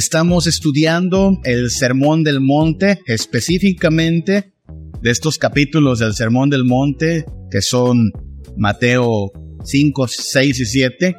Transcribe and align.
Estamos 0.00 0.46
estudiando 0.46 1.38
el 1.44 1.70
Sermón 1.70 2.24
del 2.24 2.40
Monte, 2.40 3.02
específicamente 3.04 4.54
de 5.02 5.10
estos 5.10 5.36
capítulos 5.36 5.98
del 5.98 6.14
Sermón 6.14 6.48
del 6.48 6.64
Monte, 6.64 7.26
que 7.50 7.60
son 7.60 8.10
Mateo 8.56 9.30
5, 9.62 10.08
6 10.08 10.60
y 10.60 10.64
7. 10.64 11.16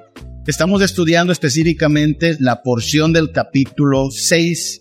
Estamos 0.48 0.82
estudiando 0.82 1.32
específicamente 1.32 2.38
la 2.40 2.64
porción 2.64 3.14
del 3.14 3.32
capítulo 3.32 4.09
6. 4.09 4.80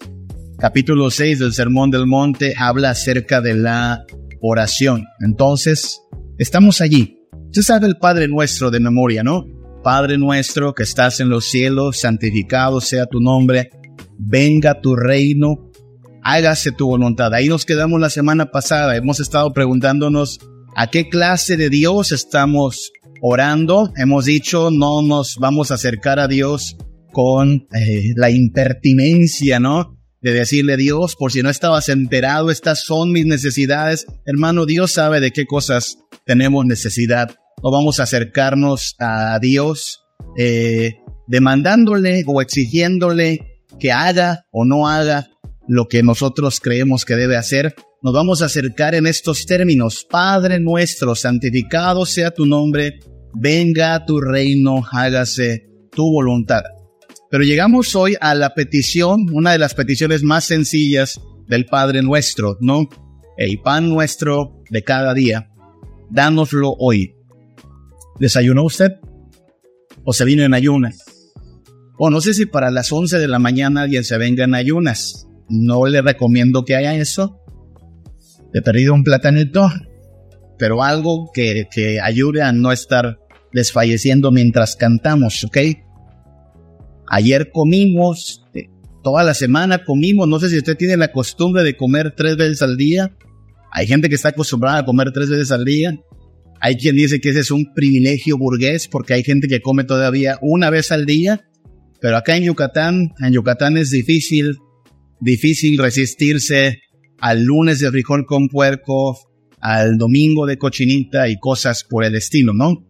Capítulo 0.58 1.10
6 1.10 1.38
del 1.38 1.52
Sermón 1.52 1.90
del 1.90 2.06
Monte 2.06 2.54
habla 2.56 2.92
acerca 2.92 3.42
de 3.42 3.54
la 3.54 4.06
oración. 4.40 5.04
Entonces, 5.20 6.00
estamos 6.38 6.80
allí. 6.80 7.18
Usted 7.48 7.60
sabe 7.60 7.86
el 7.86 7.98
Padre 7.98 8.28
Nuestro 8.28 8.70
de 8.70 8.80
memoria, 8.80 9.22
¿no? 9.22 9.44
Padre 9.82 10.18
nuestro 10.18 10.74
que 10.74 10.82
estás 10.82 11.20
en 11.20 11.30
los 11.30 11.46
cielos, 11.46 12.00
santificado 12.00 12.80
sea 12.82 13.06
tu 13.06 13.18
nombre, 13.18 13.70
venga 14.20 14.80
tu 14.80 14.96
reino, 14.96 15.70
hágase 16.22 16.72
tu 16.72 16.86
voluntad. 16.86 17.32
Ahí 17.34 17.48
nos 17.48 17.64
quedamos 17.64 18.00
la 18.00 18.10
semana 18.10 18.50
pasada, 18.50 18.96
hemos 18.96 19.20
estado 19.20 19.52
preguntándonos 19.52 20.38
a 20.76 20.88
qué 20.88 21.08
clase 21.08 21.56
de 21.56 21.70
Dios 21.70 22.12
estamos 22.12 22.92
orando. 23.22 23.92
Hemos 23.96 24.24
dicho, 24.24 24.70
no 24.70 25.02
nos 25.02 25.36
vamos 25.36 25.70
a 25.70 25.74
acercar 25.74 26.18
a 26.18 26.28
Dios 26.28 26.76
con 27.12 27.66
eh, 27.72 28.12
la 28.16 28.30
impertinencia, 28.30 29.58
¿no? 29.58 29.96
De 30.20 30.32
decirle 30.32 30.76
Dios, 30.76 31.16
por 31.16 31.32
si 31.32 31.42
no 31.42 31.48
estabas 31.48 31.88
enterado, 31.88 32.50
estas 32.50 32.84
son 32.84 33.10
mis 33.10 33.26
necesidades. 33.26 34.06
Hermano, 34.26 34.66
Dios 34.66 34.92
sabe 34.92 35.18
de 35.20 35.30
qué 35.30 35.46
cosas 35.46 35.98
tenemos 36.26 36.66
necesidad 36.66 37.36
no 37.62 37.70
vamos 37.70 38.00
a 38.00 38.04
acercarnos 38.04 38.96
a 38.98 39.38
Dios 39.38 40.06
eh, 40.36 40.96
demandándole 41.26 42.24
o 42.26 42.40
exigiéndole 42.40 43.49
que 43.80 43.90
haga 43.90 44.46
o 44.52 44.64
no 44.64 44.86
haga 44.86 45.28
lo 45.66 45.88
que 45.88 46.04
nosotros 46.04 46.60
creemos 46.60 47.04
que 47.04 47.16
debe 47.16 47.36
hacer. 47.36 47.74
Nos 48.02 48.14
vamos 48.14 48.42
a 48.42 48.46
acercar 48.46 48.94
en 48.94 49.06
estos 49.06 49.46
términos. 49.46 50.06
Padre 50.08 50.60
nuestro, 50.60 51.16
santificado 51.16 52.06
sea 52.06 52.30
tu 52.30 52.46
nombre, 52.46 53.00
venga 53.34 54.04
tu 54.04 54.20
reino, 54.20 54.84
hágase 54.92 55.66
tu 55.90 56.04
voluntad. 56.04 56.62
Pero 57.30 57.44
llegamos 57.44 57.94
hoy 57.94 58.16
a 58.20 58.34
la 58.34 58.54
petición, 58.54 59.26
una 59.32 59.52
de 59.52 59.58
las 59.58 59.74
peticiones 59.74 60.22
más 60.22 60.44
sencillas 60.44 61.20
del 61.46 61.66
Padre 61.66 62.02
nuestro, 62.02 62.56
¿no? 62.60 62.88
El 63.36 63.60
pan 63.60 63.88
nuestro 63.88 64.62
de 64.70 64.82
cada 64.82 65.14
día, 65.14 65.50
dánoslo 66.10 66.74
hoy. 66.78 67.14
¿Desayunó 68.18 68.64
usted? 68.64 68.92
¿O 70.04 70.12
se 70.12 70.24
vino 70.24 70.42
en 70.42 70.54
ayunas? 70.54 71.09
O 72.02 72.08
no 72.08 72.22
sé 72.22 72.32
si 72.32 72.46
para 72.46 72.70
las 72.70 72.90
11 72.90 73.18
de 73.18 73.28
la 73.28 73.38
mañana 73.38 73.82
alguien 73.82 74.04
se 74.04 74.16
venga 74.16 74.44
en 74.44 74.54
ayunas. 74.54 75.28
No 75.50 75.86
le 75.86 76.00
recomiendo 76.00 76.64
que 76.64 76.74
haya 76.74 76.94
eso. 76.94 77.38
He 78.54 78.62
perdido 78.62 78.94
un 78.94 79.04
platanito, 79.04 79.70
pero 80.58 80.82
algo 80.82 81.30
que, 81.34 81.68
que 81.70 82.00
ayude 82.00 82.40
a 82.40 82.52
no 82.52 82.72
estar 82.72 83.18
desfalleciendo 83.52 84.30
mientras 84.30 84.76
cantamos, 84.76 85.44
¿ok? 85.44 85.58
Ayer 87.06 87.50
comimos, 87.52 88.46
eh, 88.54 88.70
toda 89.02 89.22
la 89.22 89.34
semana 89.34 89.84
comimos, 89.84 90.26
no 90.26 90.40
sé 90.40 90.48
si 90.48 90.56
usted 90.56 90.78
tiene 90.78 90.96
la 90.96 91.12
costumbre 91.12 91.62
de 91.62 91.76
comer 91.76 92.14
tres 92.16 92.38
veces 92.38 92.62
al 92.62 92.78
día. 92.78 93.14
Hay 93.72 93.86
gente 93.86 94.08
que 94.08 94.14
está 94.14 94.30
acostumbrada 94.30 94.78
a 94.78 94.84
comer 94.86 95.12
tres 95.12 95.28
veces 95.28 95.52
al 95.52 95.66
día. 95.66 96.00
Hay 96.62 96.78
quien 96.78 96.96
dice 96.96 97.20
que 97.20 97.28
ese 97.28 97.40
es 97.40 97.50
un 97.50 97.74
privilegio 97.74 98.38
burgués 98.38 98.88
porque 98.88 99.12
hay 99.12 99.22
gente 99.22 99.48
que 99.48 99.60
come 99.60 99.84
todavía 99.84 100.38
una 100.40 100.70
vez 100.70 100.92
al 100.92 101.04
día, 101.04 101.44
pero 102.00 102.16
acá 102.16 102.36
en 102.36 102.44
Yucatán, 102.44 103.12
en 103.20 103.32
Yucatán 103.32 103.76
es 103.76 103.90
difícil, 103.90 104.58
difícil 105.20 105.78
resistirse 105.78 106.80
al 107.18 107.42
lunes 107.44 107.80
de 107.80 107.90
frijol 107.90 108.24
con 108.26 108.48
puerco, 108.48 109.18
al 109.60 109.98
domingo 109.98 110.46
de 110.46 110.56
cochinita 110.56 111.28
y 111.28 111.38
cosas 111.38 111.84
por 111.84 112.04
el 112.04 112.14
estilo, 112.14 112.52
¿no? 112.54 112.86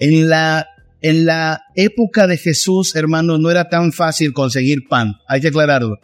En 0.00 0.28
la, 0.28 0.66
en 1.00 1.24
la 1.24 1.60
época 1.76 2.26
de 2.26 2.36
Jesús, 2.36 2.96
hermano, 2.96 3.38
no 3.38 3.50
era 3.50 3.68
tan 3.68 3.92
fácil 3.92 4.32
conseguir 4.32 4.88
pan, 4.88 5.14
hay 5.28 5.40
que 5.40 5.48
aclararlo. 5.48 5.96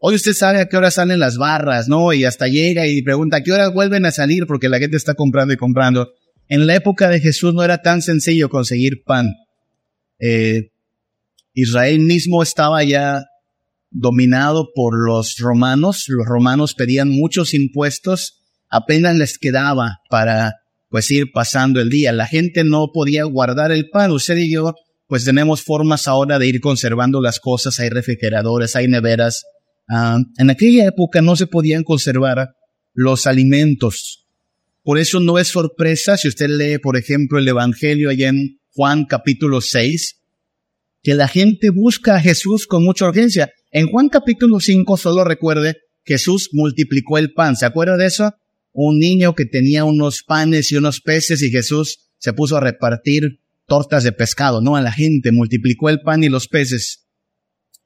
Hoy 0.00 0.14
usted 0.14 0.32
sabe 0.32 0.60
a 0.60 0.68
qué 0.68 0.76
hora 0.76 0.92
salen 0.92 1.18
las 1.18 1.38
barras, 1.38 1.88
¿no? 1.88 2.12
Y 2.12 2.24
hasta 2.24 2.46
llega 2.46 2.86
y 2.86 3.02
pregunta 3.02 3.38
a 3.38 3.42
qué 3.42 3.50
hora 3.50 3.68
vuelven 3.68 4.06
a 4.06 4.12
salir 4.12 4.46
porque 4.46 4.68
la 4.68 4.78
gente 4.78 4.96
está 4.96 5.14
comprando 5.14 5.54
y 5.54 5.56
comprando. 5.56 6.12
En 6.48 6.66
la 6.66 6.76
época 6.76 7.08
de 7.08 7.20
Jesús 7.20 7.52
no 7.52 7.64
era 7.64 7.82
tan 7.82 8.00
sencillo 8.00 8.48
conseguir 8.48 9.02
pan. 9.04 9.34
Eh, 10.20 10.70
Israel 11.60 12.00
mismo 12.00 12.42
estaba 12.42 12.82
ya 12.84 13.24
dominado 13.90 14.68
por 14.74 14.94
los 14.96 15.36
romanos. 15.38 16.04
Los 16.08 16.26
romanos 16.26 16.74
pedían 16.74 17.10
muchos 17.10 17.54
impuestos. 17.54 18.40
Apenas 18.68 19.16
les 19.16 19.38
quedaba 19.38 19.98
para 20.10 20.54
pues 20.88 21.10
ir 21.10 21.32
pasando 21.32 21.80
el 21.80 21.90
día. 21.90 22.12
La 22.12 22.26
gente 22.26 22.64
no 22.64 22.88
podía 22.92 23.24
guardar 23.24 23.72
el 23.72 23.88
pan. 23.90 24.10
Usted 24.10 24.36
y 24.36 24.52
yo 24.52 24.74
pues 25.06 25.24
tenemos 25.24 25.62
formas 25.62 26.06
ahora 26.06 26.38
de 26.38 26.46
ir 26.46 26.60
conservando 26.60 27.20
las 27.20 27.40
cosas. 27.40 27.80
Hay 27.80 27.88
refrigeradores, 27.88 28.76
hay 28.76 28.88
neveras 28.88 29.42
Ah, 29.88 30.18
en 30.36 30.50
aquella 30.50 30.86
época 30.86 31.22
no 31.22 31.34
se 31.34 31.46
podían 31.46 31.82
conservar 31.82 32.54
los 32.92 33.26
alimentos. 33.26 34.26
Por 34.82 34.98
eso 34.98 35.18
no 35.20 35.38
es 35.38 35.48
sorpresa 35.48 36.16
si 36.16 36.28
usted 36.28 36.48
lee, 36.48 36.78
por 36.78 36.96
ejemplo, 36.96 37.38
el 37.38 37.48
Evangelio 37.48 38.10
allá 38.10 38.28
en 38.28 38.60
Juan 38.72 39.06
capítulo 39.06 39.60
6, 39.60 40.17
que 41.02 41.14
la 41.14 41.28
gente 41.28 41.70
busca 41.70 42.16
a 42.16 42.20
Jesús 42.20 42.66
con 42.66 42.84
mucha 42.84 43.06
urgencia. 43.06 43.50
En 43.70 43.88
Juan 43.88 44.08
capítulo 44.08 44.60
5 44.60 44.96
solo 44.96 45.24
recuerde, 45.24 45.76
Jesús 46.04 46.50
multiplicó 46.52 47.18
el 47.18 47.32
pan. 47.32 47.56
¿Se 47.56 47.66
acuerda 47.66 47.96
de 47.96 48.06
eso? 48.06 48.34
Un 48.72 48.98
niño 48.98 49.34
que 49.34 49.44
tenía 49.44 49.84
unos 49.84 50.22
panes 50.22 50.72
y 50.72 50.76
unos 50.76 51.00
peces 51.00 51.42
y 51.42 51.50
Jesús 51.50 52.10
se 52.18 52.32
puso 52.32 52.56
a 52.56 52.60
repartir 52.60 53.40
tortas 53.66 54.02
de 54.02 54.12
pescado, 54.12 54.60
no 54.60 54.76
a 54.76 54.80
la 54.80 54.92
gente, 54.92 55.30
multiplicó 55.30 55.90
el 55.90 56.00
pan 56.00 56.24
y 56.24 56.28
los 56.28 56.48
peces. 56.48 57.06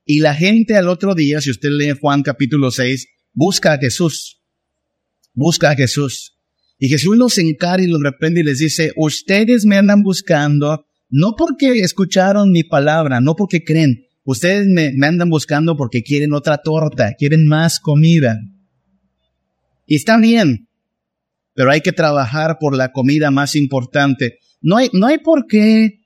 Y 0.05 0.21
la 0.21 0.35
gente 0.35 0.77
al 0.77 0.89
otro 0.89 1.15
día, 1.15 1.41
si 1.41 1.51
usted 1.51 1.71
lee 1.71 1.95
Juan 2.01 2.23
capítulo 2.23 2.71
6, 2.71 3.07
busca 3.33 3.75
a 3.75 3.79
Jesús. 3.79 4.41
Busca 5.35 5.71
a 5.71 5.77
Jesús. 5.77 6.39
Y 6.79 6.89
Jesús 6.89 7.17
los 7.17 7.39
encara 7.39 7.83
y 7.83 7.87
los 7.87 8.03
reprende 8.03 8.41
y 8.41 8.45
les 8.45 8.59
dice, 8.59 8.93
ustedes 8.97 9.65
me 9.65 9.77
andan 9.77 10.03
buscando 10.03 10.87
no 11.13 11.35
porque 11.37 11.81
escucharon 11.81 12.51
mi 12.51 12.65
palabra, 12.65 13.21
no 13.21 13.37
porque 13.37 13.63
creen. 13.63 14.07
Ustedes 14.25 14.67
me, 14.67 14.95
andan 15.07 15.29
buscando 15.29 15.77
porque 15.77 16.03
quieren 16.03 16.33
otra 16.33 16.59
torta, 16.59 17.13
quieren 17.19 17.47
más 17.47 17.79
comida. 17.79 18.41
Y 19.87 19.97
está 19.97 20.17
bien, 20.17 20.69
pero 21.55 21.71
hay 21.71 21.83
que 21.83 21.93
trabajar 21.93 22.57
por 22.59 22.75
la 22.75 22.93
comida 22.93 23.31
más 23.31 23.55
importante. 23.57 24.39
No 24.63 24.79
hay, 24.79 24.89
no 24.95 25.07
hay 25.07 25.19
por 25.19 25.47
qué 25.47 26.01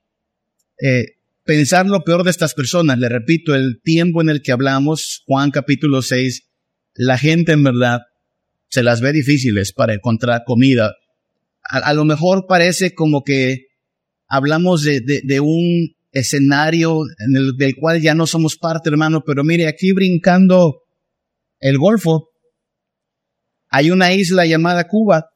eh, 0.81 1.05
pensar 1.45 1.85
lo 1.85 2.03
peor 2.03 2.25
de 2.25 2.31
estas 2.31 2.53
personas. 2.53 2.99
Le 2.99 3.07
repito, 3.07 3.55
el 3.55 3.79
tiempo 3.81 4.21
en 4.21 4.27
el 4.27 4.41
que 4.41 4.51
hablamos, 4.51 5.23
Juan 5.25 5.51
capítulo 5.51 6.01
6, 6.01 6.49
la 6.95 7.17
gente 7.17 7.53
en 7.53 7.63
verdad 7.63 8.01
se 8.67 8.83
las 8.83 8.99
ve 8.99 9.13
difíciles 9.13 9.71
para 9.71 9.93
encontrar 9.93 10.43
comida. 10.45 10.95
A, 11.63 11.93
lo 11.93 12.03
mejor 12.03 12.45
parece 12.45 12.93
como 12.93 13.23
que 13.23 13.66
hablamos 14.27 14.83
de, 14.83 15.01
de, 15.01 15.39
un 15.39 15.95
escenario 16.11 17.01
en 17.19 17.35
el 17.35 17.57
del 17.57 17.75
cual 17.75 18.01
ya 18.01 18.13
no 18.13 18.27
somos 18.27 18.57
parte, 18.57 18.89
hermano, 18.89 19.23
pero 19.25 19.43
mire, 19.43 19.67
aquí 19.67 19.91
brincando 19.93 20.83
el 21.59 21.77
Golfo, 21.77 22.29
hay 23.69 23.91
una 23.91 24.13
isla 24.13 24.45
llamada 24.45 24.87
Cuba, 24.87 25.29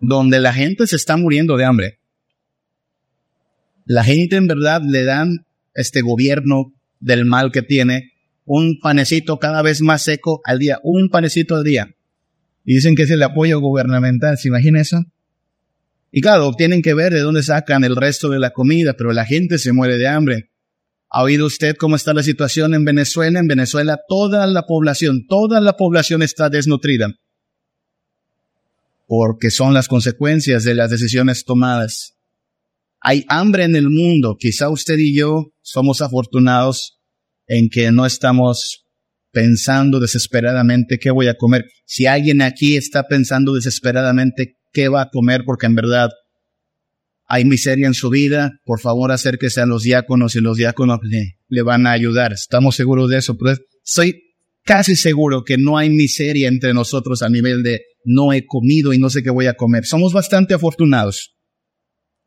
donde 0.00 0.40
la 0.40 0.52
gente 0.52 0.86
se 0.86 0.96
está 0.96 1.16
muriendo 1.16 1.56
de 1.56 1.64
hambre. 1.64 1.98
La 3.84 4.04
gente 4.04 4.36
en 4.36 4.46
verdad 4.46 4.82
le 4.84 5.04
dan 5.04 5.46
este 5.74 6.02
gobierno 6.02 6.72
del 7.00 7.24
mal 7.24 7.50
que 7.50 7.62
tiene 7.62 8.12
un 8.44 8.78
panecito 8.80 9.38
cada 9.38 9.62
vez 9.62 9.80
más 9.80 10.02
seco 10.02 10.40
al 10.44 10.58
día, 10.58 10.78
un 10.82 11.08
panecito 11.08 11.56
al 11.56 11.64
día. 11.64 11.94
Y 12.64 12.74
dicen 12.74 12.94
que 12.94 13.02
es 13.02 13.10
el 13.10 13.22
apoyo 13.22 13.60
gubernamental, 13.60 14.38
¿se 14.38 14.48
imagina 14.48 14.80
eso? 14.80 15.04
Y 16.14 16.20
claro, 16.20 16.52
tienen 16.52 16.82
que 16.82 16.92
ver 16.92 17.14
de 17.14 17.20
dónde 17.20 17.42
sacan 17.42 17.84
el 17.84 17.96
resto 17.96 18.28
de 18.28 18.38
la 18.38 18.50
comida, 18.50 18.94
pero 18.96 19.12
la 19.12 19.24
gente 19.24 19.58
se 19.58 19.72
muere 19.72 19.96
de 19.96 20.06
hambre. 20.06 20.50
¿Ha 21.08 21.22
oído 21.22 21.46
usted 21.46 21.74
cómo 21.76 21.96
está 21.96 22.12
la 22.12 22.22
situación 22.22 22.74
en 22.74 22.84
Venezuela? 22.84 23.40
En 23.40 23.46
Venezuela 23.46 23.98
toda 24.06 24.46
la 24.46 24.62
población, 24.66 25.26
toda 25.26 25.60
la 25.62 25.74
población 25.76 26.22
está 26.22 26.50
desnutrida. 26.50 27.08
Porque 29.06 29.50
son 29.50 29.72
las 29.72 29.88
consecuencias 29.88 30.64
de 30.64 30.74
las 30.74 30.90
decisiones 30.90 31.44
tomadas. 31.44 32.18
Hay 33.00 33.24
hambre 33.28 33.64
en 33.64 33.74
el 33.74 33.88
mundo. 33.88 34.36
Quizá 34.38 34.68
usted 34.68 34.98
y 34.98 35.16
yo 35.16 35.52
somos 35.62 36.02
afortunados 36.02 37.00
en 37.46 37.70
que 37.70 37.90
no 37.90 38.04
estamos 38.04 38.84
pensando 39.32 39.98
desesperadamente 39.98 40.98
qué 40.98 41.10
voy 41.10 41.28
a 41.28 41.36
comer. 41.36 41.64
Si 41.86 42.04
alguien 42.04 42.42
aquí 42.42 42.76
está 42.76 43.08
pensando 43.08 43.54
desesperadamente 43.54 44.58
qué 44.72 44.88
va 44.88 45.02
a 45.02 45.10
comer, 45.10 45.42
porque 45.44 45.66
en 45.66 45.74
verdad 45.74 46.10
hay 47.26 47.44
miseria 47.44 47.86
en 47.86 47.94
su 47.94 48.10
vida, 48.10 48.60
por 48.64 48.80
favor 48.80 49.10
acérquese 49.10 49.60
a 49.60 49.66
los 49.66 49.82
diáconos 49.82 50.36
y 50.36 50.40
los 50.40 50.56
diáconos 50.56 50.98
le, 51.02 51.38
le 51.48 51.62
van 51.62 51.86
a 51.86 51.92
ayudar. 51.92 52.32
Estamos 52.32 52.76
seguros 52.76 53.08
de 53.08 53.18
eso, 53.18 53.36
pero 53.38 53.56
soy 53.82 54.22
casi 54.64 54.96
seguro 54.96 55.44
que 55.44 55.58
no 55.58 55.78
hay 55.78 55.90
miseria 55.90 56.48
entre 56.48 56.74
nosotros 56.74 57.22
a 57.22 57.28
nivel 57.28 57.62
de 57.62 57.82
no 58.04 58.32
he 58.32 58.46
comido 58.46 58.92
y 58.92 58.98
no 58.98 59.10
sé 59.10 59.22
qué 59.22 59.30
voy 59.30 59.46
a 59.46 59.54
comer. 59.54 59.86
Somos 59.86 60.12
bastante 60.12 60.54
afortunados. 60.54 61.34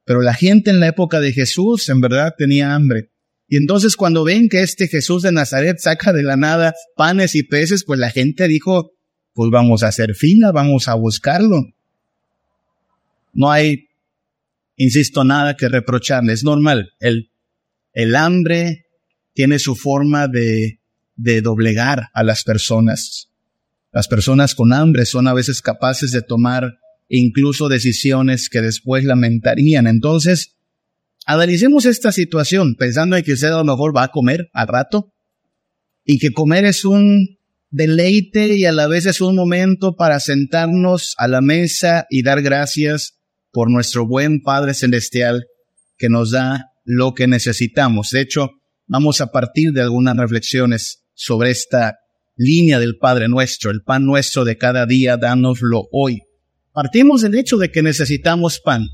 Pero 0.05 0.21
la 0.21 0.33
gente 0.33 0.69
en 0.69 0.79
la 0.79 0.87
época 0.87 1.19
de 1.19 1.33
Jesús 1.33 1.89
en 1.89 1.99
verdad 1.99 2.33
tenía 2.37 2.75
hambre. 2.75 3.11
Y 3.47 3.57
entonces 3.57 3.95
cuando 3.95 4.23
ven 4.23 4.49
que 4.49 4.61
este 4.61 4.87
Jesús 4.87 5.21
de 5.23 5.31
Nazaret 5.31 5.77
saca 5.79 6.13
de 6.13 6.23
la 6.23 6.35
nada 6.35 6.73
panes 6.95 7.35
y 7.35 7.43
peces, 7.43 7.83
pues 7.85 7.99
la 7.99 8.09
gente 8.09 8.47
dijo, 8.47 8.91
pues 9.33 9.49
vamos 9.51 9.83
a 9.83 9.89
hacer 9.89 10.15
fila, 10.15 10.51
vamos 10.51 10.87
a 10.87 10.95
buscarlo. 10.95 11.63
No 13.35 13.51
hay, 13.51 13.89
insisto, 14.77 15.25
nada 15.25 15.55
que 15.57 15.67
reprocharle, 15.67 16.31
es 16.33 16.43
normal. 16.43 16.93
El, 16.99 17.31
el 17.91 18.15
hambre 18.15 18.85
tiene 19.33 19.59
su 19.59 19.75
forma 19.75 20.29
de, 20.29 20.79
de 21.17 21.41
doblegar 21.41 22.09
a 22.13 22.23
las 22.23 22.43
personas. 22.43 23.29
Las 23.91 24.07
personas 24.07 24.55
con 24.55 24.71
hambre 24.71 25.05
son 25.05 25.27
a 25.27 25.33
veces 25.33 25.61
capaces 25.61 26.11
de 26.11 26.21
tomar 26.21 26.79
incluso 27.09 27.67
decisiones 27.67 28.49
que 28.49 28.61
después 28.61 29.03
lamentarían. 29.03 29.85
Entonces, 29.85 30.55
analicemos 31.25 31.85
esta 31.85 32.13
situación 32.13 32.75
pensando 32.75 33.17
en 33.17 33.23
que 33.23 33.33
usted 33.33 33.49
a 33.49 33.57
lo 33.57 33.65
mejor 33.65 33.95
va 33.95 34.03
a 34.03 34.11
comer 34.11 34.49
al 34.53 34.69
rato 34.69 35.13
y 36.05 36.19
que 36.19 36.31
comer 36.31 36.63
es 36.63 36.85
un 36.85 37.37
deleite 37.69 38.55
y 38.55 38.63
a 38.63 38.71
la 38.71 38.87
vez 38.87 39.05
es 39.05 39.19
un 39.19 39.35
momento 39.35 39.97
para 39.97 40.21
sentarnos 40.21 41.15
a 41.17 41.27
la 41.27 41.41
mesa 41.41 42.05
y 42.09 42.23
dar 42.23 42.41
gracias 42.41 43.15
por 43.55 43.71
nuestro 43.71 44.05
buen 44.05 44.41
Padre 44.41 44.73
Celestial 44.73 45.45
que 45.97 46.09
nos 46.09 46.31
da 46.31 46.73
lo 46.83 47.13
que 47.13 47.25
necesitamos. 47.25 48.09
De 48.09 48.19
hecho, 48.19 48.49
vamos 48.85 49.21
a 49.21 49.27
partir 49.31 49.71
de 49.71 49.81
algunas 49.81 50.17
reflexiones 50.17 51.05
sobre 51.13 51.51
esta 51.51 51.95
línea 52.35 52.79
del 52.81 52.97
Padre 52.97 53.29
nuestro, 53.29 53.71
el 53.71 53.81
pan 53.81 54.03
nuestro 54.03 54.43
de 54.43 54.57
cada 54.57 54.85
día, 54.85 55.15
dánoslo 55.15 55.87
hoy. 55.93 56.19
Partimos 56.73 57.21
del 57.21 57.35
hecho 57.35 57.55
de 57.55 57.71
que 57.71 57.81
necesitamos 57.81 58.59
pan. 58.59 58.89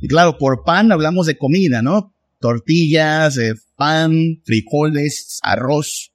Y 0.00 0.08
claro, 0.08 0.38
por 0.38 0.64
pan 0.64 0.90
hablamos 0.90 1.26
de 1.26 1.36
comida, 1.36 1.82
¿no? 1.82 2.14
Tortillas, 2.40 3.38
pan, 3.76 4.40
frijoles, 4.46 5.38
arroz, 5.42 6.12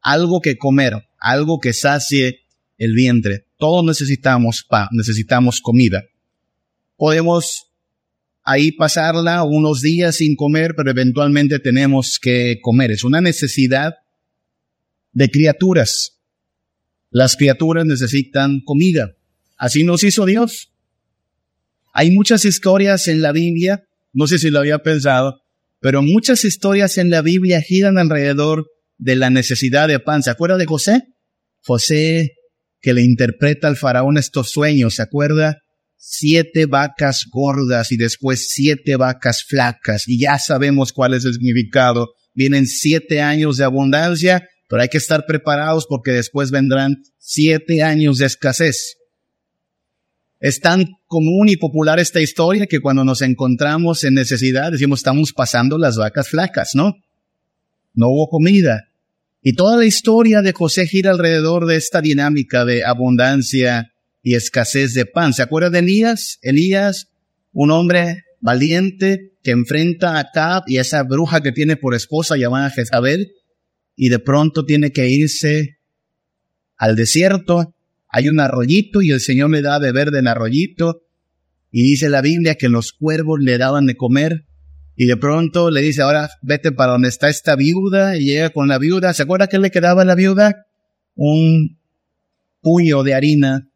algo 0.00 0.40
que 0.40 0.58
comer, 0.58 1.06
algo 1.20 1.60
que 1.60 1.72
sacie 1.72 2.40
el 2.78 2.94
vientre. 2.94 3.46
Todos 3.58 3.84
necesitamos 3.84 4.64
pan, 4.68 4.88
necesitamos 4.90 5.60
comida. 5.60 6.02
Podemos 6.96 7.66
ahí 8.42 8.72
pasarla 8.72 9.42
unos 9.42 9.80
días 9.82 10.16
sin 10.16 10.36
comer, 10.36 10.74
pero 10.76 10.90
eventualmente 10.90 11.58
tenemos 11.58 12.18
que 12.20 12.58
comer. 12.62 12.92
Es 12.92 13.04
una 13.04 13.20
necesidad 13.20 13.94
de 15.12 15.28
criaturas. 15.30 16.20
Las 17.10 17.36
criaturas 17.36 17.86
necesitan 17.86 18.60
comida. 18.64 19.16
Así 19.56 19.84
nos 19.84 20.04
hizo 20.04 20.26
Dios. 20.26 20.72
Hay 21.92 22.10
muchas 22.10 22.44
historias 22.44 23.08
en 23.08 23.22
la 23.22 23.32
Biblia, 23.32 23.84
no 24.12 24.26
sé 24.26 24.38
si 24.38 24.50
lo 24.50 24.58
había 24.58 24.78
pensado, 24.78 25.40
pero 25.80 26.02
muchas 26.02 26.44
historias 26.44 26.98
en 26.98 27.10
la 27.10 27.22
Biblia 27.22 27.62
giran 27.62 27.96
alrededor 27.96 28.66
de 28.98 29.16
la 29.16 29.30
necesidad 29.30 29.88
de 29.88 29.98
pan. 29.98 30.22
¿Se 30.22 30.30
acuerda 30.30 30.56
de 30.56 30.66
José? 30.66 31.02
José 31.62 32.34
que 32.80 32.92
le 32.92 33.02
interpreta 33.02 33.66
al 33.66 33.76
faraón 33.76 34.18
estos 34.18 34.50
sueños, 34.50 34.96
¿se 34.96 35.02
acuerda? 35.02 35.62
Siete 35.96 36.66
vacas 36.66 37.26
gordas 37.30 37.90
y 37.92 37.96
después 37.96 38.48
siete 38.48 38.96
vacas 38.96 39.44
flacas 39.44 40.06
y 40.06 40.20
ya 40.20 40.38
sabemos 40.38 40.92
cuál 40.92 41.14
es 41.14 41.24
el 41.24 41.34
significado. 41.34 42.10
Vienen 42.34 42.66
siete 42.66 43.20
años 43.20 43.56
de 43.56 43.64
abundancia 43.64 44.46
pero 44.68 44.82
hay 44.82 44.88
que 44.88 44.98
estar 44.98 45.26
preparados 45.26 45.86
porque 45.88 46.12
después 46.12 46.50
vendrán 46.50 47.02
siete 47.18 47.82
años 47.82 48.18
de 48.18 48.26
escasez. 48.26 48.96
Es 50.40 50.60
tan 50.60 50.86
común 51.06 51.48
y 51.48 51.56
popular 51.56 51.98
esta 51.98 52.20
historia 52.20 52.66
que 52.66 52.80
cuando 52.80 53.04
nos 53.04 53.22
encontramos 53.22 54.04
en 54.04 54.14
necesidad 54.14 54.72
decimos 54.72 55.00
estamos 55.00 55.32
pasando 55.32 55.78
las 55.78 55.96
vacas 55.96 56.28
flacas, 56.28 56.70
¿no? 56.74 56.94
No 57.94 58.08
hubo 58.08 58.28
comida. 58.28 58.88
Y 59.42 59.54
toda 59.54 59.76
la 59.76 59.84
historia 59.84 60.42
de 60.42 60.52
José 60.52 60.86
gira 60.86 61.12
alrededor 61.12 61.66
de 61.66 61.76
esta 61.76 62.00
dinámica 62.00 62.64
de 62.64 62.84
abundancia 62.84 63.92
y 64.26 64.34
escasez 64.34 64.92
de 64.92 65.06
pan. 65.06 65.32
¿Se 65.34 65.42
acuerda 65.42 65.70
de 65.70 65.78
Elías? 65.78 66.40
Elías, 66.42 67.12
un 67.52 67.70
hombre 67.70 68.24
valiente 68.40 69.30
que 69.44 69.52
enfrenta 69.52 70.18
a 70.18 70.32
Tab 70.32 70.64
y 70.66 70.78
esa 70.78 71.04
bruja 71.04 71.42
que 71.42 71.52
tiene 71.52 71.76
por 71.76 71.94
esposa 71.94 72.36
llamada 72.36 72.70
Jezabel 72.70 73.34
y 73.94 74.08
de 74.08 74.18
pronto 74.18 74.64
tiene 74.64 74.90
que 74.90 75.08
irse 75.08 75.78
al 76.76 76.96
desierto. 76.96 77.72
Hay 78.08 78.28
un 78.28 78.40
arroyito 78.40 79.00
y 79.00 79.12
el 79.12 79.20
Señor 79.20 79.50
le 79.50 79.62
da 79.62 79.78
de 79.78 79.92
beber 79.92 80.10
del 80.10 80.26
arroyito. 80.26 81.02
Y 81.70 81.84
dice 81.84 82.08
la 82.08 82.20
Biblia 82.20 82.56
que 82.56 82.68
los 82.68 82.92
cuervos 82.92 83.38
le 83.40 83.58
daban 83.58 83.86
de 83.86 83.96
comer. 83.96 84.44
Y 84.96 85.06
de 85.06 85.16
pronto 85.16 85.70
le 85.70 85.82
dice, 85.82 86.02
ahora 86.02 86.30
vete 86.42 86.72
para 86.72 86.90
donde 86.90 87.10
está 87.10 87.28
esta 87.28 87.54
viuda. 87.54 88.16
Y 88.16 88.24
llega 88.24 88.50
con 88.50 88.66
la 88.66 88.78
viuda. 88.78 89.14
¿Se 89.14 89.22
acuerda 89.22 89.46
que 89.46 89.60
le 89.60 89.70
quedaba 89.70 90.02
a 90.02 90.04
la 90.04 90.16
viuda? 90.16 90.66
Un 91.14 91.78
puño 92.60 93.04
de 93.04 93.14
harina, 93.14 93.68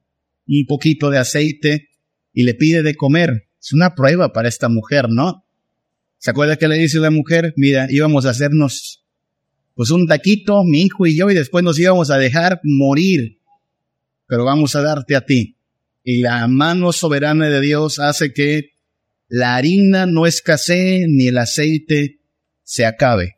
un 0.59 0.67
poquito 0.67 1.11
de 1.11 1.19
aceite. 1.19 1.89
Y 2.33 2.45
le 2.45 2.55
pide 2.55 2.83
de 2.83 2.95
comer. 2.95 3.49
Es 3.61 3.73
una 3.73 3.95
prueba 3.95 4.33
para 4.33 4.49
esta 4.49 4.69
mujer, 4.69 5.07
¿no? 5.09 5.45
¿Se 6.19 6.31
acuerda 6.31 6.57
que 6.57 6.69
le 6.69 6.77
dice 6.77 6.99
la 6.99 7.11
mujer? 7.11 7.55
Mira, 7.57 7.87
íbamos 7.91 8.27
a 8.27 8.31
hacernos 8.31 9.01
pues 9.75 9.91
un 9.91 10.07
taquito, 10.07 10.63
mi 10.65 10.83
hijo 10.83 11.07
y 11.07 11.17
yo, 11.17 11.31
y 11.31 11.35
después 11.35 11.65
nos 11.65 11.79
íbamos 11.79 12.11
a 12.11 12.19
dejar 12.19 12.61
morir, 12.63 13.41
pero 14.27 14.45
vamos 14.45 14.77
a 14.77 14.83
darte 14.83 15.17
a 15.17 15.25
ti. 15.25 15.57
Y 16.05 16.21
la 16.21 16.47
mano 16.49 16.93
soberana 16.93 17.49
de 17.49 17.63
Dios 17.63 17.99
hace 17.99 18.35
que 18.35 18.73
la 19.29 19.57
harina 19.57 20.05
no 20.05 20.27
escasee 20.27 21.07
ni 21.09 21.29
el 21.29 21.39
aceite 21.39 22.21
se 22.63 22.85
acabe. 22.85 23.37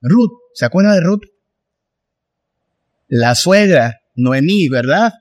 Ruth, 0.00 0.38
¿se 0.54 0.64
acuerda 0.64 0.94
de 0.94 1.00
Ruth? 1.00 1.24
La 3.08 3.34
suegra, 3.34 4.02
Noemí, 4.14 4.68
¿verdad? 4.68 5.14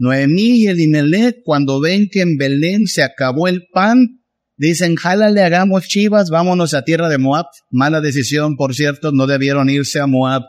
Noemí 0.00 0.62
y 0.62 0.66
Elimelech, 0.66 1.42
cuando 1.44 1.80
ven 1.80 2.08
que 2.10 2.22
en 2.22 2.36
Belén 2.36 2.88
se 2.88 3.04
acabó 3.04 3.46
el 3.46 3.68
pan, 3.72 4.20
Dicen, 4.60 4.94
jálale, 4.96 5.40
hagamos 5.40 5.88
chivas, 5.88 6.28
vámonos 6.28 6.74
a 6.74 6.84
tierra 6.84 7.08
de 7.08 7.16
Moab. 7.16 7.46
Mala 7.70 8.02
decisión, 8.02 8.56
por 8.56 8.74
cierto, 8.74 9.10
no 9.10 9.26
debieron 9.26 9.70
irse 9.70 10.00
a 10.00 10.06
Moab. 10.06 10.42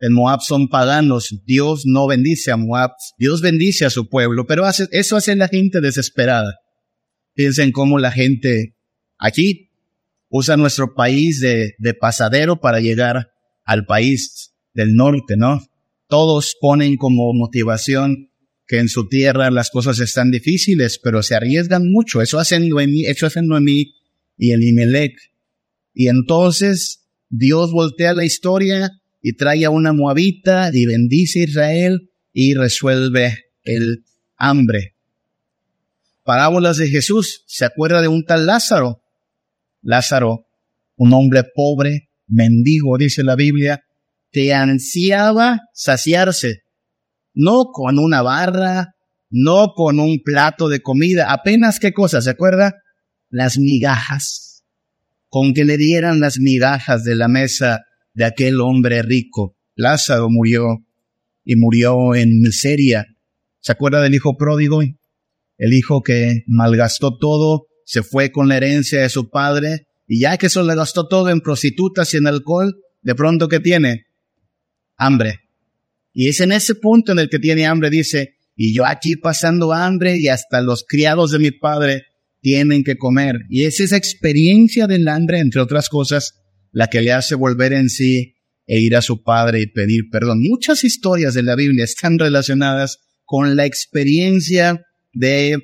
En 0.00 0.12
Moab 0.12 0.40
son 0.40 0.68
paganos. 0.68 1.42
Dios 1.46 1.82
no 1.84 2.08
bendice 2.08 2.50
a 2.50 2.56
Moab. 2.56 2.90
Dios 3.18 3.40
bendice 3.40 3.84
a 3.84 3.90
su 3.90 4.08
pueblo, 4.08 4.46
pero 4.48 4.64
hace, 4.64 4.88
eso 4.90 5.14
hace 5.14 5.36
la 5.36 5.46
gente 5.46 5.80
desesperada. 5.80 6.56
Piensen 7.34 7.70
cómo 7.70 8.00
la 8.00 8.10
gente 8.10 8.74
aquí 9.16 9.70
usa 10.28 10.56
nuestro 10.56 10.96
país 10.96 11.40
de, 11.40 11.76
de 11.78 11.94
pasadero 11.94 12.58
para 12.58 12.80
llegar 12.80 13.28
al 13.64 13.86
país 13.86 14.56
del 14.74 14.96
norte, 14.96 15.36
¿no? 15.36 15.60
Todos 16.08 16.56
ponen 16.60 16.96
como 16.96 17.32
motivación 17.32 18.31
que 18.72 18.78
en 18.78 18.88
su 18.88 19.06
tierra 19.06 19.50
las 19.50 19.68
cosas 19.68 20.00
están 20.00 20.30
difíciles, 20.30 20.98
pero 20.98 21.22
se 21.22 21.34
arriesgan 21.34 21.92
mucho. 21.92 22.22
Eso 22.22 22.38
hacen 22.38 22.70
Noemí, 22.70 23.04
eso 23.04 23.26
hacen 23.26 23.46
Noemí 23.46 23.92
y 24.38 24.52
Elimelech. 24.52 25.12
Y 25.92 26.08
entonces 26.08 27.04
Dios 27.28 27.70
voltea 27.70 28.14
la 28.14 28.24
historia 28.24 28.90
y 29.20 29.34
trae 29.34 29.66
a 29.66 29.70
una 29.70 29.92
moabita 29.92 30.70
y 30.72 30.86
bendice 30.86 31.40
a 31.40 31.44
Israel 31.44 32.10
y 32.32 32.54
resuelve 32.54 33.36
el 33.62 34.06
hambre. 34.38 34.96
Parábolas 36.24 36.78
de 36.78 36.88
Jesús. 36.88 37.44
¿Se 37.46 37.66
acuerda 37.66 38.00
de 38.00 38.08
un 38.08 38.24
tal 38.24 38.46
Lázaro? 38.46 39.02
Lázaro, 39.82 40.46
un 40.96 41.12
hombre 41.12 41.44
pobre, 41.54 42.08
mendigo, 42.26 42.96
dice 42.96 43.22
la 43.22 43.36
Biblia, 43.36 43.84
que 44.30 44.54
ansiaba 44.54 45.60
saciarse 45.74 46.62
no 47.34 47.66
con 47.72 47.98
una 47.98 48.22
barra, 48.22 48.94
no 49.30 49.72
con 49.74 49.98
un 49.98 50.20
plato 50.22 50.68
de 50.68 50.80
comida, 50.80 51.32
apenas 51.32 51.78
qué 51.78 51.92
cosa, 51.92 52.20
¿se 52.20 52.30
acuerda? 52.30 52.74
Las 53.30 53.58
migajas, 53.58 54.64
con 55.28 55.54
que 55.54 55.64
le 55.64 55.76
dieran 55.78 56.20
las 56.20 56.38
migajas 56.38 57.04
de 57.04 57.16
la 57.16 57.28
mesa 57.28 57.80
de 58.14 58.24
aquel 58.26 58.60
hombre 58.60 59.02
rico. 59.02 59.56
Lázaro 59.74 60.28
murió 60.28 60.84
y 61.44 61.56
murió 61.56 62.14
en 62.14 62.40
miseria. 62.40 63.06
¿Se 63.60 63.72
acuerda 63.72 64.02
del 64.02 64.14
hijo 64.14 64.36
pródigo? 64.36 64.82
El 64.82 65.72
hijo 65.72 66.02
que 66.02 66.42
malgastó 66.46 67.16
todo, 67.16 67.66
se 67.84 68.02
fue 68.02 68.30
con 68.32 68.48
la 68.48 68.56
herencia 68.56 69.00
de 69.00 69.08
su 69.08 69.30
padre 69.30 69.86
y 70.06 70.20
ya 70.20 70.36
que 70.36 70.46
eso 70.46 70.62
le 70.62 70.74
gastó 70.74 71.08
todo 71.08 71.30
en 71.30 71.40
prostitutas 71.40 72.12
y 72.12 72.18
en 72.18 72.26
alcohol, 72.26 72.74
de 73.00 73.14
pronto 73.14 73.48
¿qué 73.48 73.60
tiene? 73.60 74.06
Hambre. 74.96 75.40
Y 76.12 76.28
es 76.28 76.40
en 76.40 76.52
ese 76.52 76.74
punto 76.74 77.12
en 77.12 77.18
el 77.18 77.28
que 77.28 77.38
tiene 77.38 77.66
hambre, 77.66 77.90
dice, 77.90 78.36
y 78.54 78.74
yo 78.74 78.86
aquí 78.86 79.16
pasando 79.16 79.72
hambre 79.72 80.18
y 80.18 80.28
hasta 80.28 80.60
los 80.60 80.84
criados 80.86 81.30
de 81.30 81.38
mi 81.38 81.50
padre 81.50 82.04
tienen 82.40 82.84
que 82.84 82.96
comer. 82.96 83.36
Y 83.48 83.64
es 83.64 83.80
esa 83.80 83.96
experiencia 83.96 84.86
del 84.86 85.08
hambre, 85.08 85.38
entre 85.38 85.60
otras 85.60 85.88
cosas, 85.88 86.34
la 86.70 86.88
que 86.88 87.00
le 87.00 87.12
hace 87.12 87.34
volver 87.34 87.72
en 87.72 87.88
sí 87.88 88.34
e 88.66 88.80
ir 88.80 88.96
a 88.96 89.02
su 89.02 89.22
padre 89.22 89.60
y 89.60 89.66
pedir 89.66 90.10
perdón. 90.10 90.40
Muchas 90.42 90.84
historias 90.84 91.34
de 91.34 91.42
la 91.42 91.56
Biblia 91.56 91.84
están 91.84 92.18
relacionadas 92.18 92.98
con 93.24 93.56
la 93.56 93.66
experiencia 93.66 94.84
de 95.12 95.58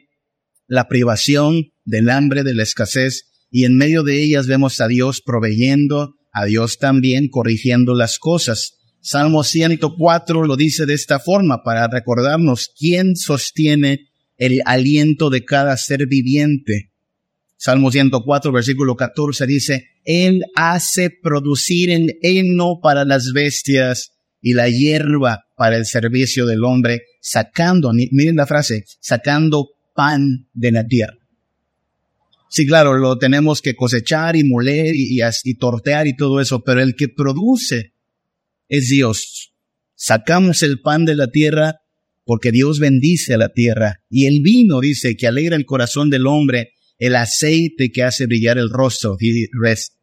la 0.67 0.89
privación, 0.89 1.73
del 1.85 2.11
hambre, 2.11 2.43
de 2.43 2.55
la 2.55 2.63
escasez, 2.63 3.25
y 3.51 3.65
en 3.65 3.77
medio 3.77 4.03
de 4.03 4.23
ellas 4.23 4.47
vemos 4.47 4.81
a 4.81 4.89
Dios 4.89 5.23
proveyendo, 5.25 6.15
a 6.33 6.45
Dios 6.45 6.79
también 6.79 7.29
corrigiendo 7.29 7.95
las 7.95 8.19
cosas. 8.19 8.78
Salmo 9.01 9.45
104 9.45 10.45
lo 10.45 10.57
dice 10.57 10.87
de 10.87 10.95
esta 10.95 11.19
forma 11.19 11.63
para 11.63 11.89
recordarnos 11.89 12.71
quién 12.77 13.17
sostiene 13.17 14.09
el 14.37 14.61
aliento 14.65 15.31
de 15.31 15.45
cada 15.45 15.77
ser 15.77 16.07
viviente. 16.07 16.93
Salmo 17.57 17.91
104, 17.91 18.53
versículo 18.53 18.97
14 18.97 19.47
dice, 19.47 19.89
Él 20.05 20.45
hace 20.55 21.11
producir 21.11 21.91
en 21.91 22.17
heno 22.23 22.81
para 22.81 23.05
las 23.05 23.33
bestias 23.33 24.13
y 24.41 24.55
la 24.55 24.69
hierba 24.69 25.47
para 25.57 25.77
el 25.77 25.87
servicio 25.87 26.47
del 26.47 26.63
hombre, 26.63 27.03
sacando, 27.21 27.93
miren 27.93 28.37
la 28.37 28.47
frase, 28.47 28.85
sacando 29.01 29.71
pan 29.95 30.47
de 30.55 30.71
la 30.71 30.87
tierra. 30.87 31.19
Sí, 32.49 32.67
claro, 32.67 32.97
lo 32.97 33.19
tenemos 33.19 33.61
que 33.61 33.75
cosechar 33.75 34.37
y 34.37 34.45
moler 34.45 34.95
y, 34.95 35.19
y, 35.21 35.55
tortear 35.55 36.07
y 36.07 36.17
todo 36.17 36.41
eso, 36.41 36.63
pero 36.63 36.81
el 36.81 36.95
que 36.95 37.09
produce 37.09 37.93
es 38.69 38.89
Dios. 38.89 39.55
Sacamos 39.95 40.63
el 40.63 40.81
pan 40.81 41.05
de 41.05 41.17
la 41.17 41.29
tierra 41.29 41.81
porque 42.25 42.53
Dios 42.53 42.79
bendice 42.79 43.35
a 43.35 43.39
la 43.39 43.49
tierra. 43.51 44.03
Y 44.11 44.27
el 44.27 44.41
vino, 44.43 44.81
dice, 44.81 45.17
que 45.17 45.27
alegra 45.27 45.57
el 45.57 45.65
corazón 45.65 46.11
del 46.11 46.27
hombre, 46.27 46.73
el 46.99 47.17
aceite 47.17 47.91
que 47.91 48.03
hace 48.03 48.27
brillar 48.27 48.59
el 48.59 48.71
rostro. 48.71 49.17
Y 49.19 49.47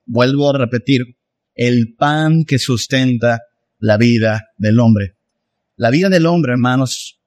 vuelvo 0.05 0.49
a 0.49 0.57
repetir, 0.57 1.17
el 1.53 1.95
pan 1.95 2.43
que 2.45 2.59
sustenta 2.59 3.41
la 3.79 3.97
vida 3.97 4.43
del 4.57 4.79
hombre. 4.79 5.15
La 5.77 5.89
vida 5.89 6.09
del 6.09 6.25
hombre, 6.25 6.53
hermanos, 6.53 7.21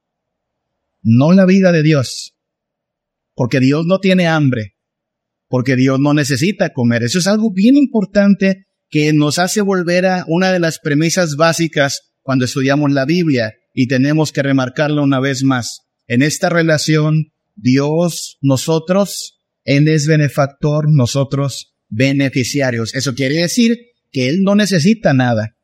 no 1.01 1.31
la 1.31 1.45
vida 1.45 1.71
de 1.71 1.83
Dios. 1.83 2.35
Porque 3.33 3.59
Dios 3.59 3.85
no 3.85 3.99
tiene 3.99 4.27
hambre 4.27 4.75
porque 5.49 5.75
Dios 5.75 5.99
no 5.99 6.13
necesita 6.13 6.71
comer. 6.71 7.03
Eso 7.03 7.19
es 7.19 7.27
algo 7.27 7.51
bien 7.51 7.75
importante 7.75 8.67
que 8.89 9.13
nos 9.13 9.39
hace 9.39 9.61
volver 9.61 10.05
a 10.05 10.25
una 10.27 10.51
de 10.51 10.59
las 10.59 10.79
premisas 10.79 11.35
básicas 11.35 12.11
cuando 12.21 12.45
estudiamos 12.45 12.91
la 12.91 13.05
Biblia 13.05 13.53
y 13.73 13.87
tenemos 13.87 14.31
que 14.31 14.43
remarcarlo 14.43 15.03
una 15.03 15.19
vez 15.19 15.43
más. 15.43 15.81
En 16.07 16.21
esta 16.21 16.49
relación, 16.49 17.31
Dios, 17.55 18.37
nosotros, 18.41 19.39
Él 19.63 19.87
es 19.87 20.07
benefactor, 20.07 20.85
nosotros 20.89 21.75
beneficiarios. 21.87 22.95
Eso 22.95 23.13
quiere 23.13 23.35
decir 23.35 23.77
que 24.11 24.29
Él 24.29 24.41
no 24.41 24.55
necesita 24.55 25.13
nada. 25.13 25.55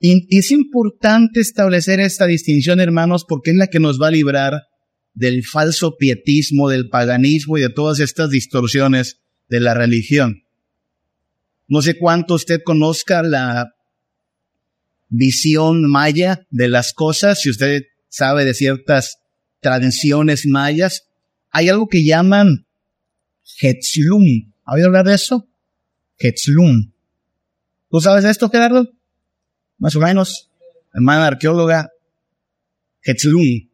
Y 0.00 0.26
es 0.36 0.50
importante 0.50 1.38
establecer 1.38 2.00
esta 2.00 2.26
distinción, 2.26 2.80
hermanos, 2.80 3.24
porque 3.28 3.50
es 3.50 3.56
la 3.56 3.68
que 3.68 3.78
nos 3.78 4.00
va 4.02 4.08
a 4.08 4.12
librar 4.12 4.62
del 5.14 5.44
falso 5.44 5.96
pietismo, 5.96 6.68
del 6.68 6.88
paganismo 6.88 7.56
y 7.56 7.60
de 7.60 7.68
todas 7.68 8.00
estas 8.00 8.30
distorsiones 8.30 9.20
de 9.48 9.60
la 9.60 9.74
religión. 9.74 10.41
No 11.72 11.80
sé 11.80 11.98
cuánto 11.98 12.34
usted 12.34 12.60
conozca 12.62 13.22
la 13.22 13.72
visión 15.08 15.88
maya 15.90 16.46
de 16.50 16.68
las 16.68 16.92
cosas, 16.92 17.40
si 17.40 17.48
usted 17.48 17.84
sabe 18.10 18.44
de 18.44 18.52
ciertas 18.52 19.20
tradiciones 19.60 20.44
mayas, 20.46 21.08
hay 21.50 21.70
algo 21.70 21.88
que 21.88 22.04
llaman 22.04 22.66
Hetzlum. 23.58 24.52
¿Ha 24.66 24.74
oído 24.74 24.88
hablar 24.88 25.06
de 25.06 25.14
eso? 25.14 25.48
Hetzlum. 26.18 26.92
¿Tú 27.90 28.02
sabes 28.02 28.24
de 28.24 28.32
esto, 28.32 28.50
Gerardo? 28.50 28.90
Más 29.78 29.96
o 29.96 30.00
menos. 30.00 30.50
Hermana 30.92 31.28
arqueóloga. 31.28 31.90
Hetzlum 33.02 33.70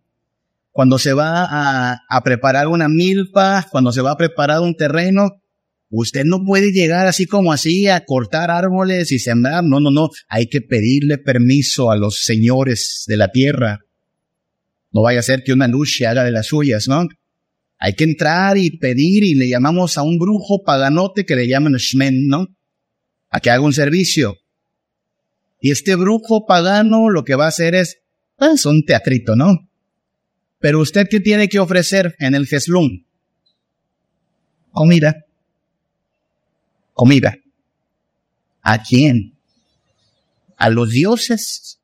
cuando 0.70 1.00
se 1.00 1.14
va 1.14 1.46
a, 1.50 2.04
a, 2.08 2.22
preparar 2.22 2.68
una 2.68 2.88
milpa, 2.88 3.66
cuando 3.72 3.90
se 3.90 4.02
va 4.02 4.12
a 4.12 4.16
preparar 4.16 4.60
un 4.60 4.76
terreno, 4.76 5.42
usted 5.90 6.24
no 6.24 6.44
puede 6.44 6.72
llegar 6.72 7.06
así 7.06 7.26
como 7.26 7.52
así 7.52 7.88
a 7.88 8.04
cortar 8.04 8.50
árboles 8.50 9.12
y 9.12 9.18
sembrar. 9.18 9.64
No, 9.64 9.80
no, 9.80 9.90
no. 9.90 10.10
Hay 10.28 10.48
que 10.48 10.60
pedirle 10.60 11.18
permiso 11.18 11.90
a 11.90 11.96
los 11.96 12.24
señores 12.24 13.04
de 13.06 13.16
la 13.16 13.30
tierra. 13.30 13.80
No 14.92 15.02
vaya 15.02 15.20
a 15.20 15.22
ser 15.22 15.42
que 15.44 15.52
una 15.52 15.68
luz 15.68 16.00
haga 16.02 16.24
de 16.24 16.30
las 16.30 16.46
suyas, 16.46 16.88
¿no? 16.88 17.06
Hay 17.78 17.94
que 17.94 18.04
entrar 18.04 18.58
y 18.58 18.76
pedir 18.78 19.22
y 19.22 19.34
le 19.34 19.48
llamamos 19.48 19.96
a 19.98 20.02
un 20.02 20.18
brujo 20.18 20.62
paganote 20.64 21.24
que 21.24 21.36
le 21.36 21.46
llaman 21.46 21.78
Shmen, 21.78 22.26
¿no? 22.26 22.46
A 23.30 23.40
que 23.40 23.50
haga 23.50 23.62
un 23.62 23.72
servicio. 23.72 24.36
Y 25.60 25.70
este 25.70 25.94
brujo 25.94 26.46
pagano 26.46 27.10
lo 27.10 27.24
que 27.24 27.34
va 27.34 27.44
a 27.46 27.48
hacer 27.48 27.74
es, 27.74 28.00
pues, 28.36 28.64
un 28.64 28.84
teatrito, 28.84 29.36
¿no? 29.36 29.68
Pero 30.58 30.80
usted 30.80 31.06
qué 31.08 31.20
tiene 31.20 31.48
que 31.48 31.60
ofrecer 31.60 32.16
en 32.18 32.34
el 32.34 32.46
Geslum? 32.46 33.04
Comida. 34.70 35.27
Comida. 36.98 37.38
¿A 38.60 38.82
quién? 38.82 39.38
A 40.56 40.68
los 40.68 40.90
dioses. 40.90 41.78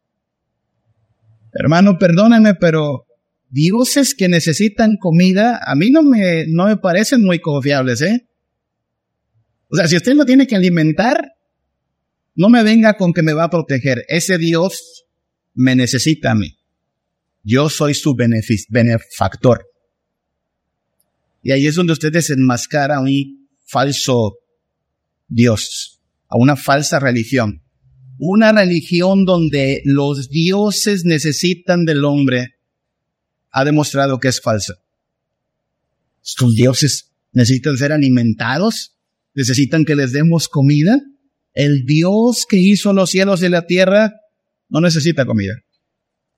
Hermano, 1.53 1.99
perdóneme, 2.01 2.57
pero 2.57 3.07
dioses 3.49 4.17
que 4.17 4.29
necesitan 4.29 4.97
comida, 4.97 5.61
a 5.65 5.77
mí 5.77 5.93
no 5.93 6.03
me, 6.03 6.47
no 6.49 6.67
me 6.67 6.79
parecen 6.79 7.23
muy 7.23 7.39
confiables, 7.39 8.01
¿eh? 8.03 8.29
O 9.69 9.77
sea, 9.77 9.87
si 9.87 9.95
usted 9.95 10.15
lo 10.15 10.27
tiene 10.27 10.49
que 10.49 10.57
alimentar, 10.57 11.35
no 12.35 12.49
me 12.49 12.65
venga 12.65 12.97
con 12.97 13.13
que 13.13 13.23
me 13.23 13.35
va 13.35 13.45
a 13.45 13.51
proteger. 13.51 14.05
Ese 14.09 14.37
Dios 14.37 15.05
me 15.55 15.77
necesita 15.77 16.33
a 16.33 16.35
mí. 16.35 16.59
Yo 17.45 17.71
soy 17.71 17.95
su 17.95 18.17
benefactor. 18.17 19.65
Y 21.41 21.53
ahí 21.53 21.69
es 21.69 21.77
donde 21.77 21.93
usted 21.93 22.13
desenmascara 22.13 22.99
un 22.99 23.49
falso 23.65 24.39
Dios, 25.29 26.01
a 26.29 26.37
una 26.37 26.57
falsa 26.57 26.99
religión. 26.99 27.63
Una 28.19 28.53
religión 28.53 29.25
donde 29.25 29.83
los 29.85 30.29
dioses 30.29 31.05
necesitan 31.05 31.85
del 31.85 32.05
hombre 32.05 32.55
ha 33.51 33.65
demostrado 33.65 34.19
que 34.19 34.29
es 34.29 34.41
falsa. 34.41 34.75
Estos 36.25 36.55
dioses 36.55 37.13
necesitan 37.33 37.77
ser 37.77 37.93
alimentados, 37.93 38.97
necesitan 39.35 39.85
que 39.85 39.97
les 39.97 40.13
demos 40.13 40.49
comida. 40.49 41.01
El 41.53 41.85
Dios 41.85 42.47
que 42.49 42.57
hizo 42.57 42.93
los 42.93 43.11
cielos 43.11 43.43
y 43.43 43.49
la 43.49 43.67
tierra 43.67 44.13
no 44.69 44.81
necesita 44.81 45.27
comida. 45.27 45.55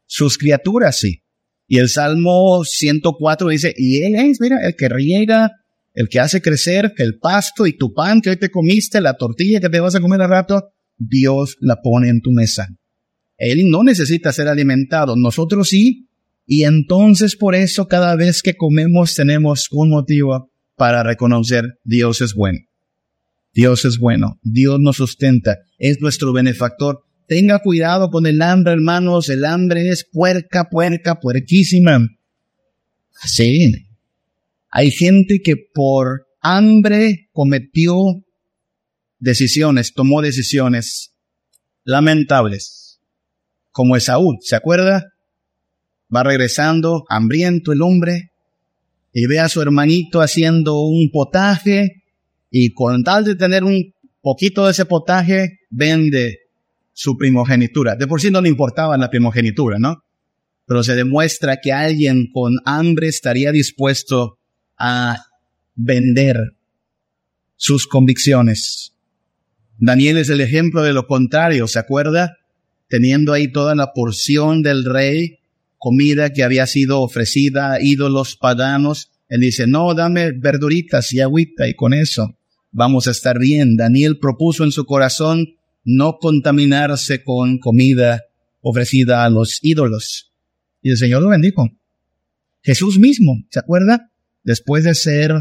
Sus 0.06 0.38
criaturas 0.38 0.98
sí. 0.98 1.22
Y 1.68 1.78
el 1.78 1.88
Salmo 1.88 2.64
104 2.64 3.48
dice, 3.48 3.74
y 3.76 4.02
Él 4.02 4.14
es, 4.14 4.40
mira, 4.40 4.58
el 4.62 4.76
que 4.76 4.88
riega, 4.88 5.52
el 5.96 6.08
que 6.08 6.20
hace 6.20 6.40
crecer 6.40 6.92
el 6.98 7.18
pasto 7.18 7.66
y 7.66 7.76
tu 7.76 7.92
pan 7.92 8.20
que 8.20 8.30
hoy 8.30 8.36
te 8.36 8.50
comiste, 8.50 9.00
la 9.00 9.16
tortilla 9.16 9.58
que 9.58 9.68
te 9.68 9.80
vas 9.80 9.96
a 9.96 10.00
comer 10.00 10.22
al 10.22 10.30
rato, 10.30 10.68
Dios 10.96 11.56
la 11.58 11.80
pone 11.82 12.08
en 12.08 12.20
tu 12.20 12.30
mesa. 12.30 12.68
Él 13.36 13.68
no 13.68 13.82
necesita 13.82 14.32
ser 14.32 14.46
alimentado, 14.46 15.16
nosotros 15.16 15.70
sí, 15.70 16.06
y 16.46 16.62
entonces 16.62 17.34
por 17.34 17.56
eso 17.56 17.88
cada 17.88 18.14
vez 18.14 18.42
que 18.42 18.54
comemos 18.54 19.14
tenemos 19.14 19.66
un 19.72 19.90
motivo 19.90 20.52
para 20.76 21.02
reconocer 21.02 21.64
Dios 21.82 22.20
es 22.20 22.34
bueno. 22.34 22.60
Dios 23.52 23.84
es 23.84 23.98
bueno, 23.98 24.38
Dios 24.42 24.78
nos 24.78 24.96
sustenta, 24.96 25.56
es 25.78 26.00
nuestro 26.00 26.32
benefactor 26.32 27.06
Tenga 27.26 27.58
cuidado 27.58 28.10
con 28.10 28.26
el 28.26 28.40
hambre, 28.40 28.72
hermanos. 28.72 29.28
El 29.28 29.44
hambre 29.44 29.88
es 29.88 30.06
puerca, 30.10 30.68
puerca, 30.70 31.18
puerquísima. 31.18 32.06
Sí. 33.24 33.72
Hay 34.78 34.90
gente 34.90 35.40
que 35.42 35.54
por 35.72 36.26
hambre 36.42 37.30
cometió 37.32 37.94
decisiones, 39.18 39.94
tomó 39.94 40.20
decisiones 40.20 41.14
lamentables. 41.82 43.00
Como 43.70 43.96
Esaú, 43.96 44.36
¿se 44.42 44.54
acuerda? 44.54 45.14
Va 46.14 46.24
regresando, 46.24 47.04
hambriento 47.08 47.72
el 47.72 47.80
hombre, 47.80 48.32
y 49.14 49.24
ve 49.24 49.38
a 49.38 49.48
su 49.48 49.62
hermanito 49.62 50.20
haciendo 50.20 50.82
un 50.82 51.08
potaje, 51.10 52.02
y 52.50 52.74
con 52.74 53.02
tal 53.02 53.24
de 53.24 53.34
tener 53.34 53.64
un 53.64 53.94
poquito 54.20 54.66
de 54.66 54.72
ese 54.72 54.84
potaje, 54.84 55.60
vende 55.70 56.40
su 56.92 57.16
primogenitura. 57.16 57.96
De 57.96 58.06
por 58.06 58.20
sí 58.20 58.30
no 58.30 58.42
le 58.42 58.50
importaba 58.50 58.98
la 58.98 59.08
primogenitura, 59.08 59.78
¿no? 59.78 60.02
Pero 60.66 60.82
se 60.82 60.94
demuestra 60.94 61.60
que 61.62 61.72
alguien 61.72 62.26
con 62.30 62.56
hambre 62.66 63.08
estaría 63.08 63.52
dispuesto 63.52 64.35
a 64.78 65.26
vender 65.74 66.36
sus 67.56 67.86
convicciones. 67.86 68.94
Daniel 69.78 70.18
es 70.18 70.30
el 70.30 70.40
ejemplo 70.40 70.82
de 70.82 70.92
lo 70.92 71.06
contrario, 71.06 71.66
¿se 71.66 71.78
acuerda? 71.78 72.38
Teniendo 72.88 73.32
ahí 73.32 73.50
toda 73.50 73.74
la 73.74 73.92
porción 73.92 74.62
del 74.62 74.84
rey, 74.84 75.38
comida 75.78 76.32
que 76.32 76.42
había 76.42 76.66
sido 76.66 77.00
ofrecida 77.00 77.72
a 77.72 77.82
ídolos 77.82 78.36
paganos, 78.36 79.10
Él 79.28 79.40
dice, 79.40 79.66
no, 79.66 79.94
dame 79.94 80.32
verduritas 80.32 81.12
y 81.12 81.20
agüita 81.20 81.68
y 81.68 81.74
con 81.74 81.92
eso 81.94 82.36
vamos 82.76 83.08
a 83.08 83.10
estar 83.10 83.38
bien. 83.38 83.76
Daniel 83.76 84.18
propuso 84.18 84.62
en 84.62 84.70
su 84.70 84.84
corazón 84.84 85.56
no 85.84 86.18
contaminarse 86.18 87.22
con 87.24 87.58
comida 87.58 88.24
ofrecida 88.60 89.24
a 89.24 89.30
los 89.30 89.60
ídolos. 89.62 90.32
Y 90.82 90.90
el 90.90 90.98
Señor 90.98 91.22
lo 91.22 91.30
bendijo. 91.30 91.70
Jesús 92.62 92.98
mismo, 92.98 93.44
¿se 93.50 93.60
acuerda? 93.60 94.10
Después 94.46 94.84
de 94.84 94.94
ser 94.94 95.32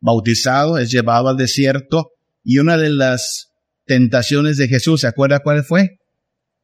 bautizado, 0.00 0.78
es 0.78 0.90
llevado 0.90 1.28
al 1.28 1.36
desierto 1.36 2.12
y 2.42 2.56
una 2.56 2.78
de 2.78 2.88
las 2.88 3.52
tentaciones 3.84 4.56
de 4.56 4.66
Jesús, 4.66 5.02
¿se 5.02 5.06
acuerda 5.06 5.40
cuál 5.40 5.62
fue? 5.62 5.98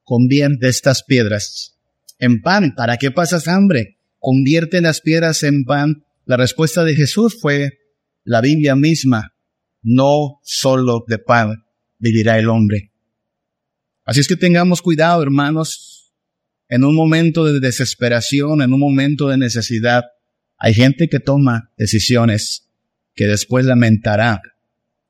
Convierte 0.03 0.69
estas 0.69 1.03
piedras 1.05 1.79
en 2.19 2.41
pan. 2.41 2.73
¿Para 2.75 2.97
qué 2.97 3.11
pasas 3.11 3.47
hambre? 3.47 3.99
Convierte 4.19 4.81
las 4.81 5.03
piedras 5.03 5.43
en 5.43 5.65
pan. 5.65 6.07
La 6.25 6.39
respuesta 6.39 6.83
de 6.83 6.95
Jesús 6.95 7.37
fue 7.39 7.73
la 8.25 8.41
Biblia 8.41 8.75
misma. 8.75 9.35
No 9.83 10.41
solo 10.43 11.05
de 11.07 11.19
pan 11.19 11.67
vivirá 11.99 12.39
el 12.39 12.49
hombre. 12.49 12.91
Así 14.07 14.21
es 14.21 14.29
que 14.29 14.37
tengamos 14.37 14.81
cuidado, 14.81 15.23
hermanos. 15.23 16.15
En 16.69 16.85
un 16.85 16.95
momento 16.95 17.45
de 17.45 17.61
desesperación, 17.61 18.63
en 18.63 18.73
un 18.73 18.81
momento 18.81 19.29
de 19.29 19.37
necesidad, 19.37 20.05
hay 20.65 20.75
gente 20.75 21.09
que 21.09 21.19
toma 21.19 21.73
decisiones 21.77 22.69
que 23.17 23.27
después 23.27 23.67
lamentará. 23.67 24.41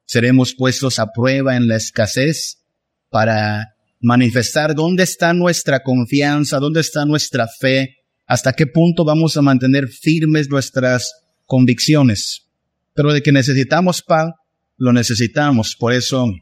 Seremos 0.06 0.54
puestos 0.54 0.98
a 0.98 1.12
prueba 1.12 1.56
en 1.56 1.68
la 1.68 1.76
escasez 1.76 2.64
para 3.10 3.74
manifestar 4.00 4.74
dónde 4.74 5.02
está 5.02 5.34
nuestra 5.34 5.82
confianza, 5.82 6.58
dónde 6.58 6.80
está 6.80 7.04
nuestra 7.04 7.48
fe, 7.48 7.96
hasta 8.26 8.54
qué 8.54 8.66
punto 8.66 9.04
vamos 9.04 9.36
a 9.36 9.42
mantener 9.42 9.88
firmes 9.88 10.48
nuestras 10.48 11.12
convicciones. 11.44 12.48
Pero 12.94 13.12
de 13.12 13.22
que 13.22 13.30
necesitamos 13.30 14.00
pan, 14.00 14.32
lo 14.78 14.94
necesitamos. 14.94 15.76
Por 15.78 15.92
eso 15.92 16.32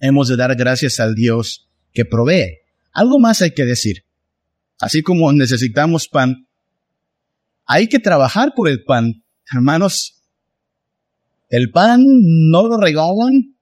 hemos 0.00 0.28
de 0.28 0.36
dar 0.36 0.56
gracias 0.56 1.00
al 1.00 1.14
Dios 1.14 1.68
que 1.92 2.06
provee. 2.06 2.60
Algo 2.92 3.18
más 3.20 3.42
hay 3.42 3.50
que 3.50 3.66
decir. 3.66 4.04
Así 4.80 5.02
como 5.02 5.30
necesitamos 5.34 6.08
pan, 6.08 6.47
hay 7.68 7.86
que 7.86 8.00
trabajar 8.00 8.54
por 8.56 8.68
el 8.68 8.82
pan. 8.82 9.22
Hermanos, 9.52 10.22
el 11.50 11.70
pan 11.70 12.02
no 12.50 12.66
lo 12.66 12.78
regalan. 12.78 13.54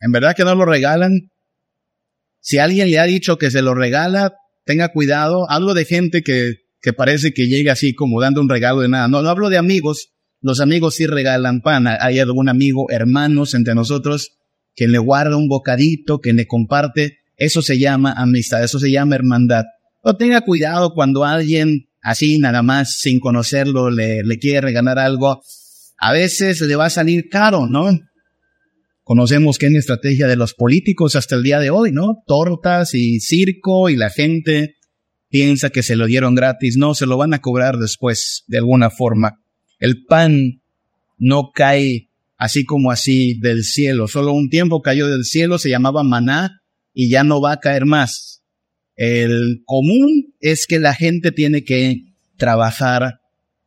En 0.00 0.12
verdad 0.12 0.36
que 0.36 0.44
no 0.44 0.54
lo 0.54 0.66
regalan. 0.66 1.30
Si 2.40 2.58
alguien 2.58 2.90
le 2.90 2.98
ha 2.98 3.04
dicho 3.04 3.38
que 3.38 3.50
se 3.50 3.62
lo 3.62 3.74
regala, 3.74 4.34
tenga 4.64 4.92
cuidado. 4.92 5.50
Hablo 5.50 5.72
de 5.72 5.86
gente 5.86 6.22
que, 6.22 6.56
que 6.80 6.92
parece 6.92 7.32
que 7.32 7.48
llega 7.48 7.72
así 7.72 7.94
como 7.94 8.20
dando 8.20 8.42
un 8.42 8.50
regalo 8.50 8.82
de 8.82 8.90
nada. 8.90 9.08
No, 9.08 9.22
no 9.22 9.30
hablo 9.30 9.48
de 9.48 9.56
amigos. 9.56 10.10
Los 10.42 10.60
amigos 10.60 10.96
sí 10.96 11.06
regalan 11.06 11.62
pan. 11.62 11.86
Hay 11.88 12.18
algún 12.20 12.50
amigo, 12.50 12.90
hermanos 12.90 13.54
entre 13.54 13.74
nosotros, 13.74 14.36
que 14.76 14.88
le 14.88 14.98
guarda 14.98 15.36
un 15.36 15.48
bocadito, 15.48 16.20
que 16.20 16.34
le 16.34 16.46
comparte. 16.46 17.18
Eso 17.36 17.62
se 17.62 17.78
llama 17.78 18.12
amistad, 18.12 18.62
eso 18.62 18.78
se 18.78 18.90
llama 18.90 19.16
hermandad. 19.16 19.64
No 20.04 20.16
tenga 20.16 20.42
cuidado 20.42 20.92
cuando 20.92 21.24
alguien 21.24 21.87
así 22.02 22.38
nada 22.38 22.62
más 22.62 22.98
sin 22.98 23.20
conocerlo 23.20 23.90
le, 23.90 24.22
quiere 24.38 24.60
regalar 24.60 24.98
algo 24.98 25.42
a 25.98 26.12
veces 26.12 26.60
le 26.60 26.76
va 26.76 26.86
a 26.86 26.90
salir 26.90 27.28
caro, 27.28 27.66
¿no? 27.66 27.90
Conocemos 29.02 29.58
que 29.58 29.66
es 29.66 29.72
la 29.72 29.78
estrategia 29.78 30.26
de 30.28 30.36
los 30.36 30.54
políticos 30.54 31.16
hasta 31.16 31.34
el 31.34 31.42
día 31.42 31.58
de 31.58 31.70
hoy, 31.70 31.92
¿no? 31.92 32.22
Tortas 32.26 32.94
y 32.94 33.20
circo 33.20 33.88
y 33.88 33.96
la 33.96 34.10
gente 34.10 34.76
piensa 35.28 35.70
que 35.70 35.82
se 35.82 35.96
lo 35.96 36.06
dieron 36.06 36.34
gratis. 36.34 36.76
No, 36.76 36.94
se 36.94 37.06
lo 37.06 37.16
van 37.16 37.34
a 37.34 37.40
cobrar 37.40 37.78
después, 37.78 38.44
de 38.46 38.58
alguna 38.58 38.90
forma. 38.90 39.40
El 39.78 40.04
pan 40.04 40.62
no 41.16 41.50
cae 41.52 42.10
así 42.36 42.64
como 42.64 42.90
así 42.90 43.38
del 43.40 43.64
cielo. 43.64 44.06
Solo 44.08 44.32
un 44.32 44.50
tiempo 44.50 44.82
cayó 44.82 45.08
del 45.08 45.24
cielo, 45.24 45.58
se 45.58 45.70
llamaba 45.70 46.04
maná 46.04 46.60
y 46.92 47.08
ya 47.08 47.24
no 47.24 47.40
va 47.40 47.52
a 47.52 47.60
caer 47.60 47.86
más. 47.86 48.37
El 48.98 49.62
común 49.64 50.34
es 50.40 50.66
que 50.66 50.80
la 50.80 50.92
gente 50.92 51.30
tiene 51.30 51.62
que 51.62 52.02
trabajar 52.36 53.20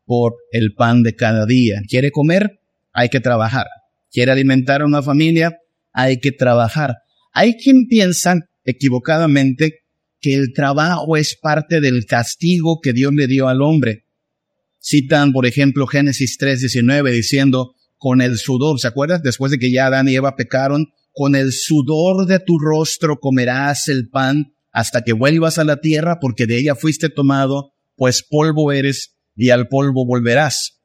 por 0.05 0.33
el 0.51 0.73
pan 0.73 1.03
de 1.03 1.15
cada 1.15 1.45
día. 1.45 1.81
¿Quiere 1.87 2.11
comer? 2.11 2.59
Hay 2.91 3.07
que 3.07 3.21
trabajar. 3.21 3.65
¿Quiere 4.11 4.33
alimentar 4.33 4.81
a 4.81 4.85
una 4.85 5.01
familia? 5.01 5.57
Hay 5.93 6.19
que 6.19 6.33
trabajar. 6.33 6.97
Hay 7.31 7.55
quien 7.55 7.87
piensa 7.87 8.35
equivocadamente 8.65 9.85
que 10.19 10.33
el 10.33 10.51
trabajo 10.51 11.15
es 11.15 11.37
parte 11.41 11.79
del 11.79 12.05
castigo 12.05 12.81
que 12.81 12.91
Dios 12.91 13.13
le 13.13 13.27
dio 13.27 13.47
al 13.47 13.61
hombre. 13.61 14.03
Citan, 14.83 15.31
por 15.31 15.45
ejemplo, 15.45 15.87
Génesis 15.87 16.37
3:19 16.37 17.09
diciendo, 17.09 17.73
con 17.97 18.19
el 18.19 18.37
sudor, 18.37 18.81
¿se 18.81 18.87
acuerdan? 18.87 19.21
Después 19.23 19.49
de 19.53 19.59
que 19.59 19.71
ya 19.71 19.85
Adán 19.85 20.09
y 20.09 20.15
Eva 20.15 20.35
pecaron, 20.35 20.87
con 21.13 21.35
el 21.35 21.53
sudor 21.53 22.25
de 22.25 22.39
tu 22.39 22.59
rostro 22.59 23.17
comerás 23.21 23.87
el 23.87 24.09
pan 24.09 24.51
hasta 24.71 25.03
que 25.03 25.13
vuelvas 25.13 25.57
a 25.57 25.63
la 25.63 25.77
tierra, 25.81 26.19
porque 26.19 26.47
de 26.47 26.57
ella 26.57 26.75
fuiste 26.75 27.09
tomado, 27.09 27.73
pues 27.95 28.23
polvo 28.27 28.71
eres 28.71 29.15
y 29.35 29.49
al 29.49 29.67
polvo 29.67 30.05
volverás. 30.05 30.81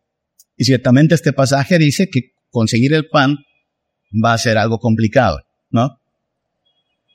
Y 0.56 0.64
ciertamente 0.64 1.14
este 1.14 1.32
pasaje 1.32 1.78
dice 1.78 2.08
que 2.10 2.32
conseguir 2.50 2.94
el 2.94 3.08
pan 3.08 3.36
va 4.12 4.32
a 4.32 4.38
ser 4.38 4.58
algo 4.58 4.78
complicado, 4.78 5.38
¿no? 5.70 6.00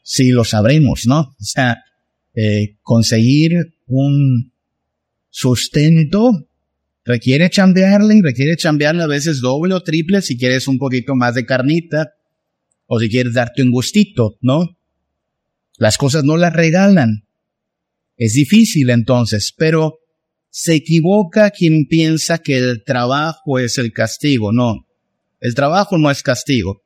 Si 0.04 0.32
lo 0.32 0.44
sabremos, 0.44 1.04
¿no? 1.06 1.20
O 1.20 1.44
sea, 1.44 1.84
eh, 2.34 2.78
conseguir 2.82 3.76
un 3.88 4.54
sustento 5.30 6.32
requiere 7.04 7.50
chambearle, 7.50 8.22
requiere 8.24 8.56
chambearle 8.56 9.04
a 9.04 9.08
veces 9.08 9.42
doble 9.42 9.74
o 9.74 9.82
triple 9.82 10.22
si 10.22 10.38
quieres 10.38 10.68
un 10.68 10.78
poquito 10.78 11.16
más 11.16 11.36
de 11.36 11.46
carnita 11.46 12.14
o 12.86 13.00
si 13.00 13.10
quieres 13.10 13.34
darte 13.34 13.64
un 13.64 13.72
gustito, 13.72 14.38
¿no? 14.42 14.78
Las 15.82 15.98
cosas 15.98 16.24
no 16.24 16.38
las 16.38 16.54
regalan. 16.54 17.28
Es 18.16 18.34
difícil 18.34 18.92
entonces, 18.92 19.52
pero 19.58 19.98
se 20.52 20.76
equivoca 20.76 21.50
quien 21.50 21.88
piensa 21.88 22.38
que 22.38 22.60
el 22.60 22.84
trabajo 22.84 23.58
es 23.58 23.80
el 23.80 23.92
castigo. 23.92 24.52
No, 24.54 24.86
el 25.40 25.56
trabajo 25.56 25.98
no 25.98 26.12
es 26.12 26.22
castigo. 26.22 26.84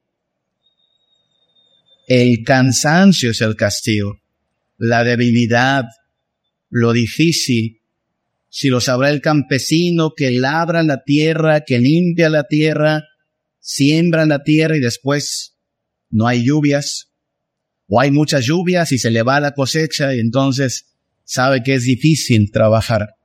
El 2.07 2.45
cansancio 2.45 3.31
es 3.31 3.41
el 3.41 3.57
castigo. 3.57 4.21
La 4.77 5.03
debilidad, 5.03 5.83
lo 6.69 6.93
difícil. 6.93 7.81
Si 8.47 8.69
lo 8.69 8.79
sabrá 8.79 9.09
el 9.09 9.19
campesino 9.19 10.13
que 10.15 10.31
labra 10.31 10.83
la 10.83 11.03
tierra, 11.03 11.65
que 11.65 11.79
limpia 11.79 12.29
la 12.29 12.45
tierra, 12.45 13.03
siembra 13.59 14.25
la 14.25 14.41
tierra 14.43 14.77
y 14.77 14.79
después 14.79 15.57
no 16.09 16.27
hay 16.27 16.45
lluvias, 16.45 17.09
o 17.87 17.99
hay 17.99 18.11
muchas 18.11 18.45
lluvias 18.45 18.91
y 18.91 18.97
se 18.97 19.11
le 19.11 19.23
va 19.23 19.39
la 19.39 19.53
cosecha 19.53 20.15
y 20.15 20.19
entonces 20.19 20.87
sabe 21.23 21.63
que 21.63 21.75
es 21.75 21.83
difícil 21.83 22.51
trabajar. 22.51 23.15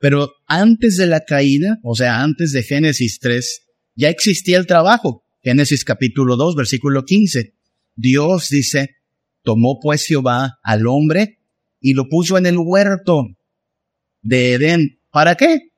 Pero 0.00 0.32
antes 0.46 0.96
de 0.96 1.06
la 1.06 1.20
caída, 1.20 1.78
o 1.82 1.94
sea, 1.94 2.22
antes 2.22 2.52
de 2.52 2.62
Génesis 2.62 3.18
3, 3.18 3.62
ya 3.96 4.08
existía 4.08 4.58
el 4.58 4.66
trabajo. 4.66 5.24
Génesis 5.42 5.84
capítulo 5.84 6.36
2, 6.36 6.54
versículo 6.54 7.04
15. 7.04 7.52
Dios 7.96 8.48
dice, 8.48 8.96
tomó 9.42 9.80
pues 9.80 10.04
Jehová 10.04 10.58
al 10.62 10.86
hombre 10.86 11.38
y 11.80 11.94
lo 11.94 12.08
puso 12.08 12.38
en 12.38 12.46
el 12.46 12.58
huerto 12.58 13.26
de 14.22 14.54
Edén. 14.54 15.00
¿Para 15.10 15.34
qué? 15.34 15.70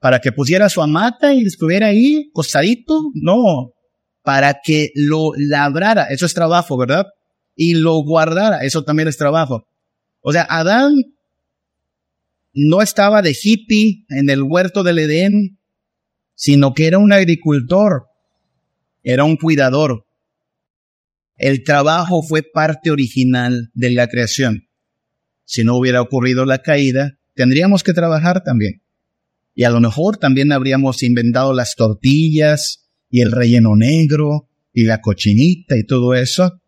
¿Para 0.00 0.20
que 0.20 0.32
pusiera 0.32 0.68
su 0.68 0.82
amata 0.82 1.32
y 1.32 1.42
estuviera 1.42 1.88
ahí, 1.88 2.30
costadito? 2.32 3.10
No, 3.14 3.72
para 4.28 4.60
que 4.62 4.90
lo 4.94 5.32
labrara. 5.38 6.08
Eso 6.10 6.26
es 6.26 6.34
trabajo, 6.34 6.76
¿verdad? 6.76 7.06
Y 7.56 7.72
lo 7.72 7.94
guardara. 8.02 8.58
Eso 8.58 8.84
también 8.84 9.08
es 9.08 9.16
trabajo. 9.16 9.66
O 10.20 10.32
sea, 10.32 10.46
Adán 10.50 10.92
no 12.52 12.82
estaba 12.82 13.22
de 13.22 13.34
hippie 13.42 14.04
en 14.10 14.28
el 14.28 14.42
huerto 14.42 14.82
del 14.82 14.98
Edén, 14.98 15.58
sino 16.34 16.74
que 16.74 16.88
era 16.88 16.98
un 16.98 17.10
agricultor, 17.10 18.08
era 19.02 19.24
un 19.24 19.38
cuidador. 19.38 20.04
El 21.38 21.64
trabajo 21.64 22.22
fue 22.22 22.42
parte 22.42 22.90
original 22.90 23.70
de 23.72 23.92
la 23.92 24.08
creación. 24.08 24.68
Si 25.46 25.64
no 25.64 25.74
hubiera 25.74 26.02
ocurrido 26.02 26.44
la 26.44 26.58
caída, 26.58 27.18
tendríamos 27.34 27.82
que 27.82 27.94
trabajar 27.94 28.44
también. 28.44 28.82
Y 29.54 29.64
a 29.64 29.70
lo 29.70 29.80
mejor 29.80 30.18
también 30.18 30.52
habríamos 30.52 31.02
inventado 31.02 31.54
las 31.54 31.76
tortillas 31.76 32.87
y 33.10 33.22
el 33.22 33.32
relleno 33.32 33.76
negro 33.76 34.48
y 34.72 34.84
la 34.84 35.00
cochinita 35.00 35.76
y 35.76 35.84
todo 35.84 36.14
eso, 36.14 36.60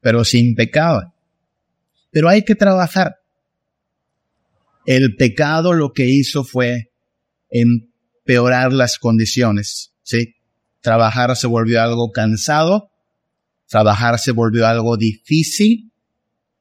pero 0.00 0.24
sin 0.24 0.54
pecado. 0.54 1.14
Pero 2.10 2.28
hay 2.28 2.42
que 2.42 2.54
trabajar. 2.54 3.16
El 4.86 5.16
pecado 5.16 5.74
lo 5.74 5.92
que 5.92 6.06
hizo 6.06 6.44
fue 6.44 6.92
empeorar 7.50 8.72
las 8.72 8.98
condiciones, 8.98 9.92
¿sí? 10.02 10.34
Trabajar 10.80 11.36
se 11.36 11.46
volvió 11.46 11.82
algo 11.82 12.10
cansado, 12.10 12.90
trabajar 13.68 14.18
se 14.18 14.32
volvió 14.32 14.66
algo 14.66 14.96
difícil, 14.96 15.92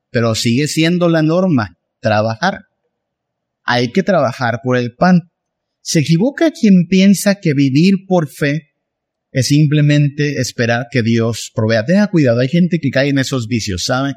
pero 0.10 0.36
sigue 0.36 0.68
siendo 0.68 1.08
la 1.08 1.22
norma, 1.22 1.78
trabajar. 2.00 2.66
Hay 3.64 3.92
que 3.92 4.04
trabajar 4.04 4.60
por 4.64 4.78
el 4.78 4.96
pan. 4.96 5.32
Se 5.82 6.00
equivoca 6.00 6.52
quien 6.52 6.88
piensa 6.90 7.36
que 7.36 7.54
vivir 7.54 8.06
por 8.08 8.28
fe 8.28 8.67
es 9.32 9.48
simplemente 9.48 10.40
esperar 10.42 10.88
que 10.92 11.04
Dios 11.04 11.52
provea. 11.54 11.86
Tenga 11.86 12.08
cuidado, 12.08 12.40
hay 12.40 12.48
gente 12.48 12.80
que 12.80 12.92
cae 12.92 13.10
en 13.10 13.20
esos 13.20 13.48
vicios, 13.48 13.86
¿sabe? 13.86 14.14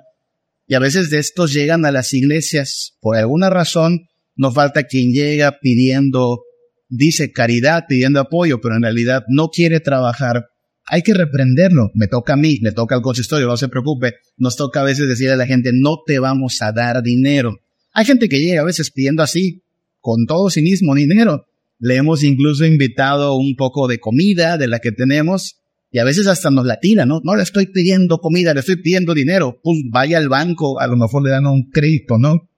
Y 0.67 0.75
a 0.75 0.79
veces 0.79 1.11
de 1.11 1.19
estos 1.19 1.53
llegan 1.53 1.85
a 1.85 1.93
las 1.93 2.15
iglesias 2.15 2.97
por 3.01 3.17
alguna 3.17 3.51
razón. 3.51 4.07
No 4.37 4.53
falta 4.53 4.85
quien 4.85 5.13
llega 5.13 5.59
pidiendo, 5.61 6.43
dice 6.89 7.33
caridad, 7.33 7.85
pidiendo 7.89 8.21
apoyo, 8.21 8.61
pero 8.61 8.77
en 8.77 8.83
realidad 8.83 9.25
no 9.29 9.49
quiere 9.49 9.81
trabajar 9.81 10.47
hay 10.91 11.03
que 11.03 11.15
reprenderlo. 11.15 11.91
Me 11.95 12.09
toca 12.09 12.33
a 12.33 12.37
mí, 12.37 12.59
le 12.61 12.73
toca 12.73 12.97
al 12.97 13.03
consistorio, 13.03 13.47
no 13.47 13.57
se 13.57 13.69
preocupe. 13.69 14.15
Nos 14.37 14.57
toca 14.57 14.81
a 14.81 14.85
veces 14.85 15.09
decirle 15.09 15.35
a 15.35 15.37
la 15.37 15.47
gente, 15.47 15.71
no 15.73 15.99
te 16.05 16.19
vamos 16.19 16.61
a 16.63 16.73
dar 16.73 17.03
dinero. 17.03 17.61
Hay 17.93 18.05
gente 18.05 18.29
que 18.29 18.41
llega 18.41 18.63
a 18.63 18.65
veces 18.65 18.91
pidiendo 18.91 19.23
así, 19.23 19.63
con 20.01 20.27
todo 20.27 20.51
cinismo, 20.51 20.95
dinero. 20.97 21.47
Le 21.81 21.97
hemos 21.97 22.23
incluso 22.23 22.65
invitado 22.65 23.35
un 23.35 23.57
poco 23.57 23.89
de 23.89 23.99
comida 23.99 24.57
de 24.59 24.69
la 24.69 24.79
que 24.79 24.93
tenemos 24.93 25.61
y 25.91 25.99
a 25.99 26.05
veces 26.05 26.27
hasta 26.29 26.51
nos 26.51 26.67
la 26.67 26.79
tira, 26.79 27.05
¿no? 27.05 27.21
No 27.25 27.35
le 27.35 27.43
estoy 27.43 27.67
pidiendo 27.67 28.19
comida, 28.19 28.55
le 28.55 28.61
estoy 28.61 28.77
pidiendo 28.77 29.13
dinero. 29.13 29.59
Pues 29.63 29.81
vaya 29.91 30.19
al 30.19 30.29
banco, 30.29 30.79
a 30.79 30.87
lo 30.87 30.97
mejor 30.97 31.25
le 31.25 31.31
dan 31.31 31.47
un 31.47 31.71
crédito, 31.71 32.17
¿no? 32.17 32.49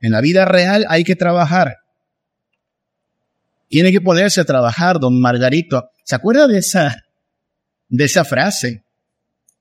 En 0.00 0.12
la 0.12 0.20
vida 0.20 0.44
real 0.44 0.84
hay 0.88 1.04
que 1.04 1.16
trabajar. 1.16 1.78
Tiene 3.68 3.92
que 3.92 4.02
ponerse 4.02 4.42
a 4.42 4.44
trabajar, 4.44 5.00
don 5.00 5.18
Margarito. 5.18 5.88
¿Se 6.04 6.14
acuerda 6.14 6.46
de 6.48 6.58
esa, 6.58 7.04
de 7.88 8.04
esa 8.04 8.24
frase? 8.24 8.84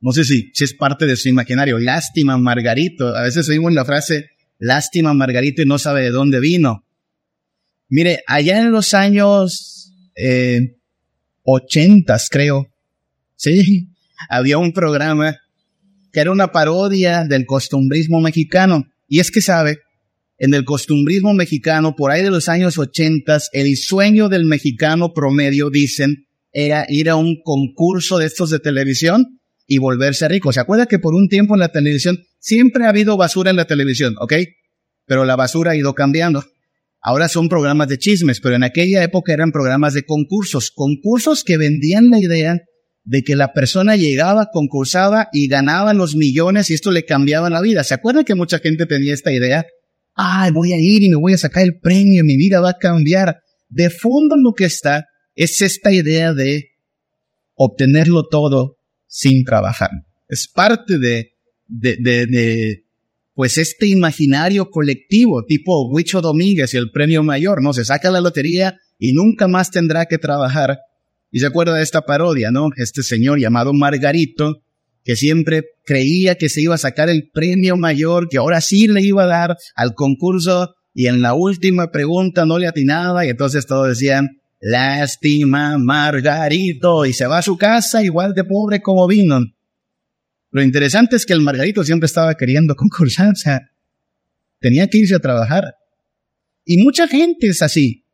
No 0.01 0.12
sé 0.12 0.25
si, 0.25 0.51
si 0.54 0.65
es 0.65 0.73
parte 0.73 1.06
de 1.06 1.15
su 1.15 1.30
imaginario. 1.30 1.80
Lástima, 1.80 2.38
Margarito. 2.38 3.15
A 3.15 3.21
veces 3.21 3.47
oímos 3.47 3.71
la 3.71 3.86
frase, 3.86 4.32
lástima, 4.58 5.13
Margarito, 5.13 5.62
y 5.62 5.65
no 5.65 5.77
sabe 5.77 6.01
de 6.01 6.10
dónde 6.10 6.41
vino. 6.41 6.86
Mire, 7.91 8.23
allá 8.25 8.62
en 8.62 8.71
los 8.71 8.93
años 8.93 9.91
eh, 10.15 10.77
ochentas, 11.43 12.30
creo, 12.32 12.67
sí, 13.36 13.89
había 14.30 14.58
un 14.58 14.71
programa 14.71 15.38
que 16.13 16.21
era 16.21 16.32
una 16.32 16.54
parodia 16.54 17.25
del 17.25 17.45
costumbrismo 17.45 18.21
mexicano. 18.21 18.86
Y 19.10 19.19
es 19.19 19.30
que 19.30 19.41
sabe, 19.41 19.80
en 20.38 20.54
el 20.54 20.63
costumbrismo 20.63 21.34
mexicano, 21.34 21.93
por 21.97 22.12
ahí 22.12 22.23
de 22.23 22.32
los 22.32 22.47
años 22.47 22.77
ochentas, 22.77 23.49
el 23.51 23.75
sueño 23.75 24.30
del 24.30 24.45
mexicano 24.45 25.13
promedio, 25.13 25.69
dicen, 25.69 26.27
era 26.54 26.86
ir 26.88 27.10
a 27.10 27.17
un 27.17 27.41
concurso 27.43 28.19
de 28.19 28.25
estos 28.25 28.51
de 28.51 28.60
televisión 28.60 29.41
y 29.67 29.80
volverse 29.80 30.30
rico. 30.30 30.54
¿Se 30.54 30.62
acuerda 30.62 30.86
que 30.86 30.99
por 30.99 31.13
un 31.13 31.27
tiempo 31.27 31.56
en 31.56 31.60
la 31.60 31.73
televisión 31.73 32.23
siempre 32.39 32.86
ha 32.86 32.89
habido 32.89 33.17
basura 33.17 33.49
en 33.49 33.58
la 33.58 33.65
televisión, 33.65 34.15
ok? 34.17 34.34
Pero 35.06 35.25
la 35.25 35.36
basura 35.36 35.71
ha 35.71 35.75
ido 35.75 35.93
cambiando. 35.93 36.45
Ahora 37.01 37.27
son 37.27 37.49
programas 37.49 37.87
de 37.87 37.97
chismes, 37.97 38.39
pero 38.39 38.55
en 38.55 38.63
aquella 38.63 39.03
época 39.03 39.33
eran 39.33 39.51
programas 39.51 39.93
de 39.93 40.03
concursos, 40.03 40.71
concursos 40.71 41.43
que 41.43 41.57
vendían 41.57 42.09
la 42.09 42.19
idea 42.19 42.59
de 43.03 43.23
que 43.23 43.35
la 43.35 43.53
persona 43.53 43.95
llegaba, 43.95 44.49
concursaba 44.53 45.27
y 45.33 45.47
ganaba 45.47 45.93
los 45.93 46.15
millones 46.15 46.69
y 46.69 46.75
esto 46.75 46.91
le 46.91 47.05
cambiaba 47.05 47.49
la 47.49 47.61
vida. 47.61 47.83
¿Se 47.83 47.95
acuerda 47.95 48.23
que 48.23 48.35
mucha 48.35 48.59
gente 48.59 48.85
tenía 48.85 49.13
esta 49.13 49.31
idea? 49.31 49.65
Ay, 50.13 50.51
voy 50.51 50.73
a 50.73 50.77
ir 50.79 51.01
y 51.01 51.09
me 51.09 51.15
voy 51.15 51.33
a 51.33 51.37
sacar 51.37 51.63
el 51.63 51.79
premio, 51.79 52.23
mi 52.23 52.37
vida 52.37 52.61
va 52.61 52.71
a 52.71 52.77
cambiar. 52.77 53.39
De 53.69 53.89
fondo 53.89 54.35
lo 54.35 54.53
que 54.53 54.65
está 54.65 55.07
es 55.33 55.61
esta 55.61 55.91
idea 55.91 56.33
de 56.33 56.69
obtenerlo 57.55 58.27
todo 58.27 58.77
sin 59.07 59.43
trabajar. 59.43 59.89
Es 60.27 60.47
parte 60.47 60.99
de, 60.99 61.31
de, 61.67 61.97
de, 61.99 62.83
pues 63.41 63.58
este 63.58 63.88
imaginario 63.88 64.69
colectivo, 64.69 65.43
tipo 65.43 65.89
Huicho 65.89 66.21
Domínguez 66.21 66.75
y 66.75 66.77
el 66.77 66.91
premio 66.91 67.23
mayor, 67.23 67.63
¿no? 67.63 67.73
Se 67.73 67.84
saca 67.84 68.12
la 68.12 68.21
lotería 68.21 68.77
y 68.99 69.13
nunca 69.13 69.47
más 69.47 69.71
tendrá 69.71 70.06
que 70.06 70.19
trabajar. 70.19 70.77
Y 71.32 71.39
se 71.39 71.47
acuerda 71.47 71.73
de 71.73 71.82
esta 71.82 72.04
parodia, 72.04 72.51
¿no? 72.51 72.69
Este 72.77 73.01
señor 73.01 73.39
llamado 73.39 73.73
Margarito, 73.73 74.62
que 75.04 75.15
siempre 75.15 75.63
creía 75.84 76.36
que 76.36 76.49
se 76.49 76.62
iba 76.62 76.75
a 76.75 76.77
sacar 76.77 77.10
el 77.10 77.32
premio 77.34 77.77
mayor, 77.77 78.30
que 78.30 78.38
ahora 78.38 78.62
sí 78.62 78.88
le 78.88 79.01
iba 79.01 79.23
a 79.23 79.25
dar 79.25 79.58
al 79.73 79.95
concurso, 79.95 80.75
y 80.93 81.08
en 81.08 81.23
la 81.23 81.34
última 81.34 81.89
pregunta 81.89 82.45
no 82.45 82.60
le 82.60 82.67
atinaba, 82.67 83.25
y 83.25 83.30
entonces 83.30 83.65
todos 83.65 83.88
decían, 83.88 84.39
Lástima, 84.60 85.80
Margarito, 85.80 87.08
y 87.08 87.13
se 87.13 87.25
va 87.25 87.39
a 87.39 87.41
su 87.41 87.58
casa 87.58 88.04
igual 88.04 88.36
de 88.36 88.43
pobre 88.43 88.84
como 88.84 89.08
vino. 89.08 89.39
Lo 90.51 90.61
interesante 90.61 91.15
es 91.15 91.25
que 91.25 91.33
el 91.33 91.41
Margarito 91.41 91.83
siempre 91.83 92.05
estaba 92.05 92.35
queriendo 92.35 92.75
concursar, 92.77 93.31
o 93.31 93.35
sea, 93.35 93.71
tenía 94.59 94.87
que 94.87 94.99
irse 94.99 95.15
a 95.15 95.19
trabajar. 95.19 95.75
Y 96.65 96.77
mucha 96.77 97.07
gente 97.07 97.47
es 97.47 97.61
así. 97.61 98.05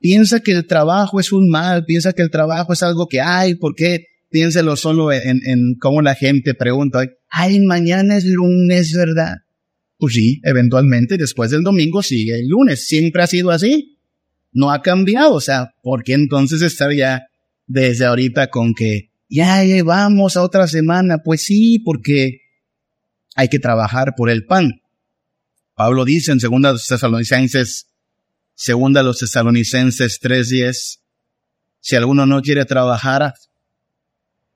Piensa 0.00 0.40
que 0.40 0.52
el 0.52 0.66
trabajo 0.66 1.18
es 1.18 1.32
un 1.32 1.48
mal, 1.48 1.84
piensa 1.86 2.12
que 2.12 2.22
el 2.22 2.30
trabajo 2.30 2.74
es 2.74 2.82
algo 2.82 3.08
que 3.08 3.20
hay, 3.20 3.54
¿por 3.54 3.74
qué? 3.74 4.06
Piénselo 4.28 4.76
solo 4.76 5.12
en, 5.12 5.40
en 5.46 5.76
cómo 5.80 6.02
la 6.02 6.14
gente 6.14 6.54
pregunta, 6.54 7.06
ay, 7.30 7.60
mañana 7.60 8.16
es 8.16 8.24
lunes, 8.26 8.92
¿verdad? 8.92 9.36
Pues 9.96 10.14
sí, 10.14 10.40
eventualmente 10.44 11.16
después 11.16 11.50
del 11.50 11.62
domingo 11.62 12.02
sigue 12.02 12.34
el 12.34 12.48
lunes, 12.48 12.86
siempre 12.86 13.22
ha 13.22 13.26
sido 13.26 13.50
así 13.50 13.94
no 14.54 14.70
ha 14.70 14.80
cambiado. 14.80 15.34
O 15.34 15.40
sea, 15.40 15.74
¿por 15.82 16.02
qué 16.02 16.14
entonces 16.14 16.62
estar 16.62 16.92
ya 16.94 17.26
desde 17.66 18.06
ahorita 18.06 18.48
con 18.48 18.72
que 18.72 19.10
ya 19.34 19.62
vamos 19.84 20.36
a 20.36 20.42
otra 20.42 20.68
semana? 20.68 21.18
Pues 21.24 21.44
sí, 21.44 21.80
porque 21.80 22.42
hay 23.34 23.48
que 23.48 23.58
trabajar 23.58 24.14
por 24.16 24.30
el 24.30 24.46
pan. 24.46 24.80
Pablo 25.74 26.04
dice 26.04 26.30
en 26.30 26.40
segunda 26.40 26.72
los 26.72 26.86
tesalonicenses, 26.86 27.88
segunda 28.54 29.02
los 29.02 29.18
tesalonicenses 29.18 30.20
3.10, 30.22 31.00
si 31.80 31.96
alguno 31.96 32.26
no 32.26 32.40
quiere 32.42 32.64
trabajar, 32.64 33.34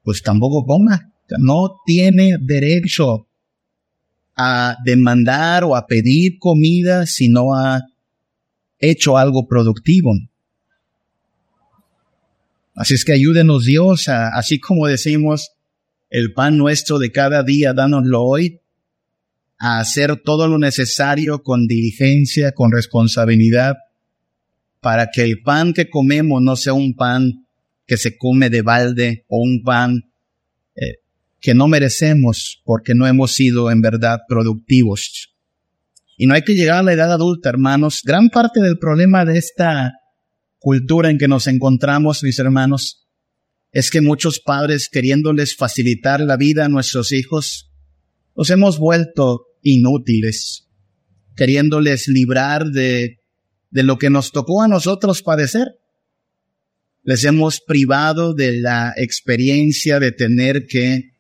pues 0.03 0.23
tampoco 0.23 0.65
coma. 0.65 1.13
No 1.39 1.81
tiene 1.85 2.37
derecho 2.41 3.29
a 4.37 4.77
demandar 4.85 5.65
o 5.65 5.75
a 5.75 5.87
pedir 5.87 6.39
comida 6.39 7.05
si 7.07 7.29
no 7.29 7.55
ha 7.55 7.83
hecho 8.79 9.19
algo 9.19 9.49
productivo. 9.49 10.13
Así 12.79 12.95
es 12.95 13.05
que 13.05 13.13
ayúdenos 13.13 13.65
Dios, 13.65 14.07
a, 14.09 14.29
así 14.29 14.61
como 14.61 14.87
decimos, 14.87 15.51
el 16.11 16.33
pan 16.33 16.57
nuestro 16.57 17.01
de 17.01 17.11
cada 17.11 17.43
día, 17.43 17.73
dánoslo 17.73 18.23
hoy, 18.23 18.61
a 19.59 19.81
hacer 19.81 20.23
todo 20.23 20.47
lo 20.47 20.59
necesario 20.59 21.43
con 21.43 21.67
diligencia, 21.67 22.53
con 22.53 22.71
responsabilidad, 22.71 23.75
para 24.81 25.09
que 25.13 25.23
el 25.23 25.43
pan 25.43 25.73
que 25.73 25.91
comemos 25.91 26.41
no 26.41 26.55
sea 26.55 26.73
un 26.73 26.95
pan 26.95 27.49
que 27.85 27.97
se 27.97 28.17
come 28.17 28.49
de 28.49 28.63
balde 28.63 29.25
o 29.27 29.43
un 29.43 29.65
pan 29.65 30.13
eh, 30.77 30.99
que 31.41 31.55
no 31.55 31.67
merecemos 31.67 32.63
porque 32.65 32.95
no 32.95 33.09
hemos 33.09 33.33
sido 33.33 33.73
en 33.73 33.81
verdad 33.81 34.21
productivos. 34.29 35.35
Y 36.17 36.27
no 36.29 36.35
hay 36.35 36.43
que 36.43 36.55
llegar 36.55 36.79
a 36.79 36.83
la 36.85 36.93
edad 36.93 37.13
adulta, 37.13 37.49
hermanos. 37.49 38.03
Gran 38.05 38.29
parte 38.29 38.61
del 38.61 38.79
problema 38.79 39.25
de 39.25 39.37
esta 39.37 39.95
cultura 40.59 41.11
en 41.11 41.19
que 41.19 41.29
nos 41.29 41.47
encontramos, 41.47 42.23
mis 42.23 42.39
hermanos, 42.39 43.07
es 43.73 43.91
que 43.91 44.01
muchos 44.01 44.41
padres, 44.41 44.89
queriéndoles 44.89 45.57
facilitar 45.57 46.21
la 46.21 46.37
vida 46.37 46.65
a 46.65 46.69
nuestros 46.69 47.13
hijos, 47.13 47.71
los 48.35 48.51
hemos 48.51 48.79
vuelto 48.79 49.47
inútiles, 49.63 50.69
queriéndoles 51.37 52.09
librar 52.09 52.67
de, 52.67 53.21
de 53.71 53.83
lo 53.83 53.99
que 53.99 54.11
nos 54.11 54.33
tocó 54.33 54.63
a 54.63 54.69
nosotros 54.69 55.23
padecer. 55.23 55.69
Les 57.03 57.25
hemos 57.25 57.61
privado 57.61 58.35
de 58.35 58.61
la 58.61 58.93
experiencia 58.97 60.01
de 60.01 60.13
tener 60.13 60.67
que 60.67 61.13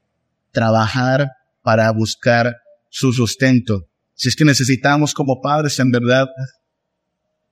trabajar 0.52 1.28
para 1.62 1.90
buscar 1.92 2.56
su 2.88 3.12
sustento 3.12 3.88
si 4.18 4.28
es 4.28 4.34
que 4.34 4.44
necesitamos 4.44 5.14
como 5.14 5.40
padres 5.40 5.78
en 5.78 5.92
verdad, 5.92 6.26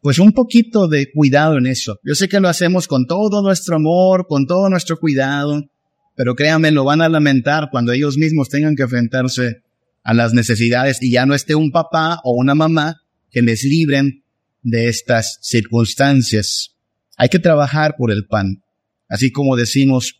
pues 0.06 0.20
un 0.20 0.30
poquito 0.30 0.86
de 0.86 1.10
cuidado 1.10 1.58
en 1.58 1.66
eso. 1.66 1.98
Yo 2.04 2.14
sé 2.14 2.28
que 2.28 2.38
lo 2.38 2.46
hacemos 2.46 2.86
con 2.86 3.08
todo 3.08 3.42
nuestro 3.42 3.74
amor, 3.74 4.28
con 4.28 4.46
todo 4.46 4.70
nuestro 4.70 5.00
cuidado, 5.00 5.68
pero 6.14 6.36
créanme, 6.36 6.70
lo 6.70 6.84
van 6.84 7.00
a 7.00 7.08
lamentar 7.08 7.70
cuando 7.72 7.90
ellos 7.90 8.16
mismos 8.16 8.48
tengan 8.48 8.76
que 8.76 8.84
enfrentarse 8.84 9.64
a 10.04 10.14
las 10.14 10.32
necesidades 10.32 11.02
y 11.02 11.10
ya 11.10 11.26
no 11.26 11.34
esté 11.34 11.56
un 11.56 11.72
papá 11.72 12.20
o 12.22 12.36
una 12.36 12.54
mamá 12.54 13.02
que 13.32 13.42
les 13.42 13.64
libren 13.64 14.22
de 14.62 14.86
estas 14.86 15.40
circunstancias. 15.42 16.76
Hay 17.16 17.28
que 17.28 17.40
trabajar 17.40 17.96
por 17.98 18.12
el 18.12 18.28
pan. 18.28 18.62
Así 19.08 19.32
como 19.32 19.56
decimos, 19.56 20.16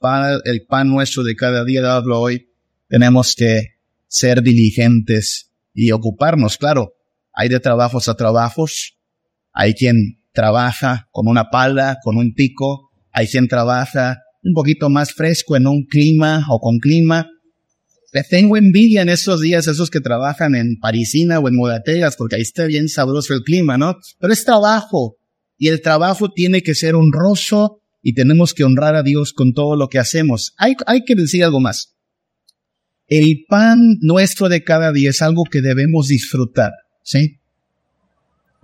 el 0.46 0.66
pan 0.66 0.88
nuestro 0.88 1.22
de 1.22 1.36
cada 1.36 1.64
día, 1.64 1.80
dadlo 1.80 2.20
hoy, 2.20 2.48
tenemos 2.88 3.36
que 3.36 3.76
ser 4.08 4.42
diligentes 4.42 5.52
y 5.72 5.92
ocuparnos, 5.92 6.56
claro. 6.56 6.94
Hay 7.32 7.48
de 7.48 7.60
trabajos 7.60 8.08
a 8.08 8.16
trabajos. 8.16 8.95
Hay 9.56 9.72
quien 9.72 10.18
trabaja 10.32 11.08
con 11.10 11.28
una 11.28 11.48
pala, 11.48 11.96
con 12.04 12.18
un 12.18 12.34
pico. 12.34 12.90
Hay 13.10 13.26
quien 13.26 13.48
trabaja 13.48 14.18
un 14.42 14.52
poquito 14.52 14.90
más 14.90 15.14
fresco 15.14 15.56
en 15.56 15.66
un 15.66 15.86
clima 15.86 16.44
o 16.50 16.60
con 16.60 16.78
clima. 16.78 17.26
Le 18.12 18.22
tengo 18.22 18.58
envidia 18.58 19.00
en 19.00 19.08
estos 19.08 19.40
días 19.40 19.66
esos 19.66 19.88
que 19.88 20.00
trabajan 20.00 20.54
en 20.54 20.78
Parisina 20.78 21.38
o 21.38 21.48
en 21.48 21.56
Modategas, 21.56 22.16
porque 22.16 22.36
ahí 22.36 22.42
está 22.42 22.66
bien 22.66 22.88
sabroso 22.88 23.32
el 23.32 23.42
clima, 23.42 23.78
¿no? 23.78 23.96
Pero 24.20 24.32
es 24.34 24.44
trabajo. 24.44 25.16
Y 25.56 25.68
el 25.68 25.80
trabajo 25.80 26.30
tiene 26.30 26.62
que 26.62 26.74
ser 26.74 26.94
honroso 26.94 27.80
y 28.02 28.12
tenemos 28.12 28.52
que 28.52 28.64
honrar 28.64 28.94
a 28.94 29.02
Dios 29.02 29.32
con 29.32 29.54
todo 29.54 29.74
lo 29.74 29.88
que 29.88 29.98
hacemos. 29.98 30.52
Hay, 30.58 30.74
hay 30.86 31.02
que 31.04 31.14
decir 31.14 31.42
algo 31.44 31.60
más. 31.60 31.94
El 33.06 33.44
pan 33.48 33.78
nuestro 34.02 34.50
de 34.50 34.62
cada 34.62 34.92
día 34.92 35.10
es 35.10 35.22
algo 35.22 35.44
que 35.50 35.62
debemos 35.62 36.08
disfrutar, 36.08 36.72
¿sí? 37.02 37.38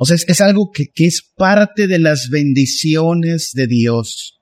O 0.02 0.04
sea, 0.04 0.16
es, 0.16 0.40
algo 0.40 0.72
que, 0.72 0.88
que 0.88 1.06
es 1.06 1.22
parte 1.22 1.86
de 1.86 2.00
las 2.00 2.28
bendiciones 2.28 3.52
de 3.54 3.68
Dios. 3.68 4.40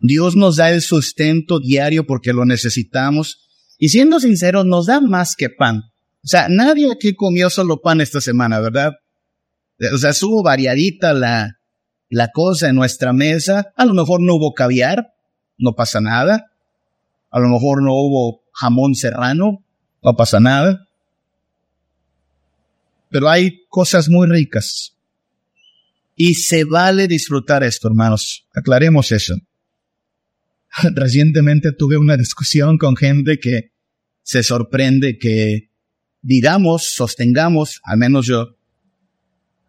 Dios 0.00 0.34
nos 0.34 0.56
da 0.56 0.72
el 0.72 0.82
sustento 0.82 1.60
diario 1.60 2.04
porque 2.04 2.32
lo 2.32 2.44
necesitamos. 2.44 3.46
Y 3.78 3.90
siendo 3.90 4.18
sinceros, 4.18 4.66
nos 4.66 4.86
da 4.86 5.00
más 5.00 5.36
que 5.36 5.50
pan. 5.50 5.84
O 6.16 6.26
sea, 6.26 6.48
nadie 6.48 6.90
aquí 6.90 7.14
comió 7.14 7.48
solo 7.48 7.80
pan 7.80 8.00
esta 8.00 8.20
semana, 8.20 8.58
¿verdad? 8.58 8.94
O 9.94 9.98
sea, 9.98 10.10
estuvo 10.10 10.42
variadita 10.42 11.12
la, 11.12 11.60
la 12.08 12.32
cosa 12.32 12.70
en 12.70 12.74
nuestra 12.74 13.12
mesa. 13.12 13.72
A 13.76 13.84
lo 13.84 13.94
mejor 13.94 14.20
no 14.20 14.34
hubo 14.34 14.52
caviar, 14.52 15.12
no 15.58 15.74
pasa 15.76 16.00
nada. 16.00 16.50
A 17.30 17.38
lo 17.38 17.48
mejor 17.48 17.84
no 17.84 17.92
hubo 17.92 18.42
jamón 18.52 18.96
serrano, 18.96 19.64
no 20.02 20.16
pasa 20.16 20.40
nada. 20.40 20.88
Pero 23.12 23.28
hay 23.28 23.64
cosas 23.68 24.08
muy 24.08 24.26
ricas. 24.26 24.96
Y 26.16 26.34
se 26.34 26.64
vale 26.64 27.06
disfrutar 27.06 27.62
esto, 27.62 27.88
hermanos. 27.88 28.46
Aclaremos 28.54 29.12
eso. 29.12 29.36
Recientemente 30.94 31.72
tuve 31.72 31.96
una 31.96 32.16
discusión 32.16 32.78
con 32.78 32.96
gente 32.96 33.38
que 33.38 33.72
se 34.22 34.42
sorprende 34.42 35.18
que 35.18 35.72
digamos, 36.22 36.94
sostengamos, 36.94 37.80
al 37.82 37.98
menos 37.98 38.26
yo, 38.26 38.56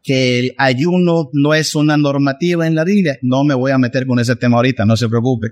que 0.04 0.40
el 0.40 0.56
ayuno 0.58 1.30
no 1.34 1.54
es 1.54 1.76
una 1.76 1.98
normativa 1.98 2.68
en 2.68 2.76
la 2.76 2.84
Biblia. 2.84 3.18
No 3.22 3.44
me 3.44 3.56
voy 3.56 3.72
a 3.72 3.78
meter 3.78 4.06
con 4.06 4.20
ese 4.20 4.36
tema 4.36 4.58
ahorita, 4.58 4.86
no 4.86 4.96
se 4.96 5.10
preocupe. 5.10 5.50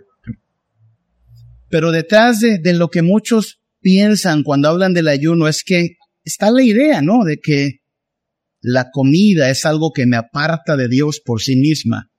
Pero 1.69 1.91
detrás 1.91 2.41
de, 2.41 2.73
lo 2.73 2.89
que 2.89 3.01
muchos 3.01 3.61
piensan 3.79 4.43
cuando 4.43 4.69
hablan 4.69 4.93
del 4.93 5.07
ayuno 5.07 5.47
es 5.47 5.63
que 5.63 5.97
está 6.23 6.51
la 6.51 6.63
idea, 6.63 7.01
¿no? 7.01 7.23
De 7.23 7.39
que 7.39 7.80
la 8.61 8.91
comida 8.91 9.49
es 9.49 9.65
algo 9.65 9.91
que 9.91 10.05
me 10.05 10.17
aparta 10.17 10.77
de 10.77 10.87
Dios 10.87 11.19
por 11.23 11.41
sí 11.41 11.55
misma. 11.55 12.11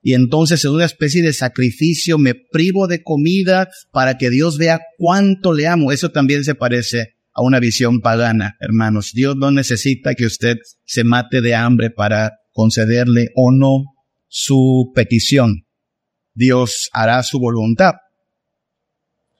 Y 0.00 0.14
entonces 0.14 0.64
en 0.64 0.72
una 0.72 0.84
especie 0.84 1.22
de 1.22 1.32
sacrificio 1.32 2.18
me 2.18 2.34
privo 2.34 2.86
de 2.86 3.02
comida 3.02 3.68
para 3.90 4.16
que 4.16 4.30
Dios 4.30 4.56
vea 4.56 4.80
cuánto 4.96 5.52
le 5.52 5.66
amo. 5.66 5.92
Eso 5.92 6.10
también 6.10 6.44
se 6.44 6.54
parece 6.54 7.16
a 7.32 7.42
una 7.42 7.58
visión 7.58 8.00
pagana, 8.00 8.56
hermanos. 8.60 9.12
Dios 9.12 9.36
no 9.36 9.50
necesita 9.50 10.14
que 10.14 10.26
usted 10.26 10.56
se 10.84 11.04
mate 11.04 11.40
de 11.40 11.54
hambre 11.54 11.90
para 11.90 12.32
concederle 12.52 13.30
o 13.34 13.50
no 13.50 13.84
su 14.28 14.92
petición. 14.94 15.66
Dios 16.34 16.88
hará 16.92 17.22
su 17.24 17.40
voluntad. 17.40 17.94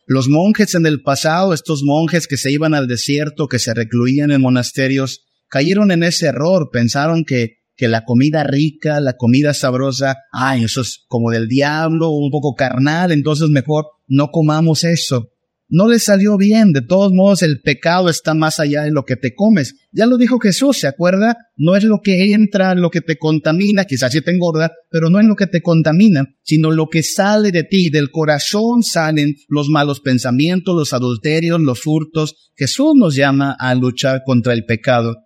Los 0.07 0.29
monjes 0.29 0.75
en 0.75 0.87
el 0.87 1.03
pasado, 1.03 1.53
estos 1.53 1.83
monjes 1.85 2.27
que 2.27 2.37
se 2.37 2.51
iban 2.51 2.75
al 2.75 2.89
desierto, 2.89 3.47
que 3.47 3.59
se 3.59 3.75
recluían 3.75 4.31
en 4.31 4.41
monasterios, 4.41 5.28
cayeron 5.49 5.91
en 5.91 6.03
ese 6.03 6.27
error, 6.27 6.71
pensaron 6.73 7.25
que, 7.25 7.59
que 7.77 7.89
la 7.89 8.05
comida 8.05 8.45
rica, 8.45 9.01
la 9.01 9.15
comida 9.17 9.55
sabrosa, 9.55 10.17
ay, 10.33 10.65
eso 10.65 10.81
es 10.81 11.05
como 11.09 11.31
del 11.31 11.49
diablo, 11.49 12.11
un 12.11 12.31
poco 12.31 12.55
carnal, 12.55 13.13
entonces 13.13 13.49
mejor 13.49 13.87
no 14.07 14.29
comamos 14.29 14.85
eso. 14.85 15.31
No 15.71 15.87
les 15.87 16.05
salió 16.05 16.39
bien, 16.39 16.73
de 16.73 16.81
todos 16.81 17.13
modos 17.13 17.43
el 17.43 17.61
pecado 17.61 18.09
está 18.09 18.33
más 18.33 18.59
allá 18.59 18.85
de 18.85 18.91
lo 18.91 19.05
que 19.05 19.17
te 19.17 19.35
comes. 19.35 19.75
Ya 19.93 20.07
lo 20.07 20.17
dijo 20.17 20.39
Jesús, 20.39 20.79
¿se 20.79 20.87
acuerda? 20.87 21.37
No 21.57 21.77
es 21.77 21.85
lo 21.85 22.01
que 22.03 22.33
entra, 22.33 22.75
lo 22.75 22.89
que 22.89 23.03
te 23.03 23.19
contamina, 23.19 23.85
quizás 23.85 24.13
sí 24.13 24.23
te 24.23 24.31
engorda, 24.31 24.73
pero 24.91 25.11
no 25.11 25.21
es 25.21 25.27
lo 25.27 25.37
que 25.37 25.47
te 25.47 25.61
contamina, 25.61 26.25
sino 26.43 26.71
lo 26.71 26.87
que 26.87 27.03
sale 27.03 27.53
de 27.53 27.65
ti, 27.65 27.91
del 27.91 28.11
corazón 28.11 28.83
salen 28.83 29.35
los 29.49 29.69
malos 29.69 30.01
pensamientos, 30.01 30.75
los 30.75 30.95
adulterios, 30.95 31.61
los 31.61 31.87
hurtos. 31.87 32.51
Jesús 32.57 32.95
nos 32.97 33.15
llama 33.15 33.55
a 33.59 33.75
luchar 33.75 34.23
contra 34.25 34.55
el 34.55 34.65
pecado 34.65 35.17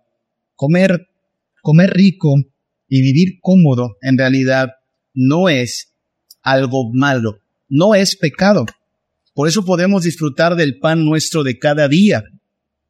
comer, 0.63 1.09
comer 1.61 1.89
rico 1.89 2.35
y 2.87 3.01
vivir 3.01 3.39
cómodo 3.41 3.97
en 4.01 4.17
realidad 4.17 4.69
no 5.13 5.49
es 5.49 5.93
algo 6.41 6.89
malo, 6.93 7.39
no 7.67 7.95
es 7.95 8.15
pecado. 8.15 8.65
Por 9.33 9.49
eso 9.49 9.65
podemos 9.65 10.03
disfrutar 10.03 10.55
del 10.55 10.79
pan 10.79 11.03
nuestro 11.03 11.43
de 11.43 11.59
cada 11.59 11.89
día. 11.89 12.23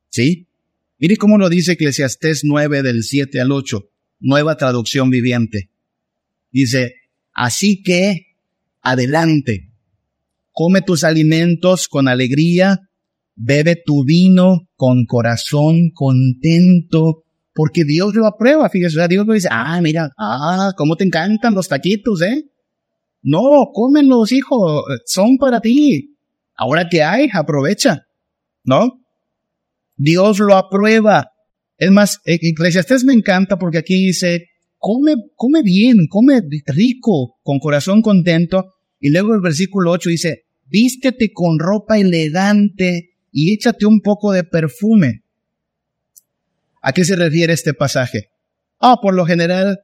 ¿Sí? 0.10 0.46
Mire 1.00 1.18
cómo 1.18 1.40
lo 1.40 1.50
dice 1.50 1.72
Eclesiastés 1.72 2.42
9 2.44 2.84
del 2.84 3.02
7 3.02 3.42
al 3.42 3.52
8, 3.52 3.90
nueva 4.20 4.56
traducción 4.56 5.10
viviente. 5.10 5.72
Dice, 6.52 6.94
así 7.34 7.82
que, 7.82 8.36
adelante, 8.84 9.72
come 10.52 10.84
tus 10.84 11.04
alimentos 11.04 11.88
con 11.88 12.08
alegría, 12.08 12.88
bebe 13.36 13.82
tu 13.84 14.06
vino 14.06 14.70
con 14.76 15.08
corazón 15.08 15.90
contento, 15.90 17.23
porque 17.54 17.84
Dios 17.84 18.16
lo 18.16 18.26
aprueba, 18.26 18.70
fíjese, 18.70 19.08
Dios 19.08 19.26
lo 19.26 19.34
dice, 19.34 19.48
ah, 19.52 19.80
mira, 19.82 20.10
ah, 20.18 20.72
cómo 20.76 20.96
te 20.96 21.04
encantan 21.04 21.54
los 21.54 21.68
taquitos, 21.68 22.22
¿eh? 22.22 22.46
No, 23.22 23.70
cómenlos, 23.74 24.32
hijo, 24.32 24.84
son 25.06 25.38
para 25.38 25.62
ti. 25.62 26.18
Ahora 26.56 26.88
que 26.90 27.04
hay, 27.04 27.30
aprovecha, 27.32 28.06
¿no? 28.64 29.00
Dios 29.96 30.40
lo 30.40 30.56
aprueba. 30.56 31.32
Es 31.78 31.92
más, 31.92 32.20
e-, 32.26 32.40
Eclesiastés 32.42 33.04
me 33.06 33.14
encanta 33.14 33.58
porque 33.58 33.78
aquí 33.78 34.08
dice, 34.08 34.50
come, 34.78 35.16
come 35.36 35.62
bien, 35.64 36.08
come 36.10 36.42
rico, 36.68 37.38
con 37.44 37.60
corazón 37.60 38.02
contento. 38.02 38.74
Y 39.00 39.10
luego 39.10 39.34
el 39.34 39.42
versículo 39.42 39.92
8 39.92 40.10
dice, 40.10 40.44
vístete 40.66 41.32
con 41.32 41.60
ropa 41.60 41.98
elegante 41.98 43.12
y 43.32 43.54
échate 43.54 43.86
un 43.86 44.02
poco 44.02 44.32
de 44.32 44.44
perfume. 44.44 45.23
¿A 46.84 46.92
qué 46.92 47.06
se 47.06 47.16
refiere 47.16 47.54
este 47.54 47.74
pasaje? 47.74 48.30
Ah, 48.78 48.98
por 49.02 49.16
lo 49.16 49.26
general, 49.26 49.80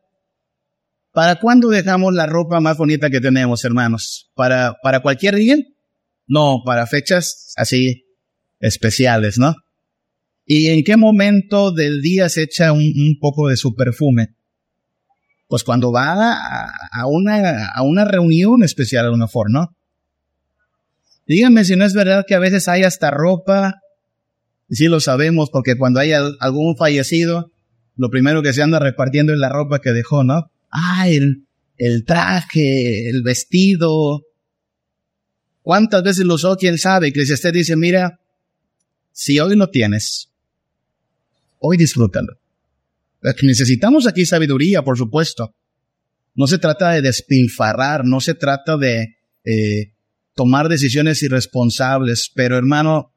¿para 1.13 1.39
cuándo 1.39 1.69
dejamos 1.69 2.13
la 2.13 2.25
ropa 2.25 2.59
más 2.59 2.75
bonita 2.75 3.09
que 3.09 3.21
tenemos, 3.21 3.63
hermanos? 3.63 4.29
¿Para, 4.35 4.75
para 4.83 4.99
cualquier 4.99 5.35
día? 5.35 5.55
No, 6.27 6.61
para 6.65 6.85
fechas 6.87 7.53
así 7.55 8.03
especiales, 8.59 9.39
¿no? 9.39 9.55
¿Y 10.45 10.67
en 10.67 10.83
qué 10.83 10.97
momento 10.97 11.71
del 11.71 12.01
día 12.01 12.27
se 12.27 12.43
echa 12.43 12.73
un, 12.73 13.17
poco 13.21 13.47
de 13.47 13.55
su 13.55 13.75
perfume? 13.75 14.35
Pues 15.47 15.63
cuando 15.63 15.93
va 15.93 16.33
a, 16.91 17.05
una, 17.07 17.67
a 17.67 17.81
una 17.81 18.03
reunión 18.03 18.61
especial 18.61 19.05
a 19.05 19.09
lo 19.09 19.17
mejor, 19.17 19.49
¿no? 19.49 19.73
Díganme 21.25 21.63
si 21.63 21.77
no 21.77 21.85
es 21.85 21.93
verdad 21.93 22.25
que 22.27 22.35
a 22.35 22.39
veces 22.39 22.67
hay 22.67 22.83
hasta 22.83 23.09
ropa 23.09 23.75
sí 24.75 24.85
lo 24.85 24.99
sabemos 24.99 25.49
porque 25.51 25.77
cuando 25.77 25.99
hay 25.99 26.11
algún 26.11 26.77
fallecido, 26.77 27.51
lo 27.95 28.09
primero 28.09 28.41
que 28.41 28.53
se 28.53 28.61
anda 28.61 28.79
repartiendo 28.79 29.33
es 29.33 29.39
la 29.39 29.49
ropa 29.49 29.79
que 29.79 29.91
dejó, 29.91 30.23
¿no? 30.23 30.51
Ah, 30.71 31.09
el, 31.09 31.45
el 31.77 32.05
traje, 32.05 33.09
el 33.09 33.23
vestido. 33.23 34.23
¿Cuántas 35.61 36.03
veces 36.03 36.25
lo 36.25 36.35
usó? 36.35 36.55
¿Quién 36.55 36.77
sabe? 36.77 37.11
Que 37.11 37.25
si 37.25 37.51
dice, 37.51 37.75
mira, 37.75 38.19
si 39.11 39.39
hoy 39.39 39.55
no 39.55 39.67
tienes, 39.67 40.29
hoy 41.59 41.77
disfrútalo. 41.77 42.39
Necesitamos 43.41 44.07
aquí 44.07 44.25
sabiduría, 44.25 44.81
por 44.81 44.97
supuesto. 44.97 45.55
No 46.35 46.47
se 46.47 46.57
trata 46.57 46.91
de 46.91 47.01
despilfarrar, 47.01 48.05
no 48.05 48.21
se 48.21 48.33
trata 48.33 48.77
de 48.77 49.17
eh, 49.43 49.93
tomar 50.35 50.69
decisiones 50.69 51.21
irresponsables, 51.21 52.31
pero 52.33 52.57
hermano, 52.57 53.13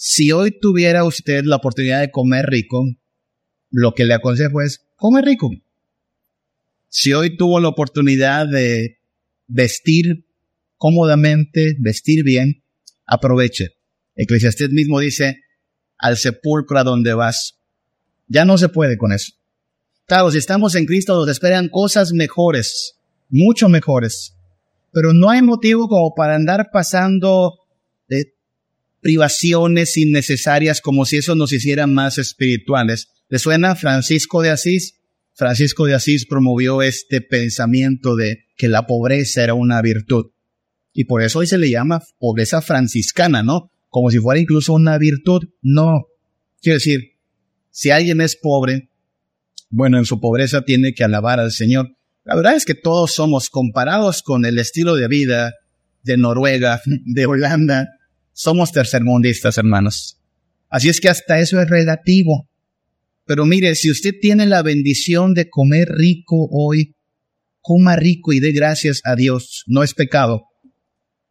si 0.00 0.30
hoy 0.30 0.56
tuviera 0.56 1.02
usted 1.02 1.42
la 1.42 1.56
oportunidad 1.56 2.00
de 2.00 2.12
comer 2.12 2.46
rico, 2.46 2.84
lo 3.68 3.94
que 3.94 4.04
le 4.04 4.14
aconsejo 4.14 4.62
es, 4.62 4.86
come 4.94 5.22
rico. 5.22 5.50
Si 6.88 7.12
hoy 7.14 7.36
tuvo 7.36 7.58
la 7.58 7.66
oportunidad 7.66 8.46
de 8.46 9.00
vestir 9.48 10.24
cómodamente, 10.76 11.74
vestir 11.80 12.22
bien, 12.22 12.62
aproveche. 13.06 13.70
Eclesiastés 14.14 14.70
mismo 14.70 15.00
dice, 15.00 15.40
al 15.98 16.16
sepulcro 16.16 16.78
a 16.78 16.84
donde 16.84 17.14
vas. 17.14 17.58
Ya 18.28 18.44
no 18.44 18.56
se 18.56 18.68
puede 18.68 18.98
con 18.98 19.12
eso. 19.12 19.32
Claro, 20.06 20.30
si 20.30 20.38
estamos 20.38 20.76
en 20.76 20.86
Cristo 20.86 21.16
nos 21.16 21.28
esperan 21.28 21.68
cosas 21.68 22.12
mejores, 22.12 23.00
mucho 23.30 23.68
mejores. 23.68 24.36
Pero 24.92 25.12
no 25.12 25.28
hay 25.28 25.42
motivo 25.42 25.88
como 25.88 26.14
para 26.14 26.36
andar 26.36 26.68
pasando 26.72 27.58
de 28.06 28.37
privaciones 29.00 29.96
innecesarias 29.96 30.80
como 30.80 31.04
si 31.04 31.18
eso 31.18 31.34
nos 31.34 31.52
hiciera 31.52 31.86
más 31.86 32.18
espirituales. 32.18 33.08
¿Le 33.28 33.38
suena 33.38 33.76
Francisco 33.76 34.42
de 34.42 34.50
Asís? 34.50 34.94
Francisco 35.34 35.86
de 35.86 35.94
Asís 35.94 36.26
promovió 36.26 36.82
este 36.82 37.20
pensamiento 37.20 38.16
de 38.16 38.46
que 38.56 38.68
la 38.68 38.86
pobreza 38.86 39.44
era 39.44 39.54
una 39.54 39.80
virtud. 39.82 40.32
Y 40.92 41.04
por 41.04 41.22
eso 41.22 41.38
hoy 41.38 41.46
se 41.46 41.58
le 41.58 41.70
llama 41.70 42.02
pobreza 42.18 42.60
franciscana, 42.60 43.42
¿no? 43.42 43.70
como 43.88 44.10
si 44.10 44.18
fuera 44.18 44.40
incluso 44.40 44.74
una 44.74 44.98
virtud. 44.98 45.42
No. 45.62 46.06
Quiero 46.60 46.76
decir, 46.76 47.12
si 47.70 47.90
alguien 47.90 48.20
es 48.20 48.36
pobre, 48.36 48.90
bueno, 49.70 49.98
en 49.98 50.04
su 50.04 50.20
pobreza 50.20 50.62
tiene 50.62 50.94
que 50.94 51.04
alabar 51.04 51.40
al 51.40 51.52
Señor. 51.52 51.96
La 52.24 52.36
verdad 52.36 52.56
es 52.56 52.64
que 52.64 52.74
todos 52.74 53.12
somos 53.14 53.48
comparados 53.50 54.22
con 54.22 54.44
el 54.44 54.58
estilo 54.58 54.94
de 54.94 55.08
vida 55.08 55.54
de 56.02 56.16
Noruega, 56.16 56.80
de 56.86 57.26
Holanda, 57.26 57.88
somos 58.38 58.70
tercermundistas, 58.70 59.58
hermanos. 59.58 60.16
Así 60.70 60.88
es 60.88 61.00
que 61.00 61.08
hasta 61.08 61.40
eso 61.40 61.60
es 61.60 61.68
relativo. 61.68 62.48
Pero 63.26 63.44
mire, 63.44 63.74
si 63.74 63.90
usted 63.90 64.14
tiene 64.20 64.46
la 64.46 64.62
bendición 64.62 65.34
de 65.34 65.50
comer 65.50 65.88
rico 65.88 66.48
hoy, 66.52 66.94
coma 67.60 67.96
rico 67.96 68.32
y 68.32 68.38
dé 68.38 68.52
gracias 68.52 69.00
a 69.02 69.16
Dios. 69.16 69.64
No 69.66 69.82
es 69.82 69.92
pecado. 69.92 70.44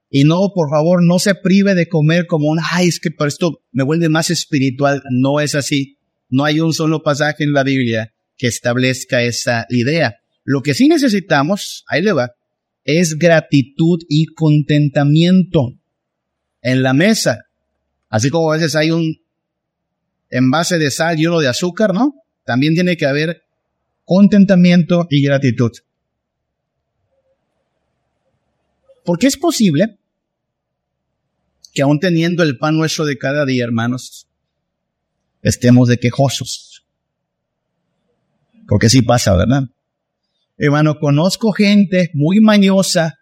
Y 0.09 0.25
no, 0.25 0.51
por 0.53 0.69
favor, 0.69 0.99
no 1.01 1.17
se 1.17 1.33
prive 1.33 1.75
de 1.75 1.87
comer 1.87 2.27
como 2.27 2.49
un, 2.49 2.59
ay, 2.71 2.89
es 2.89 2.99
que 2.99 3.09
por 3.09 3.29
esto 3.29 3.61
me 3.71 3.85
vuelve 3.85 4.09
más 4.09 4.29
espiritual. 4.29 5.01
No 5.09 5.39
es 5.39 5.55
así. 5.55 5.99
No 6.29 6.43
hay 6.43 6.59
un 6.59 6.73
solo 6.73 7.03
pasaje 7.03 7.45
en 7.45 7.53
la 7.53 7.63
Biblia 7.63 8.13
que 8.35 8.47
establezca 8.47 9.23
esa 9.23 9.65
idea. 9.69 10.17
Lo 10.43 10.61
que 10.61 10.73
sí 10.73 10.89
necesitamos, 10.89 11.85
ahí 11.87 12.01
le 12.01 12.11
va, 12.11 12.31
es 12.83 13.17
gratitud 13.17 13.99
y 14.09 14.25
contentamiento 14.25 15.76
en 16.61 16.83
la 16.83 16.93
mesa. 16.93 17.45
Así 18.09 18.29
como 18.29 18.51
a 18.51 18.55
veces 18.55 18.75
hay 18.75 18.91
un 18.91 19.17
envase 20.29 20.77
de 20.77 20.91
sal 20.91 21.19
y 21.19 21.25
uno 21.25 21.39
de 21.39 21.47
azúcar, 21.47 21.93
¿no? 21.93 22.15
También 22.45 22.73
tiene 22.73 22.97
que 22.97 23.05
haber 23.05 23.43
contentamiento 24.05 25.07
y 25.09 25.21
gratitud. 25.21 25.71
Porque 29.03 29.27
es 29.27 29.37
posible 29.37 29.97
que 31.73 31.81
aún 31.81 31.99
teniendo 31.99 32.43
el 32.43 32.57
pan 32.57 32.77
nuestro 32.77 33.05
de 33.05 33.17
cada 33.17 33.45
día, 33.45 33.63
hermanos, 33.63 34.27
estemos 35.41 35.87
de 35.87 35.97
quejosos. 35.97 36.85
Porque 38.67 38.89
sí 38.89 39.01
pasa, 39.01 39.35
¿verdad? 39.35 39.63
Hermano, 40.57 40.99
conozco 40.99 41.51
gente 41.51 42.09
muy 42.13 42.39
mañosa 42.39 43.19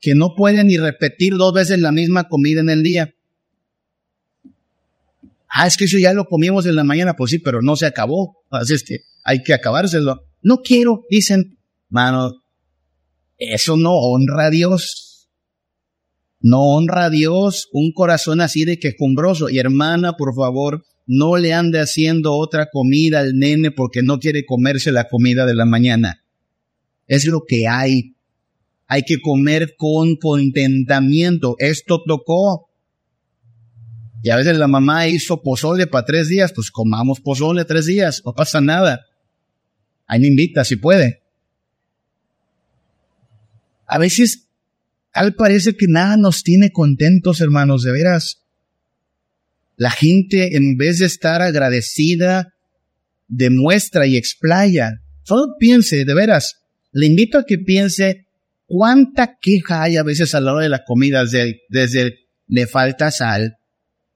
que 0.00 0.14
no 0.14 0.34
puede 0.34 0.64
ni 0.64 0.78
repetir 0.78 1.34
dos 1.34 1.52
veces 1.52 1.78
la 1.78 1.92
misma 1.92 2.28
comida 2.28 2.60
en 2.60 2.70
el 2.70 2.82
día. 2.82 3.14
Ah, 5.48 5.66
es 5.66 5.76
que 5.76 5.84
eso 5.84 5.98
ya 5.98 6.12
lo 6.12 6.26
comimos 6.26 6.64
en 6.66 6.76
la 6.76 6.84
mañana, 6.84 7.14
pues 7.16 7.32
sí, 7.32 7.38
pero 7.38 7.60
no 7.60 7.76
se 7.76 7.86
acabó. 7.86 8.44
Así 8.50 8.74
es 8.74 8.84
que 8.84 9.00
hay 9.24 9.42
que 9.42 9.52
acabárselo. 9.52 10.22
No 10.42 10.58
quiero, 10.62 11.04
dicen, 11.10 11.58
mano, 11.88 12.42
eso 13.36 13.76
no 13.76 13.92
honra 13.94 14.46
a 14.46 14.50
Dios. 14.50 15.28
No 16.40 16.62
honra 16.62 17.06
a 17.06 17.10
Dios 17.10 17.68
un 17.72 17.92
corazón 17.92 18.40
así 18.40 18.64
de 18.64 18.78
quejumbroso. 18.78 19.50
Y 19.50 19.58
hermana, 19.58 20.14
por 20.14 20.34
favor, 20.34 20.84
no 21.06 21.36
le 21.36 21.52
ande 21.52 21.80
haciendo 21.80 22.34
otra 22.34 22.68
comida 22.70 23.20
al 23.20 23.36
nene 23.36 23.72
porque 23.72 24.02
no 24.02 24.18
quiere 24.18 24.46
comerse 24.46 24.92
la 24.92 25.08
comida 25.08 25.44
de 25.44 25.54
la 25.54 25.66
mañana. 25.66 26.24
Es 27.08 27.26
lo 27.26 27.42
que 27.46 27.66
hay. 27.66 28.14
Hay 28.92 29.04
que 29.04 29.20
comer 29.20 29.76
con 29.76 30.16
contentamiento. 30.16 31.54
Esto 31.60 32.02
tocó. 32.04 32.68
Y 34.20 34.30
a 34.30 34.36
veces 34.36 34.58
la 34.58 34.66
mamá 34.66 35.06
hizo 35.06 35.42
pozole 35.42 35.86
para 35.86 36.04
tres 36.04 36.26
días, 36.26 36.52
pues 36.52 36.72
comamos 36.72 37.20
pozole 37.20 37.64
tres 37.64 37.86
días, 37.86 38.20
no 38.26 38.34
pasa 38.34 38.60
nada. 38.60 39.06
Ahí 40.08 40.18
me 40.18 40.26
invita 40.26 40.64
si 40.64 40.74
puede. 40.74 41.22
A 43.86 43.98
veces, 43.98 44.48
al 45.12 45.36
parece 45.36 45.76
que 45.76 45.86
nada 45.86 46.16
nos 46.16 46.42
tiene 46.42 46.72
contentos, 46.72 47.40
hermanos, 47.40 47.84
de 47.84 47.92
veras. 47.92 48.42
La 49.76 49.92
gente, 49.92 50.56
en 50.56 50.76
vez 50.76 50.98
de 50.98 51.06
estar 51.06 51.42
agradecida, 51.42 52.54
demuestra 53.28 54.08
y 54.08 54.16
explaya. 54.16 55.00
Solo 55.22 55.54
piense, 55.60 56.04
de 56.04 56.12
veras, 56.12 56.56
le 56.90 57.06
invito 57.06 57.38
a 57.38 57.44
que 57.44 57.56
piense 57.56 58.26
cuánta 58.70 59.36
queja 59.40 59.82
hay 59.82 59.96
a 59.96 60.04
veces 60.04 60.32
a 60.32 60.40
la 60.40 60.52
hora 60.52 60.62
de 60.62 60.68
la 60.68 60.84
comida, 60.84 61.24
desde, 61.24 61.62
desde 61.70 62.28
le 62.46 62.68
falta 62.68 63.10
sal, 63.10 63.56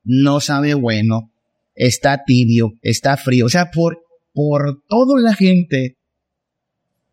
no 0.04 0.38
sabe 0.38 0.74
bueno, 0.74 1.32
está 1.74 2.22
tibio, 2.24 2.74
está 2.80 3.16
frío. 3.16 3.46
O 3.46 3.48
sea, 3.48 3.72
por, 3.72 4.04
por 4.32 4.80
toda 4.88 5.20
la 5.20 5.34
gente, 5.34 5.98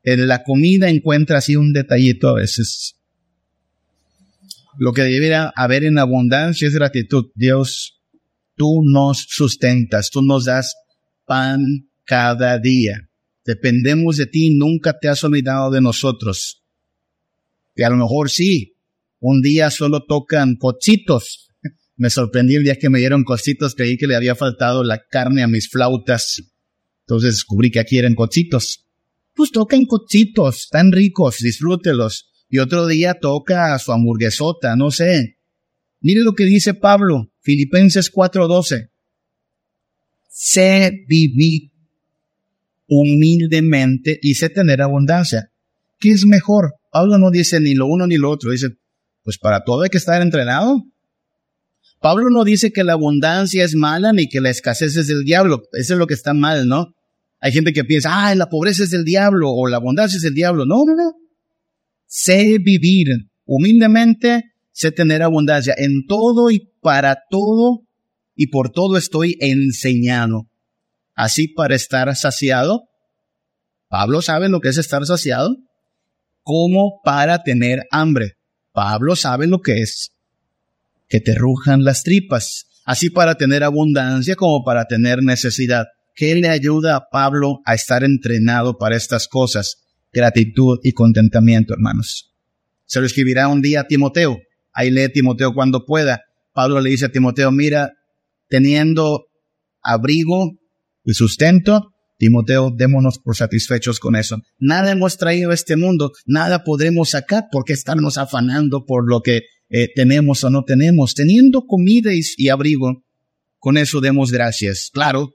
en 0.04 0.28
la 0.28 0.44
comida 0.44 0.88
encuentra 0.88 1.40
así 1.40 1.56
un 1.56 1.74
detallito 1.74 2.30
a 2.30 2.36
veces. 2.36 2.96
Lo 4.78 4.94
que 4.94 5.02
debería 5.02 5.52
haber 5.56 5.84
en 5.84 5.98
abundancia 5.98 6.68
es 6.68 6.76
gratitud. 6.76 7.32
Dios, 7.34 8.04
tú 8.56 8.84
nos 8.86 9.26
sustentas, 9.28 10.12
tú 10.12 10.22
nos 10.22 10.46
das 10.46 10.76
pan 11.26 11.90
cada 12.06 12.60
día. 12.60 13.10
Dependemos 13.44 14.18
de 14.18 14.28
ti, 14.28 14.56
nunca 14.56 15.00
te 15.00 15.08
has 15.08 15.24
olvidado 15.24 15.72
de 15.72 15.82
nosotros. 15.82 16.61
Y 17.76 17.84
a 17.84 17.90
lo 17.90 17.98
mejor 17.98 18.30
sí, 18.30 18.76
un 19.20 19.42
día 19.42 19.70
solo 19.70 20.06
tocan 20.06 20.56
cochitos. 20.56 21.50
Me 21.96 22.10
sorprendí 22.10 22.56
el 22.56 22.64
día 22.64 22.78
que 22.78 22.90
me 22.90 23.00
dieron 23.00 23.24
cochitos, 23.24 23.76
creí 23.76 23.98
que 23.98 24.08
le 24.08 24.16
había 24.16 24.34
faltado 24.34 24.84
la 24.84 25.04
carne 25.08 25.44
a 25.44 25.48
mis 25.48 25.70
flautas. 25.70 26.42
Entonces 27.02 27.34
descubrí 27.36 27.70
que 27.70 27.80
aquí 27.80 27.98
eran 27.98 28.16
cochitos. 28.16 28.88
Pues 29.34 29.52
tocan 29.52 29.86
cochitos, 29.86 30.68
tan 30.70 30.92
ricos, 30.92 31.38
disfrútelos. 31.38 32.32
Y 32.50 32.58
otro 32.58 32.88
día 32.88 33.14
toca 33.14 33.78
su 33.80 33.92
hamburguesota, 33.92 34.76
no 34.76 34.92
sé. 34.92 35.38
Mire 36.02 36.22
lo 36.22 36.34
que 36.34 36.46
dice 36.46 36.74
Pablo. 36.74 37.32
Filipenses 37.42 38.12
4:12. 38.12 38.90
Sé 40.28 41.06
vivir 41.08 41.72
humildemente 42.88 44.20
y 44.22 44.36
sé 44.36 44.50
tener 44.50 44.82
abundancia. 44.82 45.51
¿Qué 46.02 46.10
es 46.10 46.26
mejor? 46.26 46.74
Pablo 46.92 47.18
no 47.18 47.32
dice 47.32 47.62
ni 47.62 47.74
lo 47.74 47.86
uno 47.86 48.08
ni 48.08 48.18
lo 48.18 48.30
otro. 48.30 48.52
Dice, 48.52 48.72
pues 49.24 49.38
para 49.38 49.64
todo 49.64 49.84
hay 49.84 49.90
que 49.90 49.98
estar 49.98 50.22
entrenado. 50.22 50.84
Pablo 52.02 52.30
no 52.30 52.44
dice 52.44 52.74
que 52.74 52.84
la 52.84 52.94
abundancia 52.94 53.64
es 53.64 53.76
mala 53.76 54.12
ni 54.12 54.28
que 54.28 54.42
la 54.42 54.50
escasez 54.50 54.98
es 54.98 55.08
del 55.08 55.24
diablo. 55.24 55.62
Eso 55.72 55.94
es 55.94 56.00
lo 56.00 56.08
que 56.08 56.16
está 56.16 56.34
mal, 56.34 56.68
¿no? 56.68 56.94
Hay 57.40 57.54
gente 57.54 57.72
que 57.72 57.86
piensa, 57.86 58.10
ah, 58.12 58.36
la 58.36 58.50
pobreza 58.50 58.84
es 58.84 58.90
del 58.90 59.06
diablo 59.06 59.50
o 59.52 59.68
la 59.68 59.78
abundancia 59.78 60.18
es 60.18 60.24
del 60.24 60.34
diablo. 60.34 60.66
No, 60.66 60.84
no, 60.86 60.96
no. 60.96 61.14
Sé 62.08 62.58
vivir 62.60 63.08
humildemente 63.46 64.52
sé 64.72 64.92
tener 64.92 65.22
abundancia 65.22 65.76
en 65.78 66.06
todo 66.08 66.50
y 66.50 66.72
para 66.82 67.24
todo 67.30 67.82
y 68.36 68.48
por 68.48 68.72
todo 68.72 68.98
estoy 68.98 69.38
enseñado. 69.40 70.50
Así 71.14 71.48
para 71.48 71.76
estar 71.76 72.14
saciado. 72.16 72.88
Pablo 73.90 74.22
sabe 74.22 74.50
lo 74.50 74.62
que 74.62 74.70
es 74.70 74.78
estar 74.78 75.06
saciado. 75.06 75.56
Como 76.44 77.02
para 77.04 77.44
tener 77.44 77.88
hambre. 77.92 78.34
Pablo 78.72 79.16
sabe 79.16 79.48
lo 79.48 79.62
que 79.62 79.82
es 79.82 80.12
que 81.10 81.20
te 81.20 81.36
rujan 81.36 81.84
las 81.84 82.04
tripas. 82.04 82.68
Así 82.86 83.10
para 83.10 83.36
tener 83.36 83.64
abundancia 83.64 84.36
como 84.36 84.64
para 84.64 84.86
tener 84.86 85.22
necesidad. 85.22 85.88
¿Qué 86.16 86.36
le 86.36 86.50
ayuda 86.50 86.96
a 86.96 87.10
Pablo 87.12 87.62
a 87.66 87.74
estar 87.74 88.04
entrenado 88.04 88.78
para 88.78 88.96
estas 88.96 89.28
cosas? 89.28 89.84
Gratitud 90.12 90.80
y 90.84 90.94
contentamiento, 90.94 91.74
hermanos. 91.74 92.34
Se 92.86 93.00
lo 93.00 93.06
escribirá 93.06 93.48
un 93.48 93.62
día 93.62 93.82
a 93.82 93.88
Timoteo 93.88 94.38
Ahí 94.74 94.90
lee 94.90 95.10
Timoteo 95.10 95.54
cuando 95.54 95.86
pueda. 95.86 96.24
Pablo 96.54 96.80
le 96.82 96.90
dice 96.90 97.06
a 97.06 97.12
Timoteo, 97.12 97.52
mira, 97.52 97.94
teniendo 98.48 99.28
abrigo 99.82 100.52
y 101.04 101.14
sustento, 101.14 101.94
Timoteo, 102.22 102.70
démonos 102.70 103.18
por 103.18 103.36
satisfechos 103.36 104.00
con 104.00 104.16
eso. 104.16 104.38
Nada 104.60 104.92
hemos 104.92 105.18
traído 105.18 105.50
a 105.50 105.56
este 105.56 105.76
mundo, 105.76 106.12
nada 106.28 106.64
podremos 106.64 107.10
sacar, 107.10 107.46
¿por 107.52 107.66
qué 107.66 107.74
estarnos 107.74 108.20
afanando 108.20 108.86
por 108.86 109.10
lo 109.10 109.22
que 109.22 109.42
eh, 109.72 109.88
tenemos 109.96 110.44
o 110.44 110.52
no 110.52 110.64
tenemos? 110.64 111.16
Teniendo 111.16 111.66
comida 111.66 112.12
y, 112.14 112.50
abrigo, 112.50 113.02
con 113.58 113.76
eso 113.76 114.02
demos 114.02 114.32
gracias. 114.32 114.92
Claro, 114.94 115.34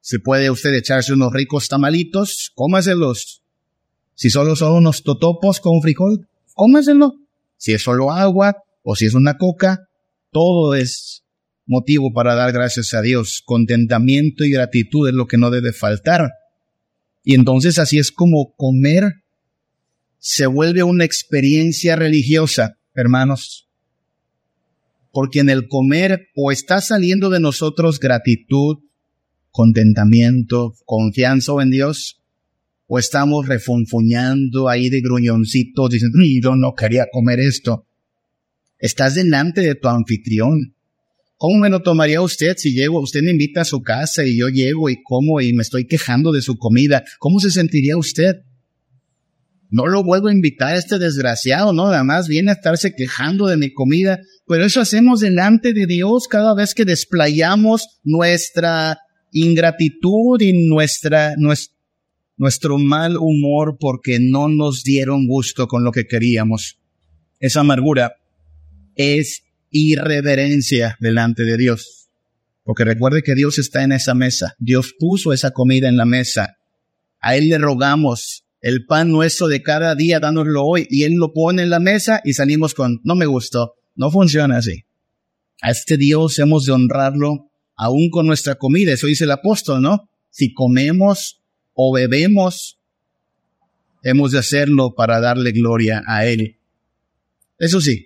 si 0.00 0.16
puede 0.16 0.48
usted 0.48 0.72
echarse 0.72 1.12
unos 1.12 1.34
ricos 1.34 1.68
tamalitos, 1.68 2.50
cómaselos. 2.54 3.42
Si 4.14 4.30
solo 4.30 4.56
son 4.56 4.72
unos 4.72 5.02
totopos 5.02 5.60
con 5.60 5.82
frijol, 5.82 6.26
cómaselo 6.54 7.12
si 7.58 7.74
es 7.74 7.82
solo 7.82 8.10
agua 8.10 8.56
o 8.82 8.96
si 8.96 9.04
es 9.04 9.12
una 9.12 9.36
coca, 9.36 9.86
todo 10.30 10.74
es 10.74 11.25
motivo 11.66 12.12
para 12.12 12.34
dar 12.34 12.52
gracias 12.52 12.94
a 12.94 13.02
Dios. 13.02 13.42
Contentamiento 13.44 14.44
y 14.44 14.50
gratitud 14.50 15.08
es 15.08 15.14
lo 15.14 15.26
que 15.26 15.36
no 15.36 15.50
debe 15.50 15.72
faltar. 15.72 16.30
Y 17.24 17.34
entonces 17.34 17.78
así 17.78 17.98
es 17.98 18.12
como 18.12 18.54
comer 18.56 19.24
se 20.18 20.46
vuelve 20.46 20.82
una 20.82 21.04
experiencia 21.04 21.96
religiosa, 21.96 22.78
hermanos. 22.94 23.68
Porque 25.12 25.40
en 25.40 25.50
el 25.50 25.68
comer 25.68 26.28
o 26.34 26.50
está 26.50 26.80
saliendo 26.80 27.30
de 27.30 27.40
nosotros 27.40 28.00
gratitud, 28.00 28.78
contentamiento, 29.50 30.74
confianza 30.84 31.52
en 31.60 31.70
Dios, 31.70 32.22
o 32.86 32.98
estamos 32.98 33.48
refunfuñando 33.48 34.68
ahí 34.68 34.88
de 34.90 35.00
gruñoncitos 35.00 35.90
diciendo, 35.90 36.18
yo 36.40 36.54
no 36.54 36.74
quería 36.74 37.06
comer 37.10 37.40
esto. 37.40 37.86
Estás 38.78 39.14
delante 39.14 39.62
de 39.62 39.74
tu 39.74 39.88
anfitrión. 39.88 40.75
¿Cómo 41.38 41.58
me 41.58 41.68
lo 41.68 41.82
tomaría 41.82 42.22
usted 42.22 42.54
si 42.56 42.72
llego, 42.72 43.00
usted 43.00 43.22
me 43.22 43.30
invita 43.30 43.60
a 43.60 43.66
su 43.66 43.82
casa 43.82 44.24
y 44.24 44.38
yo 44.38 44.48
llego 44.48 44.88
y 44.88 45.02
como 45.02 45.40
y 45.40 45.52
me 45.52 45.62
estoy 45.62 45.86
quejando 45.86 46.32
de 46.32 46.40
su 46.40 46.56
comida? 46.56 47.04
¿Cómo 47.18 47.40
se 47.40 47.50
sentiría 47.50 47.98
usted? 47.98 48.36
No 49.68 49.86
lo 49.86 50.02
vuelvo 50.02 50.28
a 50.28 50.32
invitar 50.32 50.74
a 50.74 50.78
este 50.78 50.98
desgraciado, 50.98 51.72
¿no? 51.72 51.88
Además 51.88 52.28
viene 52.28 52.50
a 52.50 52.54
estarse 52.54 52.94
quejando 52.94 53.48
de 53.48 53.58
mi 53.58 53.72
comida. 53.72 54.20
Pero 54.46 54.64
eso 54.64 54.80
hacemos 54.80 55.20
delante 55.20 55.74
de 55.74 55.86
Dios 55.86 56.28
cada 56.28 56.54
vez 56.54 56.72
que 56.72 56.84
desplayamos 56.84 58.00
nuestra 58.02 58.98
ingratitud 59.32 60.40
y 60.40 60.66
nuestra, 60.66 61.34
nuestro 62.36 62.78
mal 62.78 63.16
humor 63.18 63.76
porque 63.78 64.18
no 64.20 64.48
nos 64.48 64.84
dieron 64.84 65.26
gusto 65.26 65.66
con 65.66 65.84
lo 65.84 65.92
que 65.92 66.06
queríamos. 66.06 66.78
Esa 67.40 67.60
amargura 67.60 68.14
es 68.94 69.42
irreverencia 69.70 70.96
delante 71.00 71.44
de 71.44 71.56
Dios. 71.56 72.08
Porque 72.64 72.84
recuerde 72.84 73.22
que 73.22 73.34
Dios 73.34 73.58
está 73.58 73.84
en 73.84 73.92
esa 73.92 74.14
mesa. 74.14 74.54
Dios 74.58 74.94
puso 74.98 75.32
esa 75.32 75.52
comida 75.52 75.88
en 75.88 75.96
la 75.96 76.04
mesa. 76.04 76.56
A 77.20 77.36
Él 77.36 77.48
le 77.48 77.58
rogamos 77.58 78.44
el 78.60 78.86
pan 78.86 79.10
nuestro 79.10 79.46
de 79.46 79.62
cada 79.62 79.94
día, 79.94 80.18
dánoslo 80.18 80.64
hoy. 80.64 80.86
Y 80.90 81.04
Él 81.04 81.14
lo 81.14 81.32
pone 81.32 81.62
en 81.62 81.70
la 81.70 81.80
mesa 81.80 82.20
y 82.24 82.32
salimos 82.32 82.74
con, 82.74 83.00
no 83.04 83.14
me 83.14 83.26
gustó. 83.26 83.74
No 83.94 84.10
funciona 84.10 84.58
así. 84.58 84.84
A 85.62 85.70
este 85.70 85.96
Dios 85.96 86.38
hemos 86.38 86.66
de 86.66 86.72
honrarlo 86.72 87.50
aún 87.76 88.10
con 88.10 88.26
nuestra 88.26 88.56
comida. 88.56 88.92
Eso 88.92 89.06
dice 89.06 89.24
el 89.24 89.30
apóstol, 89.30 89.80
¿no? 89.80 90.10
Si 90.30 90.52
comemos 90.52 91.40
o 91.72 91.94
bebemos, 91.94 92.80
hemos 94.02 94.32
de 94.32 94.38
hacerlo 94.38 94.94
para 94.94 95.20
darle 95.20 95.52
gloria 95.52 96.02
a 96.06 96.26
Él. 96.26 96.58
Eso 97.58 97.80
sí, 97.80 98.05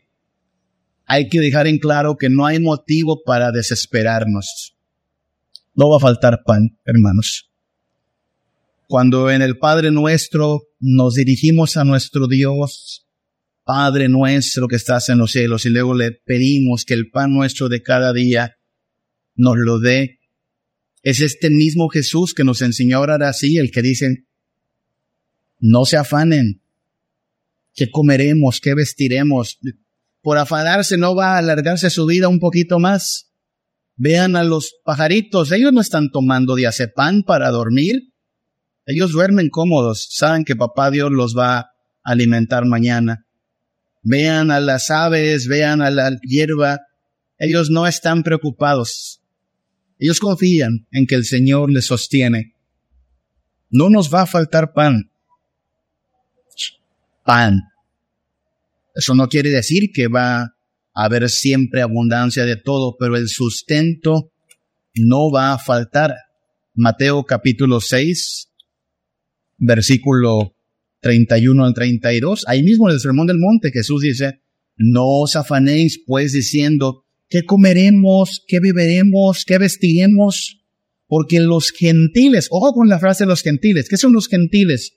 hay 1.13 1.29
que 1.29 1.41
dejar 1.41 1.67
en 1.67 1.81
claro 1.81 2.17
que 2.17 2.31
no 2.31 2.47
hay 2.47 2.61
motivo 2.61 3.25
para 3.25 3.51
desesperarnos. 3.51 4.77
No 5.75 5.91
va 5.91 5.97
a 5.97 6.01
faltar 6.01 6.45
pan, 6.47 6.79
hermanos. 6.85 7.51
Cuando 8.87 9.29
en 9.29 9.43
el 9.43 9.59
Padre 9.59 9.91
nuestro 9.91 10.69
nos 10.79 11.17
dirigimos 11.17 11.77
a 11.77 11.83
nuestro 11.83 12.29
Dios, 12.29 13.09
Padre 13.65 14.09
nuestro 14.09 14.69
que 14.69 14.77
estás 14.77 15.09
en 15.09 15.19
los 15.19 15.33
cielos, 15.33 15.67
y 15.67 15.71
luego 15.71 15.95
le 15.95 16.13
pedimos 16.13 16.85
que 16.85 16.95
el 16.95 17.11
pan 17.11 17.33
nuestro 17.33 17.69
de 17.69 17.83
cada 17.83 18.13
día 18.13 18.59
nos 19.35 19.57
lo 19.57 19.81
dé, 19.81 20.21
es 21.03 21.21
este 21.21 21.51
mismo 21.51 21.89
Jesús 21.89 22.35
que 22.35 22.45
nos 22.45 22.63
enseñó 22.63 22.99
a 22.99 23.01
orar 23.01 23.25
así, 23.25 23.59
el 23.59 23.73
que 23.73 23.83
dice, 23.83 24.27
no 25.59 25.87
se 25.87 25.97
afanen, 25.97 26.63
¿qué 27.75 27.91
comeremos? 27.91 28.61
¿Qué 28.61 28.75
vestiremos? 28.75 29.59
Por 30.23 30.39
afanarse 30.39 30.97
no 30.97 31.14
va 31.14 31.35
a 31.35 31.39
alargarse 31.39 31.91
su 31.91 32.07
vida 32.07 32.29
un 32.29 32.39
poquito 32.39 32.79
más. 32.79 33.31
Vean 33.97 34.37
a 34.37 34.45
los 34.45 34.75
pajaritos, 34.85 35.53
ellos 35.53 35.73
no 35.73 35.81
están 35.81 36.11
tomando 36.11 36.55
diazepam 36.55 37.23
para 37.23 37.51
dormir. 37.51 38.12
Ellos 38.87 39.12
duermen 39.12 39.51
cómodos, 39.51 40.09
saben 40.11 40.45
que 40.45 40.57
papá 40.57 40.91
Dios 40.91 41.11
los 41.11 41.37
va 41.37 41.59
a 41.59 41.71
alimentar 42.03 42.64
mañana. 42.64 43.27
Vean 44.03 44.51
a 44.51 44.61
las 44.61 44.91
aves, 44.91 45.47
vean 45.47 45.83
a 45.83 45.91
la 45.91 46.18
hierba, 46.23 46.81
ellos 47.39 47.71
no 47.71 47.87
están 47.87 48.23
preocupados. 48.23 49.23
Ellos 49.99 50.18
confían 50.18 50.87
en 50.93 51.07
que 51.07 51.14
el 51.14 51.25
Señor 51.25 51.71
les 51.71 51.87
sostiene. 51.87 52.55
No 53.68 53.91
nos 53.91 54.12
va 54.12 54.23
a 54.23 54.27
faltar 54.27 54.73
pan. 54.73 55.12
Pan. 57.25 57.70
Eso 58.95 59.14
no 59.14 59.28
quiere 59.28 59.51
decir 59.51 59.91
que 59.93 60.09
va 60.09 60.43
a 60.43 61.05
haber 61.05 61.28
siempre 61.28 61.82
abundancia 61.82 62.45
de 62.45 62.57
todo, 62.57 62.97
pero 62.99 63.16
el 63.16 63.28
sustento 63.28 64.32
no 64.95 65.30
va 65.30 65.53
a 65.53 65.59
faltar. 65.59 66.14
Mateo 66.74 67.24
capítulo 67.24 67.80
6, 67.80 68.49
versículo 69.59 70.55
31 71.01 71.64
al 71.64 71.74
32, 71.74 72.45
ahí 72.47 72.62
mismo 72.62 72.88
en 72.88 72.95
el 72.95 73.01
Sermón 73.01 73.26
del 73.26 73.38
Monte 73.38 73.70
Jesús 73.70 74.03
dice, 74.03 74.41
no 74.76 75.07
os 75.07 75.36
afanéis 75.36 76.03
pues 76.07 76.32
diciendo, 76.32 77.05
¿qué 77.28 77.45
comeremos? 77.45 78.45
¿Qué 78.47 78.61
beberemos? 78.61 79.45
¿Qué 79.45 79.59
vestiremos? 79.59 80.62
Porque 81.07 81.41
los 81.41 81.70
gentiles, 81.70 82.49
ojo 82.51 82.72
con 82.72 82.88
la 82.88 82.99
frase 82.99 83.24
de 83.24 83.28
los 83.28 83.43
gentiles, 83.43 83.88
¿qué 83.88 83.97
son 83.97 84.12
los 84.12 84.28
gentiles? 84.28 84.97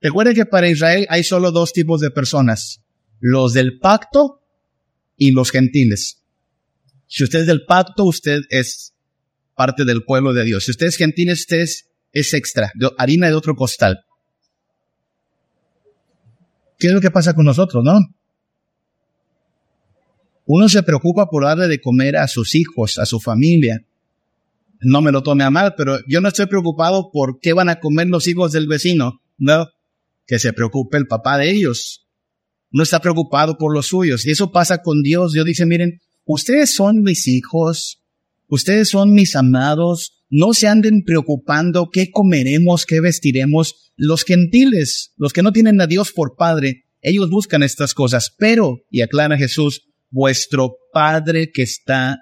Recuerde 0.00 0.34
que 0.34 0.46
para 0.46 0.68
Israel 0.68 1.06
hay 1.08 1.22
solo 1.22 1.52
dos 1.52 1.72
tipos 1.72 2.00
de 2.00 2.10
personas, 2.10 2.81
los 3.22 3.52
del 3.52 3.78
pacto 3.78 4.42
y 5.16 5.30
los 5.30 5.52
gentiles. 5.52 6.20
Si 7.06 7.22
usted 7.22 7.40
es 7.40 7.46
del 7.46 7.64
pacto, 7.64 8.02
usted 8.04 8.40
es 8.50 8.94
parte 9.54 9.84
del 9.84 10.02
pueblo 10.02 10.32
de 10.32 10.42
Dios. 10.44 10.64
Si 10.64 10.72
usted 10.72 10.88
es 10.88 10.96
gentil, 10.96 11.30
usted 11.30 11.64
es, 12.12 12.34
extra, 12.34 12.72
harina 12.98 13.28
de 13.28 13.34
otro 13.34 13.54
costal. 13.54 14.04
¿Qué 16.80 16.88
es 16.88 16.92
lo 16.92 17.00
que 17.00 17.12
pasa 17.12 17.32
con 17.34 17.44
nosotros, 17.44 17.84
no? 17.84 18.00
Uno 20.46 20.68
se 20.68 20.82
preocupa 20.82 21.26
por 21.30 21.44
darle 21.44 21.68
de 21.68 21.80
comer 21.80 22.16
a 22.16 22.26
sus 22.26 22.56
hijos, 22.56 22.98
a 22.98 23.06
su 23.06 23.20
familia. 23.20 23.84
No 24.80 25.00
me 25.00 25.12
lo 25.12 25.22
tome 25.22 25.44
a 25.44 25.50
mal, 25.50 25.74
pero 25.76 26.00
yo 26.08 26.20
no 26.20 26.26
estoy 26.26 26.46
preocupado 26.46 27.12
por 27.12 27.38
qué 27.38 27.52
van 27.52 27.68
a 27.68 27.78
comer 27.78 28.08
los 28.08 28.26
hijos 28.26 28.50
del 28.50 28.66
vecino. 28.66 29.22
No, 29.38 29.68
que 30.26 30.40
se 30.40 30.52
preocupe 30.52 30.96
el 30.96 31.06
papá 31.06 31.38
de 31.38 31.52
ellos 31.52 32.02
no 32.72 32.82
está 32.82 33.00
preocupado 33.00 33.56
por 33.58 33.74
los 33.74 33.86
suyos. 33.88 34.26
Y 34.26 34.30
eso 34.30 34.50
pasa 34.50 34.82
con 34.82 35.02
Dios. 35.02 35.32
Dios 35.32 35.44
dice, 35.44 35.66
miren, 35.66 36.00
ustedes 36.24 36.74
son 36.74 37.02
mis 37.02 37.28
hijos, 37.28 38.02
ustedes 38.48 38.88
son 38.88 39.12
mis 39.12 39.36
amados, 39.36 40.24
no 40.30 40.54
se 40.54 40.66
anden 40.66 41.04
preocupando 41.04 41.90
qué 41.92 42.10
comeremos, 42.10 42.86
qué 42.86 43.00
vestiremos. 43.00 43.92
Los 43.96 44.24
gentiles, 44.24 45.12
los 45.16 45.32
que 45.32 45.42
no 45.42 45.52
tienen 45.52 45.80
a 45.80 45.86
Dios 45.86 46.12
por 46.12 46.36
Padre, 46.36 46.84
ellos 47.02 47.28
buscan 47.28 47.62
estas 47.62 47.94
cosas, 47.94 48.34
pero, 48.38 48.78
y 48.90 49.02
aclara 49.02 49.36
Jesús, 49.36 49.82
vuestro 50.10 50.76
Padre 50.92 51.50
que 51.52 51.62
está, 51.62 52.18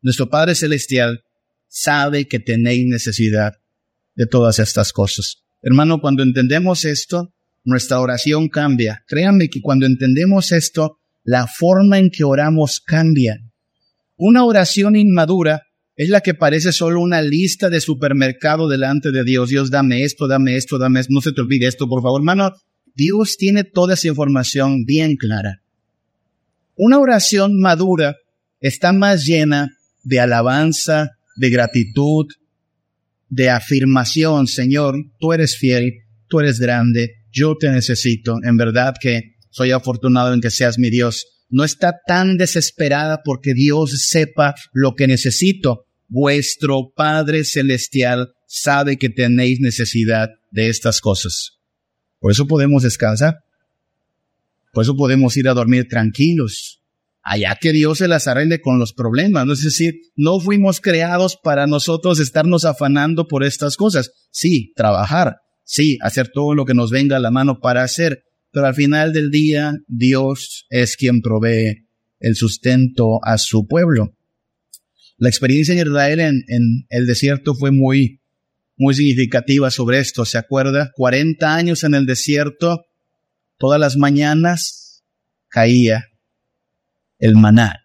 nuestro 0.00 0.30
Padre 0.30 0.54
Celestial, 0.54 1.22
sabe 1.68 2.28
que 2.28 2.38
tenéis 2.38 2.86
necesidad 2.86 3.52
de 4.14 4.26
todas 4.26 4.58
estas 4.58 4.92
cosas. 4.92 5.42
Hermano, 5.62 6.00
cuando 6.00 6.22
entendemos 6.22 6.84
esto, 6.84 7.34
nuestra 7.64 8.00
oración 8.00 8.48
cambia. 8.48 9.02
Créanme 9.06 9.48
que 9.48 9.60
cuando 9.60 9.86
entendemos 9.86 10.52
esto, 10.52 10.98
la 11.24 11.46
forma 11.46 11.98
en 11.98 12.10
que 12.10 12.24
oramos 12.24 12.80
cambia. 12.80 13.38
Una 14.16 14.44
oración 14.44 14.96
inmadura 14.96 15.62
es 15.96 16.08
la 16.08 16.20
que 16.20 16.34
parece 16.34 16.72
solo 16.72 17.00
una 17.00 17.22
lista 17.22 17.70
de 17.70 17.80
supermercado 17.80 18.68
delante 18.68 19.10
de 19.10 19.24
Dios. 19.24 19.50
Dios, 19.50 19.70
dame 19.70 20.04
esto, 20.04 20.26
dame 20.26 20.56
esto, 20.56 20.78
dame 20.78 21.00
esto. 21.00 21.12
No 21.12 21.20
se 21.20 21.32
te 21.32 21.40
olvide 21.40 21.66
esto, 21.66 21.88
por 21.88 22.02
favor, 22.02 22.20
hermano. 22.20 22.52
Dios 22.94 23.36
tiene 23.36 23.64
toda 23.64 23.94
esa 23.94 24.08
información 24.08 24.84
bien 24.84 25.16
clara. 25.16 25.62
Una 26.74 26.98
oración 26.98 27.58
madura 27.60 28.16
está 28.60 28.92
más 28.92 29.24
llena 29.24 29.70
de 30.02 30.20
alabanza, 30.20 31.10
de 31.36 31.50
gratitud, 31.50 32.26
de 33.28 33.50
afirmación. 33.50 34.46
Señor, 34.46 34.96
tú 35.18 35.32
eres 35.32 35.56
fiel, 35.56 35.92
tú 36.28 36.40
eres 36.40 36.58
grande, 36.58 37.21
yo 37.32 37.56
te 37.58 37.70
necesito, 37.70 38.36
en 38.42 38.56
verdad 38.56 38.94
que 39.00 39.36
soy 39.50 39.70
afortunado 39.70 40.32
en 40.32 40.40
que 40.40 40.50
seas 40.50 40.78
mi 40.78 40.90
Dios. 40.90 41.26
No 41.48 41.64
está 41.64 42.00
tan 42.06 42.38
desesperada 42.38 43.22
porque 43.24 43.54
Dios 43.54 44.06
sepa 44.08 44.54
lo 44.72 44.94
que 44.94 45.06
necesito. 45.06 45.86
Vuestro 46.08 46.92
Padre 46.94 47.44
Celestial 47.44 48.32
sabe 48.46 48.96
que 48.96 49.10
tenéis 49.10 49.60
necesidad 49.60 50.30
de 50.50 50.68
estas 50.68 51.00
cosas. 51.00 51.58
Por 52.18 52.32
eso 52.32 52.46
podemos 52.46 52.82
descansar. 52.82 53.40
Por 54.72 54.84
eso 54.84 54.96
podemos 54.96 55.36
ir 55.36 55.48
a 55.48 55.54
dormir 55.54 55.88
tranquilos. 55.88 56.80
Allá 57.22 57.56
que 57.60 57.72
Dios 57.72 57.98
se 57.98 58.08
las 58.08 58.26
arregle 58.26 58.60
con 58.60 58.78
los 58.78 58.92
problemas. 58.92 59.46
¿no? 59.46 59.52
Es 59.52 59.62
decir, 59.62 59.94
no 60.16 60.40
fuimos 60.40 60.80
creados 60.80 61.36
para 61.42 61.66
nosotros 61.66 62.20
estarnos 62.20 62.64
afanando 62.64 63.28
por 63.28 63.44
estas 63.44 63.76
cosas. 63.76 64.12
Sí, 64.30 64.72
trabajar, 64.74 65.36
sí, 65.64 65.98
hacer 66.02 66.28
todo 66.28 66.54
lo 66.54 66.64
que 66.64 66.74
nos 66.74 66.90
venga 66.90 67.16
a 67.16 67.20
la 67.20 67.30
mano 67.30 67.60
para 67.60 67.82
hacer, 67.82 68.24
pero 68.50 68.66
al 68.66 68.74
final 68.74 69.12
del 69.12 69.30
día 69.30 69.74
Dios 69.88 70.66
es 70.70 70.96
quien 70.96 71.22
provee 71.22 71.86
el 72.20 72.36
sustento 72.36 73.20
a 73.24 73.38
su 73.38 73.66
pueblo. 73.66 74.16
La 75.18 75.28
experiencia 75.28 75.72
en 75.74 75.86
Israel 75.86 76.20
en, 76.20 76.44
en 76.48 76.86
el 76.88 77.06
desierto 77.06 77.54
fue 77.54 77.70
muy, 77.70 78.20
muy 78.76 78.94
significativa 78.94 79.70
sobre 79.70 79.98
esto. 79.98 80.24
¿Se 80.24 80.38
acuerda? 80.38 80.90
40 80.94 81.54
años 81.54 81.84
en 81.84 81.94
el 81.94 82.06
desierto, 82.06 82.86
todas 83.58 83.80
las 83.80 83.96
mañanas 83.96 85.04
caía 85.48 86.08
el 87.18 87.36
maná. 87.36 87.84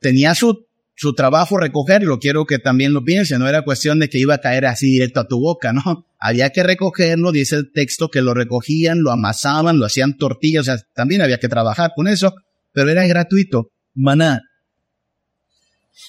Tenía 0.00 0.34
su 0.34 0.63
su 0.96 1.14
trabajo 1.14 1.58
recogerlo, 1.58 2.18
quiero 2.18 2.46
que 2.46 2.58
también 2.58 2.92
lo 2.92 3.04
piensen, 3.04 3.40
no 3.40 3.48
era 3.48 3.62
cuestión 3.62 3.98
de 3.98 4.08
que 4.08 4.18
iba 4.18 4.34
a 4.34 4.40
caer 4.40 4.64
así 4.66 4.86
directo 4.86 5.20
a 5.20 5.28
tu 5.28 5.40
boca, 5.40 5.72
¿no? 5.72 6.06
Había 6.18 6.50
que 6.50 6.62
recogerlo, 6.62 7.32
dice 7.32 7.56
el 7.56 7.72
texto, 7.72 8.10
que 8.10 8.22
lo 8.22 8.32
recogían, 8.32 9.02
lo 9.02 9.10
amasaban, 9.10 9.78
lo 9.78 9.86
hacían 9.86 10.16
tortillas, 10.16 10.62
o 10.62 10.64
sea, 10.64 10.78
también 10.94 11.20
había 11.20 11.38
que 11.38 11.48
trabajar 11.48 11.92
con 11.94 12.08
eso, 12.08 12.34
pero 12.72 12.88
era 12.88 13.06
gratuito, 13.06 13.72
maná. 13.92 14.40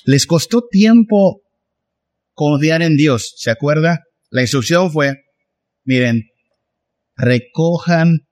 Les 0.06 0.26
costó 0.26 0.68
tiempo 0.70 1.42
confiar 2.34 2.82
en 2.82 2.96
Dios, 2.96 3.34
¿se 3.36 3.52
acuerda? 3.52 4.06
La 4.30 4.42
instrucción 4.42 4.90
fue, 4.90 5.26
miren, 5.84 6.30
recojan 7.18 8.26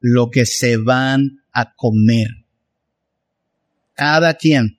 lo 0.00 0.30
que 0.30 0.46
se 0.46 0.76
van 0.76 1.42
a 1.52 1.74
comer. 1.74 2.28
Cada 3.94 4.34
quien. 4.34 4.78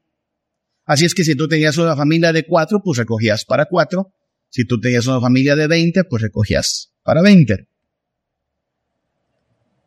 Así 0.88 1.06
es 1.06 1.14
que 1.14 1.26
si 1.26 1.36
tú 1.36 1.50
tenías 1.50 1.78
una 1.78 1.98
familia 1.98 2.32
de 2.32 2.46
cuatro, 2.48 2.82
pues 2.82 2.98
recogías 2.98 3.44
para 3.44 3.66
cuatro. 3.66 4.14
Si 4.50 4.64
tú 4.64 4.80
tenías 4.80 5.06
una 5.06 5.20
familia 5.20 5.56
de 5.58 5.68
veinte, 5.68 6.06
pues 6.06 6.22
recogías 6.22 6.94
para 7.04 7.22
veinte. 7.22 7.68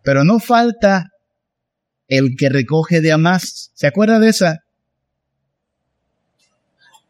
Pero 0.05 0.25
no 0.25 0.39
falta 0.39 1.11
el 2.07 2.37
que 2.37 2.51
recoge 2.51 3.01
de 3.01 3.13
a 3.13 3.19
más. 3.19 3.71
¿Se 3.75 3.87
acuerda 3.87 4.21
de 4.21 4.29
esa? 4.29 4.59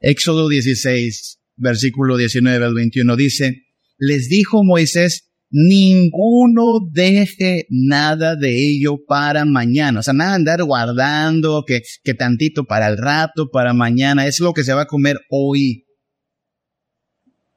Éxodo 0.00 0.48
16, 0.48 1.40
versículo 1.56 2.16
19 2.16 2.64
al 2.64 2.74
21 2.74 3.16
dice, 3.16 3.66
les 3.98 4.28
dijo 4.28 4.62
Moisés, 4.62 5.29
ninguno 5.50 6.80
deje 6.90 7.66
nada 7.68 8.36
de 8.36 8.56
ello 8.56 8.98
para 9.06 9.44
mañana. 9.44 10.00
O 10.00 10.02
sea, 10.02 10.14
nada 10.14 10.34
andar 10.34 10.62
guardando, 10.62 11.64
que, 11.66 11.82
que 12.02 12.14
tantito 12.14 12.64
para 12.64 12.88
el 12.88 12.96
rato, 12.96 13.50
para 13.50 13.74
mañana. 13.74 14.26
Es 14.26 14.40
lo 14.40 14.52
que 14.52 14.64
se 14.64 14.72
va 14.72 14.82
a 14.82 14.86
comer 14.86 15.20
hoy. 15.28 15.84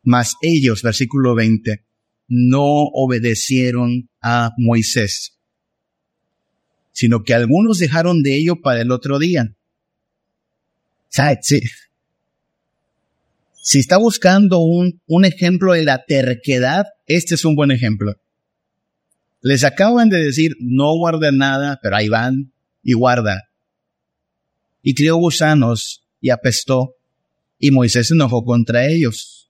Mas 0.02 0.36
ellos, 0.42 0.82
versículo 0.82 1.36
20, 1.36 1.86
no 2.28 2.64
obedecieron 2.94 4.10
a 4.22 4.52
Moisés, 4.58 5.40
sino 6.92 7.24
que 7.24 7.34
algunos 7.34 7.80
dejaron 7.80 8.22
de 8.22 8.38
ello 8.38 8.62
para 8.62 8.82
el 8.82 8.92
otro 8.92 9.20
día. 9.20 9.56
Sí. 11.42 11.62
Si 13.66 13.80
está 13.80 13.96
buscando 13.96 14.60
un, 14.60 15.02
un 15.08 15.24
ejemplo 15.24 15.72
de 15.72 15.86
la 15.86 16.04
terquedad, 16.04 16.86
este 17.06 17.36
es 17.36 17.46
un 17.46 17.56
buen 17.56 17.72
ejemplo. 17.72 18.14
Les 19.40 19.64
acaban 19.64 20.10
de 20.10 20.22
decir, 20.22 20.58
no 20.60 20.94
guarden 20.98 21.38
nada, 21.38 21.80
pero 21.82 21.96
ahí 21.96 22.10
van 22.10 22.52
y 22.84 22.92
guarda. 22.92 23.44
Y 24.82 24.94
crió 24.96 25.16
gusanos 25.16 26.04
y 26.20 26.30
apestó, 26.30 26.98
y 27.58 27.72
Moisés 27.72 28.10
se 28.10 28.16
enojó 28.16 28.44
contra 28.44 28.86
ellos. 28.86 29.50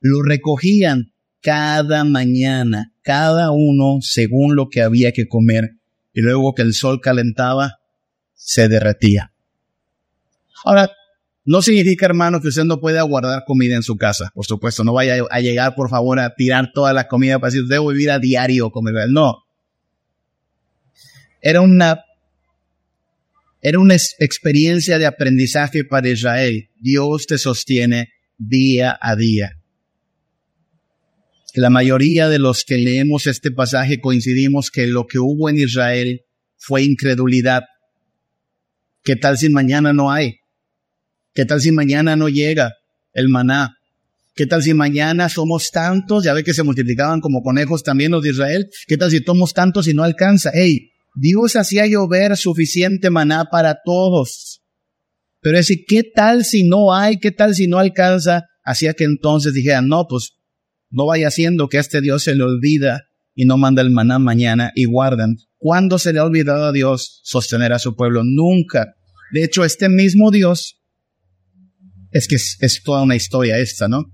Lo 0.00 0.22
recogían 0.22 1.12
cada 1.42 2.04
mañana, 2.04 2.94
cada 3.02 3.50
uno 3.50 3.98
según 4.00 4.56
lo 4.56 4.70
que 4.70 4.80
había 4.80 5.12
que 5.12 5.28
comer, 5.28 5.76
y 6.14 6.22
luego 6.22 6.54
que 6.54 6.62
el 6.62 6.72
sol 6.72 7.02
calentaba, 7.02 7.80
se 8.32 8.68
derretía. 8.68 9.34
Ahora, 10.64 10.90
no 11.48 11.62
significa, 11.62 12.04
hermano, 12.04 12.42
que 12.42 12.48
usted 12.48 12.64
no 12.64 12.78
pueda 12.78 13.00
guardar 13.00 13.44
comida 13.46 13.74
en 13.74 13.82
su 13.82 13.96
casa. 13.96 14.30
Por 14.34 14.44
supuesto, 14.44 14.84
no 14.84 14.92
vaya 14.92 15.24
a 15.30 15.40
llegar, 15.40 15.74
por 15.74 15.88
favor, 15.88 16.20
a 16.20 16.34
tirar 16.34 16.72
toda 16.74 16.92
la 16.92 17.08
comida 17.08 17.38
para 17.38 17.50
decir, 17.50 17.66
debo 17.66 17.88
vivir 17.88 18.10
a 18.10 18.18
diario 18.18 18.70
comer. 18.70 19.08
No. 19.08 19.46
Era 21.40 21.62
una, 21.62 22.04
era 23.62 23.78
una 23.78 23.94
experiencia 23.94 24.98
de 24.98 25.06
aprendizaje 25.06 25.84
para 25.84 26.10
Israel. 26.10 26.68
Dios 26.80 27.26
te 27.26 27.38
sostiene 27.38 28.10
día 28.36 28.98
a 29.00 29.16
día. 29.16 29.58
La 31.54 31.70
mayoría 31.70 32.28
de 32.28 32.38
los 32.38 32.62
que 32.62 32.76
leemos 32.76 33.26
este 33.26 33.50
pasaje 33.50 34.02
coincidimos 34.02 34.70
que 34.70 34.86
lo 34.86 35.06
que 35.06 35.18
hubo 35.18 35.48
en 35.48 35.56
Israel 35.56 36.26
fue 36.58 36.82
incredulidad. 36.82 37.62
¿Qué 39.02 39.16
tal 39.16 39.38
si 39.38 39.48
mañana 39.48 39.94
no 39.94 40.12
hay? 40.12 40.40
¿Qué 41.38 41.44
tal 41.44 41.60
si 41.60 41.70
mañana 41.70 42.16
no 42.16 42.28
llega 42.28 42.74
el 43.12 43.28
maná? 43.28 43.76
¿Qué 44.34 44.48
tal 44.48 44.60
si 44.60 44.74
mañana 44.74 45.28
somos 45.28 45.70
tantos? 45.70 46.24
Ya 46.24 46.32
ve 46.32 46.42
que 46.42 46.52
se 46.52 46.64
multiplicaban 46.64 47.20
como 47.20 47.42
conejos 47.42 47.84
también 47.84 48.10
los 48.10 48.24
de 48.24 48.30
Israel. 48.30 48.68
¿Qué 48.88 48.96
tal 48.96 49.12
si 49.12 49.20
somos 49.20 49.54
tantos 49.54 49.86
y 49.86 49.94
no 49.94 50.02
alcanza? 50.02 50.50
Ey, 50.50 50.90
Dios 51.14 51.54
hacía 51.54 51.86
llover 51.86 52.36
suficiente 52.36 53.08
maná 53.08 53.44
para 53.52 53.78
todos. 53.84 54.62
Pero 55.40 55.60
es 55.60 55.72
¿qué 55.86 56.02
tal 56.02 56.44
si 56.44 56.64
no 56.64 56.92
hay? 56.92 57.18
¿Qué 57.18 57.30
tal 57.30 57.54
si 57.54 57.68
no 57.68 57.78
alcanza? 57.78 58.46
Hacía 58.64 58.94
que 58.94 59.04
entonces 59.04 59.54
dijeran, 59.54 59.86
no, 59.86 60.08
pues 60.08 60.32
no 60.90 61.06
vaya 61.06 61.30
siendo 61.30 61.68
que 61.68 61.76
a 61.76 61.80
este 61.82 62.00
Dios 62.00 62.24
se 62.24 62.34
le 62.34 62.42
olvida 62.42 63.04
y 63.36 63.44
no 63.44 63.58
manda 63.58 63.80
el 63.80 63.92
maná 63.92 64.18
mañana 64.18 64.72
y 64.74 64.86
guardan. 64.86 65.36
¿Cuándo 65.56 66.00
se 66.00 66.12
le 66.12 66.18
ha 66.18 66.24
olvidado 66.24 66.64
a 66.64 66.72
Dios 66.72 67.20
sostener 67.22 67.72
a 67.72 67.78
su 67.78 67.94
pueblo? 67.94 68.22
Nunca. 68.24 68.96
De 69.32 69.44
hecho, 69.44 69.64
este 69.64 69.88
mismo 69.88 70.32
Dios 70.32 70.77
es 72.18 72.28
que 72.28 72.34
es, 72.36 72.82
toda 72.84 73.02
una 73.02 73.16
historia 73.16 73.58
esta, 73.58 73.88
¿no? 73.88 74.12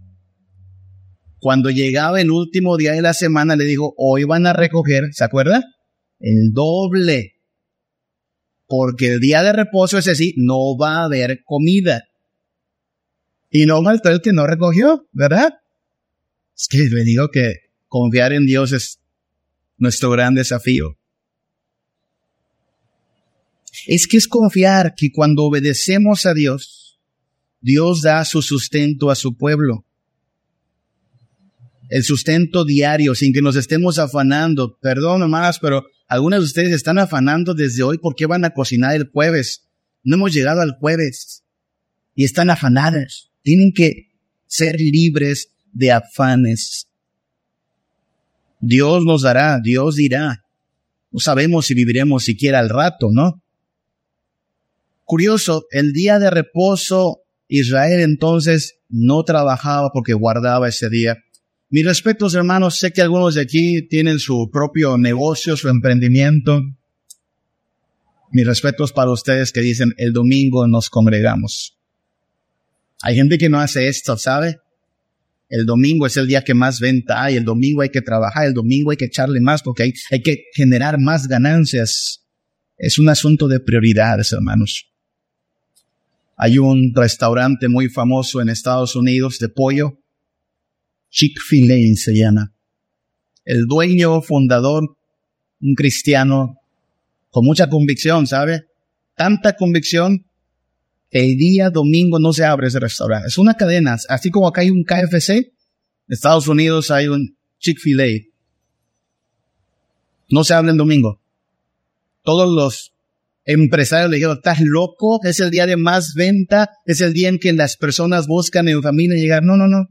Cuando 1.39 1.71
llegaba 1.71 2.21
el 2.21 2.31
último 2.31 2.77
día 2.77 2.93
de 2.93 3.03
la 3.03 3.15
semana, 3.15 3.57
le 3.57 3.65
dijo, 3.65 3.95
hoy 3.97 4.25
van 4.25 4.47
a 4.47 4.53
recoger, 4.53 5.13
¿se 5.13 5.25
acuerda? 5.25 5.63
El 6.21 6.53
doble. 6.53 7.35
Porque 8.67 9.15
el 9.15 9.21
día 9.21 9.43
de 9.43 9.53
reposo, 9.53 9.99
ese 9.99 10.15
sí, 10.15 10.35
no 10.37 10.77
va 10.77 10.99
a 10.99 11.05
haber 11.05 11.43
comida. 11.45 12.05
Y 13.51 13.67
no 13.67 13.83
faltó 13.83 14.11
el 14.11 14.21
que 14.21 14.33
no 14.33 14.47
recogió, 14.47 15.07
¿verdad? 15.13 15.55
Es 16.57 16.69
que 16.69 16.79
le 16.79 17.05
digo 17.05 17.29
que 17.29 17.55
confiar 17.89 18.33
en 18.33 18.47
Dios 18.47 18.73
es 18.73 19.01
nuestro 19.77 20.11
gran 20.11 20.35
desafío. 20.35 20.99
Es 23.87 24.07
que 24.07 24.17
es 24.17 24.29
confiar 24.29 24.95
que 24.97 25.11
cuando 25.13 25.45
obedecemos 25.45 26.27
a 26.27 26.35
Dios, 26.35 26.84
Dios 27.65 28.03
da 28.03 28.23
su 28.27 28.43
sustento 28.43 29.11
a 29.11 29.15
su 29.15 29.39
pueblo. 29.39 29.87
El 31.89 32.05
sustento 32.05 32.67
diario, 32.67 33.15
sin 33.15 33.33
que 33.33 33.41
nos 33.41 33.57
estemos 33.57 33.99
afanando. 33.99 34.77
Perdón, 34.83 35.23
hermanas, 35.23 35.61
pero 35.61 35.87
algunas 36.07 36.41
de 36.41 36.45
ustedes 36.45 36.73
están 36.73 36.99
afanando 36.99 37.55
desde 37.55 37.83
hoy 37.83 37.97
porque 37.97 38.27
van 38.27 38.45
a 38.45 38.51
cocinar 38.51 38.95
el 38.95 39.09
jueves. 39.11 39.67
No 40.03 40.17
hemos 40.17 40.35
llegado 40.35 40.61
al 40.61 40.77
jueves. 40.79 41.43
Y 42.15 42.25
están 42.25 42.51
afanadas. 42.51 43.31
Tienen 43.41 43.73
que 43.73 44.13
ser 44.47 44.79
libres 44.79 45.55
de 45.73 45.91
afanes. 45.91 46.91
Dios 48.61 49.07
nos 49.07 49.23
dará, 49.23 49.59
Dios 49.59 49.97
dirá. 49.97 50.45
No 51.11 51.19
sabemos 51.19 51.65
si 51.65 51.73
viviremos 51.73 52.25
siquiera 52.25 52.59
al 52.59 52.69
rato, 52.69 53.09
¿no? 53.11 53.43
Curioso, 55.05 55.65
el 55.71 55.95
día 55.95 56.19
de 56.19 56.29
reposo 56.29 57.24
Israel 57.49 58.01
entonces 58.01 58.81
no 58.89 59.23
trabajaba 59.25 59.91
porque 59.93 60.15
guardaba 60.15 60.69
ese 60.69 60.89
día. 60.89 61.19
Mis 61.71 61.85
respetos, 61.85 62.35
hermanos, 62.35 62.79
sé 62.79 62.93
que 62.93 63.03
algunos 63.03 63.35
de 63.35 63.43
aquí 63.43 63.83
tienen 63.89 64.19
su 64.19 64.51
propio 64.53 64.97
negocio, 64.97 65.57
su 65.57 65.69
emprendimiento. 65.69 66.61
Mis 68.31 68.47
respetos 68.47 68.93
para 68.93 69.11
ustedes 69.11 69.53
que 69.53 69.61
dicen, 69.61 69.93
el 69.97 70.13
domingo 70.13 70.67
nos 70.67 70.89
congregamos. 70.89 71.77
Hay 73.03 73.17
gente 73.17 73.39
que 73.39 73.49
no 73.49 73.61
hace 73.61 73.89
esto, 73.89 74.17
¿sabe? 74.17 74.61
El 75.49 75.67
domingo 75.67 76.07
es 76.07 76.17
el 76.17 76.27
día 76.27 76.43
que 76.43 76.55
más 76.55 76.81
venta 76.81 77.23
hay, 77.23 77.37
el 77.37 77.45
domingo 77.45 77.83
hay 77.83 77.91
que 77.91 78.03
trabajar, 78.03 78.47
el 78.47 78.55
domingo 78.55 78.91
hay 78.91 78.97
que 78.97 79.05
echarle 79.07 79.41
más 79.41 79.63
porque 79.63 79.85
hay, 79.85 79.93
hay 80.11 80.23
que 80.23 80.45
generar 80.55 80.99
más 80.99 81.29
ganancias. 81.29 82.25
Es 82.77 82.99
un 82.99 83.09
asunto 83.09 83.47
de 83.47 83.61
prioridades, 83.61 84.33
hermanos. 84.33 84.94
Hay 86.37 86.59
un 86.59 86.93
restaurante 86.95 87.69
muy 87.69 87.89
famoso 87.89 88.41
en 88.41 88.49
Estados 88.49 88.97
Unidos 88.97 89.39
de 89.39 89.49
pollo, 89.49 89.99
Chick-fil-A 91.11 91.97
se 91.97 92.15
llama. 92.17 92.53
El 93.45 93.67
dueño, 93.67 94.21
fundador, 94.21 94.97
un 95.61 95.75
cristiano 95.75 96.59
con 97.31 97.45
mucha 97.45 97.69
convicción, 97.69 98.27
¿sabe? 98.27 98.67
Tanta 99.15 99.55
convicción 99.57 100.27
que 101.11 101.25
el 101.25 101.37
día 101.37 101.71
domingo 101.71 102.19
no 102.19 102.33
se 102.33 102.45
abre 102.45 102.67
ese 102.67 102.81
restaurante. 102.81 103.29
Es 103.29 103.39
una 103.39 103.55
cadena, 103.55 103.97
así 104.09 104.31
como 104.31 104.49
acá 104.49 104.63
hay 104.63 104.71
un 104.71 104.85
KFC, 104.85 105.31
en 105.31 105.53
Estados 106.09 106.49
Unidos 106.49 106.91
hay 106.91 107.09
un 107.09 107.37
Chick-fil-A. 107.61 108.27
No 110.31 110.43
se 110.43 110.55
abre 110.55 110.73
el 110.73 110.77
domingo. 110.77 111.21
Todos 112.23 112.53
los 112.53 112.94
empresarios 113.45 114.11
le 114.11 114.17
dijeron, 114.17 114.37
estás 114.37 114.61
loco, 114.61 115.21
es 115.23 115.41
el 115.41 115.51
día 115.51 115.67
de 115.67 115.77
más 115.77 116.15
venta, 116.15 116.71
es 116.87 117.01
el 117.01 117.13
día 117.13 117.29
en 117.29 117.39
que 117.39 117.53
las 117.53 117.77
personas 117.77 118.27
buscan 118.27 118.69
en 118.69 118.83
familia 118.83 119.17
llegar. 119.17 119.43
No, 119.43 119.57
no, 119.57 119.69
no. 119.69 119.89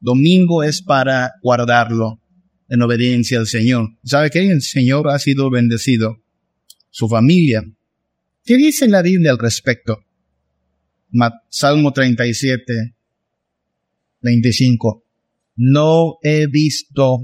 Domingo 0.00 0.62
es 0.62 0.82
para 0.82 1.32
guardarlo 1.42 2.20
en 2.68 2.82
obediencia 2.82 3.38
al 3.38 3.46
Señor. 3.46 3.88
¿Sabe 4.04 4.30
qué? 4.30 4.50
El 4.50 4.62
Señor 4.62 5.08
ha 5.08 5.18
sido 5.18 5.50
bendecido. 5.50 6.16
Su 6.90 7.08
familia. 7.08 7.62
¿Qué 8.44 8.56
dice 8.56 8.88
la 8.88 9.02
Biblia 9.02 9.30
al 9.30 9.38
respecto? 9.38 9.98
Salmo 11.48 11.92
37, 11.92 12.94
25. 14.22 15.04
No 15.56 16.16
he 16.22 16.46
visto 16.46 17.18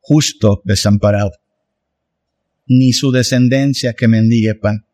justo 0.00 0.62
desamparado 0.64 1.39
ni 2.72 2.92
su 2.92 3.10
descendencia 3.10 3.94
que 3.94 4.06
mendigue 4.06 4.54
pan. 4.54 4.86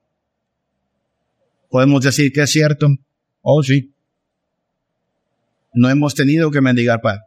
¿Podemos 1.68 2.02
decir 2.02 2.32
que 2.32 2.40
es 2.40 2.50
cierto 2.50 2.88
Oh, 3.42 3.62
sí. 3.62 3.92
No 5.74 5.90
hemos 5.90 6.14
tenido 6.14 6.50
que 6.50 6.62
mendigar 6.62 7.02
pan. 7.02 7.20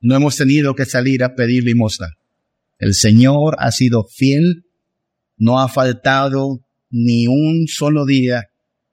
No 0.00 0.16
hemos 0.16 0.34
tenido 0.36 0.74
que 0.74 0.84
salir 0.84 1.22
a 1.22 1.36
pedir 1.36 1.62
limosna. 1.62 2.08
El 2.78 2.92
Señor 2.92 3.54
ha 3.60 3.70
sido 3.70 4.04
fiel, 4.04 4.66
no 5.38 5.60
ha 5.60 5.68
faltado 5.68 6.60
ni 6.90 7.28
un 7.28 7.68
solo 7.68 8.04
día 8.04 8.50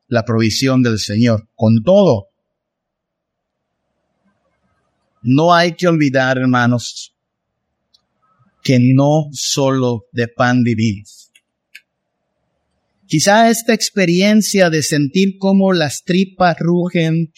la 0.07 0.23
provisión 0.23 0.83
del 0.83 0.99
Señor. 0.99 1.49
Con 1.55 1.83
todo, 1.83 2.27
no 5.23 5.53
hay 5.53 5.73
que 5.73 5.87
olvidar, 5.87 6.37
hermanos, 6.37 7.16
que 8.67 8.79
no 8.81 9.29
solo 9.31 10.07
de 10.11 10.27
pan 10.27 10.61
vivimos. 10.61 11.31
Quizá 13.07 13.49
esta 13.49 13.73
experiencia 13.73 14.69
de 14.69 14.83
sentir 14.83 15.37
cómo 15.39 15.71
las 15.71 16.03
tripas 16.03 16.57
rugen, 16.59 17.31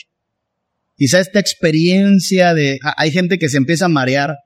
quizá 0.98 1.20
esta 1.20 1.40
experiencia 1.40 2.56
de, 2.56 2.80
hay 2.98 3.12
gente 3.12 3.38
que 3.38 3.48
se 3.48 3.58
empieza 3.58 3.86
a 3.86 3.90
marear 3.90 4.38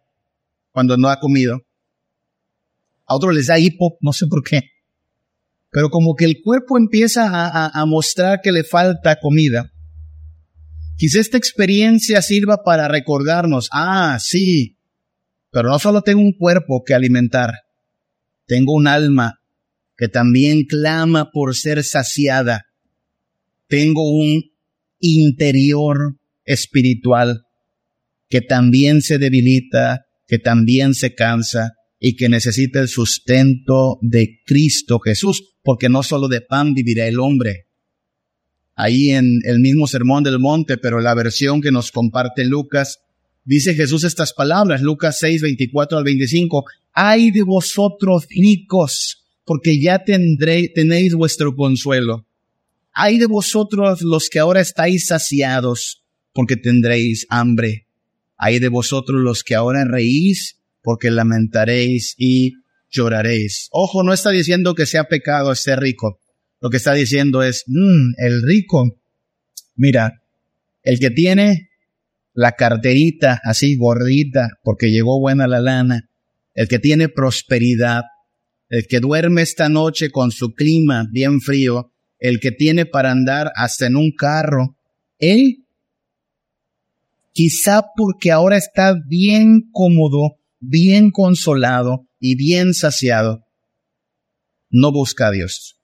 cuando 0.74 0.98
no 0.98 1.08
ha 1.08 1.22
comido, 1.22 1.62
a 3.06 3.16
otros 3.16 3.34
les 3.34 3.48
da 3.48 3.58
hipo, 3.58 3.98
no 4.02 4.12
sé 4.12 4.28
por 4.28 4.44
qué, 4.44 4.64
pero 5.72 5.90
como 5.90 6.16
que 6.16 6.26
el 6.26 6.42
cuerpo 6.44 6.78
empieza 6.78 7.30
a, 7.30 7.80
a 7.80 7.86
mostrar 7.86 8.42
que 8.42 8.52
le 8.52 8.66
falta 8.66 9.22
comida. 9.22 9.72
Quizá 10.98 11.22
esta 11.22 11.38
experiencia 11.38 12.22
sirva 12.22 12.62
para 12.66 12.90
recordarnos, 12.90 13.70
ah, 13.72 14.18
sí, 14.20 14.76
pero 15.54 15.70
no 15.70 15.78
solo 15.78 16.02
tengo 16.02 16.20
un 16.20 16.34
cuerpo 16.34 16.84
que 16.84 16.96
alimentar, 16.96 17.52
tengo 18.48 18.74
un 18.74 18.88
alma 18.88 19.40
que 19.96 20.08
también 20.08 20.64
clama 20.64 21.30
por 21.32 21.56
ser 21.56 21.84
saciada. 21.84 22.66
Tengo 23.68 24.10
un 24.10 24.44
interior 25.00 26.18
espiritual 26.44 27.46
que 28.30 28.42
también 28.42 29.04
se 29.04 29.20
debilita, 29.20 30.08
que 30.26 30.40
también 30.40 30.96
se 30.96 31.14
cansa 31.14 31.74
y 32.00 32.16
que 32.16 32.30
necesita 32.30 32.80
el 32.80 32.88
sustento 32.88 34.00
de 34.02 34.42
Cristo 34.46 35.00
Jesús, 35.00 35.54
porque 35.62 35.88
no 35.88 36.02
solo 36.02 36.30
de 36.30 36.42
pan 36.42 36.74
vivirá 36.74 37.06
el 37.06 37.20
hombre. 37.20 37.68
Ahí 38.76 39.12
en 39.12 39.40
el 39.44 39.60
mismo 39.60 39.86
Sermón 39.86 40.24
del 40.24 40.40
Monte, 40.40 40.78
pero 40.80 41.00
la 41.00 41.14
versión 41.14 41.62
que 41.62 41.72
nos 41.72 41.92
comparte 41.92 42.44
Lucas, 42.44 43.04
dice 43.46 43.74
Jesús 43.76 44.04
estas 44.04 44.34
palabras, 44.34 44.82
Lucas 44.82 45.18
6, 45.20 45.42
24 45.42 45.98
al 45.98 46.04
25, 46.04 46.66
ay 46.94 47.32
de 47.32 47.44
vosotros 47.44 48.28
ricos, 48.30 49.24
porque 49.46 49.80
ya 49.80 50.04
tendré, 50.04 50.70
tenéis 50.70 51.14
vuestro 51.14 51.56
consuelo. 51.56 52.26
Ay 52.94 53.18
de 53.18 53.26
vosotros 53.26 54.02
los 54.02 54.30
que 54.30 54.40
ahora 54.40 54.62
estáis 54.62 55.08
saciados, 55.08 56.04
porque 56.32 56.56
tendréis 56.56 57.26
hambre. 57.30 57.88
Ay 58.38 58.60
de 58.60 58.70
vosotros 58.70 59.22
los 59.22 59.44
que 59.44 59.56
ahora 59.56 59.86
reís, 59.86 60.60
porque 60.82 61.10
lamentaréis 61.10 62.16
y 62.18 62.54
lloraréis. 62.92 63.68
Ojo, 63.72 64.04
no 64.04 64.14
está 64.14 64.30
diciendo 64.30 64.76
que 64.76 64.86
sea 64.86 65.06
pecado 65.06 65.54
ser 65.56 65.80
rico. 65.80 66.20
Lo 66.62 66.70
que 66.70 66.78
está 66.78 66.94
diciendo 66.94 67.44
es, 67.44 67.64
mmm, 67.68 68.14
el 68.18 68.44
rico, 68.44 69.02
mira, 69.76 70.22
el 70.84 71.00
que 71.00 71.10
tiene 71.10 71.70
la 72.34 72.54
carterita 72.54 73.40
así 73.44 73.78
gordita 73.78 74.58
porque 74.64 74.92
llegó 74.92 75.20
buena 75.20 75.48
la 75.48 75.62
lana, 75.62 76.10
el 76.54 76.68
que 76.68 76.80
tiene 76.80 77.10
prosperidad, 77.10 78.04
el 78.70 78.88
que 78.88 79.00
duerme 79.00 79.42
esta 79.42 79.70
noche 79.70 80.10
con 80.10 80.32
su 80.32 80.54
clima 80.54 81.08
bien 81.12 81.42
frío, 81.42 81.94
el 82.20 82.40
que 82.40 82.52
tiene 82.52 82.86
para 82.86 83.12
andar 83.12 83.52
hasta 83.56 83.86
en 83.86 83.96
un 83.96 84.12
carro, 84.12 84.78
él, 85.20 85.66
quizá 87.34 87.84
porque 87.96 88.32
ahora 88.32 88.58
está 88.58 88.96
bien 89.08 89.70
cómodo, 89.72 90.40
bien 90.60 91.12
consolado 91.12 92.08
y 92.20 92.36
bien 92.36 92.74
saciado, 92.74 93.46
no 94.70 94.92
busca 94.92 95.28
a 95.28 95.32
Dios. 95.32 95.78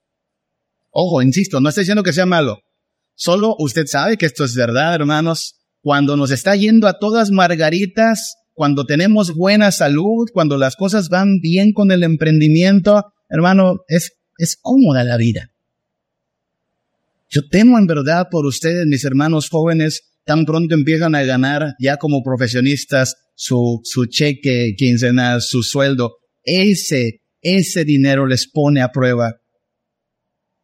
Ojo, 0.91 1.21
insisto, 1.21 1.59
no 1.59 1.69
estoy 1.69 1.83
diciendo 1.83 2.03
que 2.03 2.13
sea 2.13 2.25
malo. 2.25 2.61
Solo 3.13 3.55
usted 3.59 3.85
sabe 3.85 4.17
que 4.17 4.25
esto 4.25 4.45
es 4.45 4.55
verdad, 4.55 4.95
hermanos. 4.95 5.59
Cuando 5.89 6.15
nos 6.15 6.29
está 6.29 6.55
yendo 6.55 6.87
a 6.87 6.99
todas 6.99 7.31
margaritas, 7.31 8.35
cuando 8.53 8.85
tenemos 8.85 9.33
buena 9.33 9.71
salud, 9.71 10.29
cuando 10.31 10.55
las 10.55 10.75
cosas 10.75 11.09
van 11.09 11.39
bien 11.41 11.73
con 11.73 11.91
el 11.91 12.03
emprendimiento, 12.03 13.05
hermano, 13.27 13.79
es, 13.87 14.11
es 14.37 14.55
cómoda 14.61 15.03
la 15.03 15.17
vida. 15.17 15.49
Yo 17.27 17.41
temo 17.49 17.79
en 17.79 17.87
verdad 17.87 18.27
por 18.29 18.45
ustedes, 18.45 18.85
mis 18.85 19.03
hermanos 19.03 19.49
jóvenes, 19.49 20.03
tan 20.25 20.45
pronto 20.45 20.75
empiezan 20.75 21.15
a 21.15 21.23
ganar 21.23 21.73
ya 21.79 21.97
como 21.97 22.21
profesionistas 22.21 23.15
su, 23.33 23.81
su 23.83 24.05
cheque 24.05 24.75
quincenal, 24.77 25.41
su 25.41 25.63
sueldo. 25.63 26.17
Ese, 26.43 27.23
ese 27.41 27.83
dinero 27.83 28.27
les 28.27 28.47
pone 28.47 28.83
a 28.83 28.91
prueba. 28.91 29.37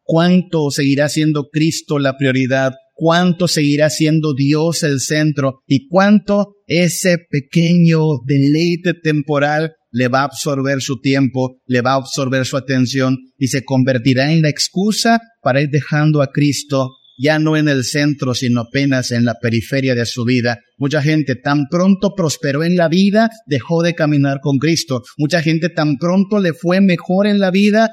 ¿Cuánto 0.04 0.70
seguirá 0.70 1.08
siendo 1.08 1.48
Cristo 1.48 1.98
la 1.98 2.16
prioridad? 2.16 2.74
Cuánto 2.96 3.46
seguirá 3.46 3.90
siendo 3.90 4.32
Dios 4.34 4.82
el 4.82 5.00
centro 5.00 5.60
y 5.66 5.86
cuánto 5.86 6.54
ese 6.66 7.18
pequeño 7.30 8.00
deleite 8.26 8.94
temporal 8.94 9.74
le 9.92 10.08
va 10.08 10.20
a 10.20 10.24
absorber 10.24 10.80
su 10.80 11.00
tiempo, 11.00 11.58
le 11.66 11.82
va 11.82 11.92
a 11.92 11.96
absorber 11.96 12.44
su 12.46 12.56
atención 12.56 13.16
y 13.38 13.48
se 13.48 13.64
convertirá 13.64 14.32
en 14.32 14.42
la 14.42 14.48
excusa 14.48 15.20
para 15.42 15.60
ir 15.60 15.68
dejando 15.70 16.22
a 16.22 16.32
Cristo 16.32 16.90
ya 17.18 17.38
no 17.38 17.56
en 17.56 17.68
el 17.68 17.84
centro, 17.84 18.34
sino 18.34 18.62
apenas 18.62 19.10
en 19.10 19.24
la 19.24 19.34
periferia 19.40 19.94
de 19.94 20.06
su 20.06 20.24
vida. 20.24 20.58
Mucha 20.76 21.00
gente 21.00 21.34
tan 21.34 21.64
pronto 21.70 22.14
prosperó 22.14 22.62
en 22.62 22.76
la 22.76 22.88
vida, 22.88 23.30
dejó 23.46 23.82
de 23.82 23.94
caminar 23.94 24.40
con 24.42 24.58
Cristo. 24.58 25.02
Mucha 25.16 25.40
gente 25.40 25.70
tan 25.70 25.96
pronto 25.96 26.40
le 26.40 26.52
fue 26.52 26.80
mejor 26.80 27.26
en 27.26 27.38
la 27.38 27.50
vida, 27.50 27.90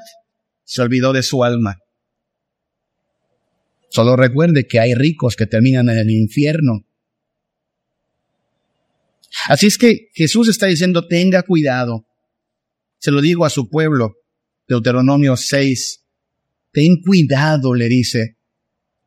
se 0.64 0.82
olvidó 0.82 1.12
de 1.12 1.22
su 1.22 1.42
alma. 1.44 1.78
Solo 3.94 4.16
recuerde 4.16 4.66
que 4.66 4.80
hay 4.80 4.92
ricos 4.92 5.36
que 5.36 5.46
terminan 5.46 5.88
en 5.88 5.98
el 5.98 6.10
infierno. 6.10 6.84
Así 9.48 9.66
es 9.66 9.78
que 9.78 10.08
Jesús 10.14 10.48
está 10.48 10.66
diciendo, 10.66 11.06
tenga 11.06 11.44
cuidado. 11.44 12.04
Se 12.98 13.12
lo 13.12 13.20
digo 13.20 13.44
a 13.44 13.50
su 13.50 13.70
pueblo, 13.70 14.16
Deuteronomio 14.66 15.36
6. 15.36 16.02
Ten 16.72 17.02
cuidado, 17.02 17.72
le 17.72 17.86
dice. 17.86 18.36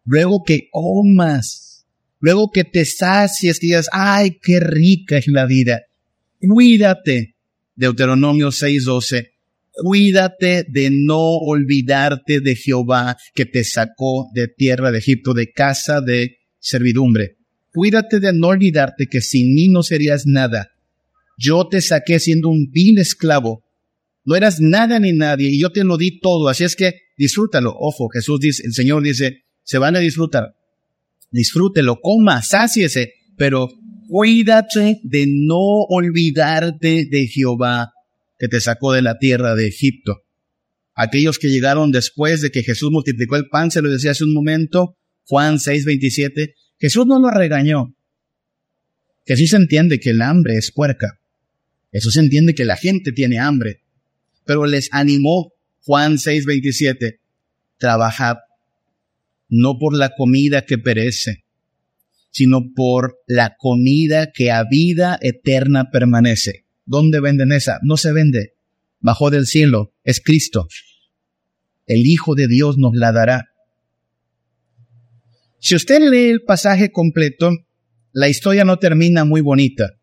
Luego 0.06 0.46
que 0.46 0.70
comas, 0.72 1.86
luego 2.22 2.50
que 2.50 2.64
te 2.64 2.86
sacies, 2.86 3.60
que 3.60 3.68
digas, 3.68 3.90
ay, 3.92 4.40
qué 4.42 4.62
rica 4.62 5.18
es 5.18 5.28
la 5.28 5.46
vida. 5.46 5.82
Cuídate. 6.40 7.36
Deuteronomio 7.76 8.54
6, 8.54 8.86
12 8.86 9.37
cuídate 9.82 10.66
de 10.68 10.90
no 10.92 11.38
olvidarte 11.38 12.40
de 12.40 12.56
Jehová 12.56 13.18
que 13.34 13.46
te 13.46 13.64
sacó 13.64 14.30
de 14.34 14.48
tierra 14.48 14.92
de 14.92 15.00
Egipto, 15.00 15.34
de 15.34 15.52
casa 15.52 16.02
de 16.02 16.38
servidumbre. 16.60 17.38
Cuídate 17.72 18.20
de 18.20 18.34
no 18.34 18.48
olvidarte 18.48 19.08
que 19.08 19.22
sin 19.22 19.54
mí 19.54 19.68
no 19.68 19.84
serías 19.84 20.26
nada. 20.26 20.72
Yo 21.38 21.68
te 21.68 21.82
saqué 21.82 22.20
siendo 22.20 22.50
un 22.50 22.72
vil 22.72 22.98
esclavo. 22.98 23.64
No 24.26 24.36
eras 24.36 24.60
nada 24.60 25.00
ni 25.00 25.14
nadie 25.14 25.50
y 25.50 25.60
yo 25.60 25.72
te 25.72 25.84
lo 25.84 25.98
di 25.98 26.20
todo. 26.20 26.50
Así 26.50 26.64
es 26.64 26.76
que 26.76 26.94
disfrútalo. 27.18 27.76
Ojo, 27.78 28.10
Jesús 28.10 28.40
dice, 28.40 28.64
el 28.66 28.74
Señor 28.74 29.04
dice, 29.04 29.44
se 29.64 29.78
van 29.78 29.96
a 29.96 30.00
disfrutar. 30.00 30.56
Disfrútelo, 31.30 32.00
coma, 32.02 32.42
sáciese, 32.42 33.14
pero 33.38 33.70
cuídate 34.08 35.00
de 35.04 35.28
no 35.28 35.84
olvidarte 35.90 37.06
de 37.10 37.28
Jehová 37.28 37.92
que 38.38 38.48
te 38.48 38.62
sacó 38.62 38.94
de 38.94 39.02
la 39.02 39.18
tierra 39.18 39.56
de 39.56 39.68
Egipto. 39.68 40.24
Aquellos 40.94 41.38
que 41.40 41.50
llegaron 41.50 41.92
después 41.92 42.42
de 42.42 42.52
que 42.52 42.64
Jesús 42.64 42.92
multiplicó 42.92 43.36
el 43.36 43.50
pan, 43.50 43.72
se 43.72 43.82
lo 43.82 43.90
decía 43.90 44.12
hace 44.12 44.24
un 44.24 44.34
momento, 44.34 44.98
Juan 45.26 45.60
6:27, 45.60 46.56
Jesús 46.80 47.06
no 47.06 47.20
lo 47.20 47.30
regañó. 47.30 47.96
Jesús 49.26 49.54
entiende 49.54 50.00
que 50.00 50.12
el 50.12 50.22
hambre 50.22 50.58
es 50.58 50.72
puerca. 50.72 51.20
Jesús 51.92 52.18
entiende 52.18 52.56
que 52.56 52.66
la 52.66 52.78
gente 52.78 53.12
tiene 53.12 53.40
hambre. 53.40 53.84
Pero 54.46 54.66
les 54.66 54.90
animó 54.92 55.54
Juan 55.82 56.18
6:27, 56.18 57.20
trabajad 57.78 58.38
no 59.50 59.78
por 59.80 59.96
la 59.96 60.14
comida 60.16 60.64
que 60.64 60.78
perece, 60.78 61.46
sino 62.32 62.74
por 62.76 63.20
la 63.28 63.56
comida 63.58 64.32
que 64.32 64.52
a 64.52 64.64
vida 64.64 65.18
eterna 65.22 65.90
permanece 65.92 66.67
¿Dónde 66.88 67.20
venden 67.20 67.52
esa? 67.52 67.80
No 67.84 67.98
se 67.98 68.14
vende. 68.14 68.54
Bajó 69.00 69.30
del 69.30 69.46
cielo. 69.46 69.94
Es 70.04 70.22
Cristo. 70.22 70.68
El 71.86 72.06
Hijo 72.06 72.34
de 72.34 72.48
Dios 72.48 72.78
nos 72.78 72.96
la 72.96 73.12
dará. 73.12 73.50
Si 75.60 75.76
usted 75.76 76.00
lee 76.00 76.30
el 76.30 76.44
pasaje 76.44 76.92
completo, 76.92 77.52
la 78.14 78.30
historia 78.30 78.64
no 78.64 78.80
termina 78.80 79.26
muy 79.26 79.42
bonita. 79.42 79.98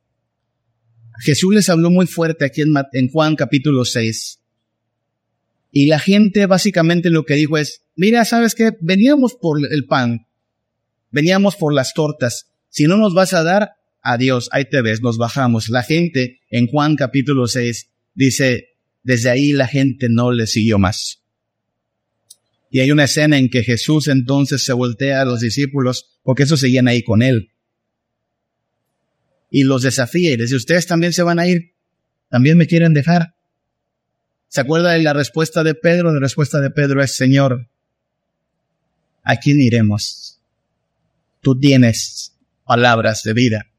Jesús 1.21 1.55
les 1.55 1.69
habló 1.71 1.91
muy 1.91 2.07
fuerte 2.07 2.45
aquí 2.45 2.63
en, 2.63 3.09
Juan 3.09 3.35
capítulo 3.35 3.85
6. 3.85 4.41
Y 5.71 5.87
la 5.87 5.99
gente 5.99 6.47
básicamente 6.47 7.09
lo 7.09 7.25
que 7.25 7.35
dijo 7.35 7.57
es, 7.57 7.83
mira, 7.97 8.25
¿sabes 8.25 8.55
qué? 8.55 8.73
Veníamos 8.81 9.35
por 9.35 9.59
el 9.69 9.87
pan, 9.87 10.27
veníamos 11.11 11.57
por 11.57 11.73
las 11.73 11.95
tortas. 11.95 12.51
Si 12.69 12.85
no 12.85 12.97
nos 12.97 13.15
vas 13.15 13.33
a 13.33 13.43
dar, 13.43 13.71
adiós, 14.05 14.49
ahí 14.53 14.67
te 14.67 14.83
ves, 14.83 15.01
nos 15.01 15.19
bajamos. 15.19 15.69
La 15.71 15.83
gente 15.83 16.41
en 16.51 16.69
Juan 16.69 16.95
capítulo 16.95 17.49
6 17.49 17.91
dice, 18.15 18.69
desde 19.03 19.31
ahí 19.31 19.53
la 19.53 19.67
gente 19.67 20.07
no 20.09 20.31
le 20.31 20.47
siguió 20.47 20.79
más. 20.79 21.23
Y 22.71 22.81
hay 22.81 22.91
una 22.91 23.05
escena 23.05 23.39
en 23.39 23.49
que 23.49 23.65
Jesús 23.65 24.09
entonces 24.09 24.65
se 24.65 24.73
voltea 24.73 25.23
a 25.23 25.25
los 25.25 25.41
discípulos, 25.41 26.19
porque 26.23 26.43
esos 26.43 26.61
seguían 26.61 26.87
ahí 26.87 27.03
con 27.03 27.23
él. 27.23 27.53
Y 29.51 29.65
los 29.65 29.83
desafía 29.83 30.33
y 30.33 30.37
les 30.37 30.51
dice, 30.51 30.57
ustedes 30.57 30.87
también 30.87 31.13
se 31.13 31.23
van 31.23 31.39
a 31.39 31.49
ir, 31.49 31.75
también 32.29 32.59
me 32.59 32.67
quieren 32.67 32.93
dejar. 32.93 33.35
¿Se 34.49 34.61
acuerda 34.61 34.93
de 34.93 35.03
la 35.03 35.13
respuesta 35.13 35.65
de 35.65 35.75
Pedro? 35.75 36.13
La 36.13 36.21
respuesta 36.21 36.61
de 36.61 36.71
Pedro 36.71 37.03
es, 37.03 37.17
Señor, 37.17 37.69
¿a 39.23 39.37
quién 39.37 39.61
iremos? 39.61 40.41
Tú 41.41 41.59
tienes 41.59 42.35
palabras 42.65 43.23
de 43.23 43.33
vida. 43.33 43.71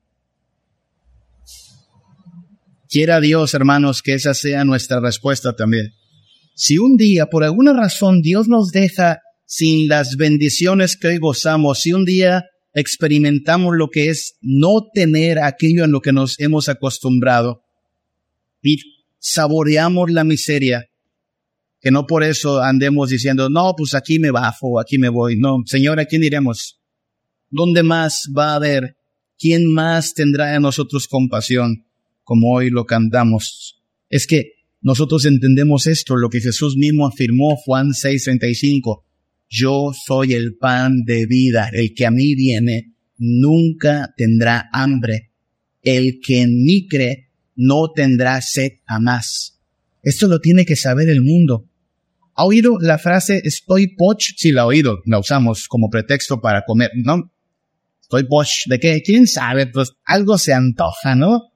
Quiera 2.89 3.19
Dios, 3.19 3.53
hermanos, 3.53 4.01
que 4.01 4.13
esa 4.13 4.33
sea 4.33 4.63
nuestra 4.63 4.99
respuesta 4.99 5.55
también. 5.55 5.93
Si 6.55 6.77
un 6.77 6.97
día, 6.97 7.25
por 7.27 7.43
alguna 7.43 7.73
razón, 7.73 8.21
Dios 8.21 8.47
nos 8.47 8.71
deja 8.71 9.19
sin 9.45 9.87
las 9.87 10.15
bendiciones 10.15 10.97
que 10.97 11.07
hoy 11.07 11.17
gozamos, 11.17 11.81
si 11.81 11.93
un 11.93 12.05
día 12.05 12.45
experimentamos 12.73 13.75
lo 13.75 13.89
que 13.89 14.09
es 14.09 14.37
no 14.41 14.87
tener 14.93 15.39
aquello 15.39 15.83
en 15.83 15.91
lo 15.91 16.01
que 16.01 16.13
nos 16.13 16.39
hemos 16.39 16.69
acostumbrado 16.69 17.63
y 18.61 18.77
saboreamos 19.19 20.11
la 20.11 20.23
miseria, 20.23 20.85
que 21.79 21.91
no 21.91 22.05
por 22.05 22.23
eso 22.23 22.61
andemos 22.61 23.09
diciendo, 23.09 23.49
no, 23.49 23.73
pues 23.77 23.93
aquí 23.93 24.19
me 24.19 24.31
bajo, 24.31 24.79
aquí 24.79 24.97
me 24.97 25.09
voy. 25.09 25.37
No, 25.37 25.57
Señor, 25.65 25.99
¿a 25.99 26.05
quién 26.05 26.23
iremos? 26.23 26.79
¿Dónde 27.49 27.83
más 27.83 28.23
va 28.35 28.51
a 28.51 28.55
haber? 28.55 28.97
¿Quién 29.37 29.71
más 29.71 30.13
tendrá 30.13 30.55
a 30.55 30.59
nosotros 30.59 31.07
compasión? 31.07 31.85
Como 32.25 32.53
hoy 32.53 32.69
lo 32.69 32.85
cantamos. 32.85 33.81
Es 34.09 34.27
que 34.27 34.55
nosotros 34.81 35.25
entendemos 35.25 35.87
esto, 35.87 36.17
lo 36.17 36.29
que 36.29 36.41
Jesús 36.41 36.75
mismo 36.75 37.07
afirmó, 37.07 37.55
Juan 37.55 37.93
6:35. 37.93 39.05
Yo 39.47 39.91
soy 40.05 40.33
el 40.33 40.57
pan 40.57 41.05
de 41.05 41.25
vida, 41.25 41.69
el 41.71 41.93
que 41.93 42.05
a 42.05 42.11
mí 42.11 42.35
viene 42.35 42.95
nunca 43.17 44.13
tendrá 44.17 44.69
hambre, 44.73 45.31
el 45.81 46.19
que 46.21 46.41
en 46.41 46.65
cree 46.89 47.29
no 47.55 47.91
tendrá 47.95 48.41
sed 48.41 48.73
jamás. 48.85 49.61
Esto 50.03 50.27
lo 50.27 50.39
tiene 50.39 50.65
que 50.65 50.75
saber 50.75 51.09
el 51.09 51.21
mundo. 51.21 51.69
¿Ha 52.35 52.45
oído 52.45 52.77
la 52.81 52.97
frase 52.97 53.41
estoy 53.43 53.95
poch? 53.95 54.33
Sí, 54.35 54.51
la 54.51 54.63
ha 54.63 54.65
oído, 54.65 55.01
la 55.05 55.19
usamos 55.19 55.67
como 55.67 55.89
pretexto 55.89 56.41
para 56.41 56.65
comer, 56.65 56.91
¿no? 56.95 57.31
Estoy 58.01 58.25
poch, 58.25 58.67
¿de 58.67 58.79
qué? 58.79 59.01
¿Quién 59.01 59.25
sabe? 59.25 59.67
Pues 59.67 59.93
algo 60.03 60.37
se 60.37 60.53
antoja, 60.53 61.15
¿no? 61.15 61.53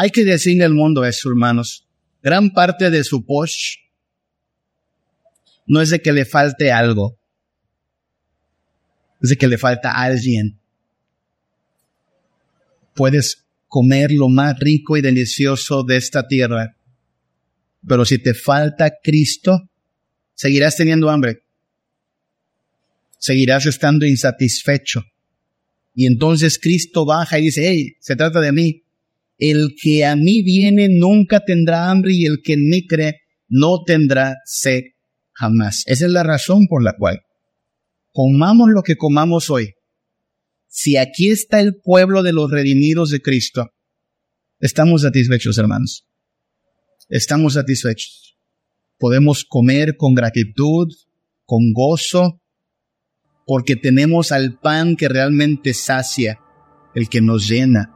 Hay 0.00 0.10
que 0.10 0.24
decirle 0.24 0.64
al 0.64 0.74
mundo 0.74 1.04
eso, 1.04 1.28
hermanos. 1.28 1.84
Gran 2.22 2.50
parte 2.50 2.88
de 2.88 3.02
su 3.02 3.26
posh 3.26 3.78
no 5.66 5.80
es 5.80 5.90
de 5.90 6.00
que 6.00 6.12
le 6.12 6.24
falte 6.24 6.70
algo, 6.70 7.18
es 9.20 9.30
de 9.30 9.36
que 9.36 9.48
le 9.48 9.58
falta 9.58 9.90
alguien. 9.90 10.60
Puedes 12.94 13.44
comer 13.66 14.12
lo 14.12 14.28
más 14.28 14.60
rico 14.60 14.96
y 14.96 15.00
delicioso 15.00 15.82
de 15.82 15.96
esta 15.96 16.28
tierra, 16.28 16.76
pero 17.84 18.04
si 18.04 18.18
te 18.18 18.34
falta 18.34 18.92
Cristo, 19.02 19.68
seguirás 20.32 20.76
teniendo 20.76 21.10
hambre, 21.10 21.42
seguirás 23.18 23.66
estando 23.66 24.06
insatisfecho. 24.06 25.02
Y 25.92 26.06
entonces 26.06 26.60
Cristo 26.60 27.04
baja 27.04 27.40
y 27.40 27.46
dice, 27.46 27.68
hey, 27.68 27.96
se 27.98 28.14
trata 28.14 28.40
de 28.40 28.52
mí, 28.52 28.84
el 29.38 29.74
que 29.80 30.04
a 30.04 30.16
mí 30.16 30.42
viene 30.42 30.88
nunca 30.88 31.44
tendrá 31.44 31.90
hambre 31.90 32.12
y 32.12 32.26
el 32.26 32.40
que 32.42 32.54
en 32.54 32.68
mí 32.68 32.86
cree 32.86 33.20
no 33.48 33.82
tendrá 33.84 34.36
sed 34.44 34.82
jamás. 35.32 35.84
Esa 35.86 36.06
es 36.06 36.12
la 36.12 36.22
razón 36.22 36.66
por 36.68 36.82
la 36.82 36.94
cual 36.98 37.20
comamos 38.12 38.70
lo 38.70 38.82
que 38.82 38.96
comamos 38.96 39.48
hoy. 39.48 39.74
Si 40.66 40.96
aquí 40.96 41.30
está 41.30 41.60
el 41.60 41.76
pueblo 41.80 42.24
de 42.24 42.32
los 42.32 42.50
redimidos 42.50 43.10
de 43.10 43.20
Cristo, 43.22 43.68
estamos 44.58 45.02
satisfechos, 45.02 45.56
hermanos. 45.56 46.04
Estamos 47.08 47.54
satisfechos. 47.54 48.36
Podemos 48.98 49.44
comer 49.44 49.96
con 49.96 50.14
gratitud, 50.14 50.88
con 51.44 51.72
gozo, 51.72 52.42
porque 53.46 53.76
tenemos 53.76 54.32
al 54.32 54.58
pan 54.58 54.96
que 54.96 55.08
realmente 55.08 55.72
sacia, 55.72 56.40
el 56.96 57.08
que 57.08 57.20
nos 57.20 57.48
llena, 57.48 57.94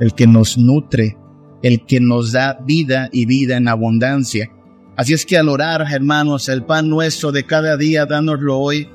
el 0.00 0.14
que 0.14 0.26
nos 0.26 0.58
nutre, 0.58 1.16
el 1.62 1.84
que 1.86 2.00
nos 2.00 2.32
da 2.32 2.58
vida 2.64 3.08
y 3.12 3.26
vida 3.26 3.56
en 3.56 3.68
abundancia. 3.68 4.50
Así 4.96 5.12
es 5.12 5.26
que 5.26 5.36
al 5.36 5.48
orar, 5.48 5.84
hermanos, 5.90 6.48
el 6.48 6.64
pan 6.64 6.88
nuestro 6.88 7.32
de 7.32 7.46
cada 7.46 7.76
día, 7.76 8.06
dánoslo 8.06 8.58
hoy, 8.58 8.88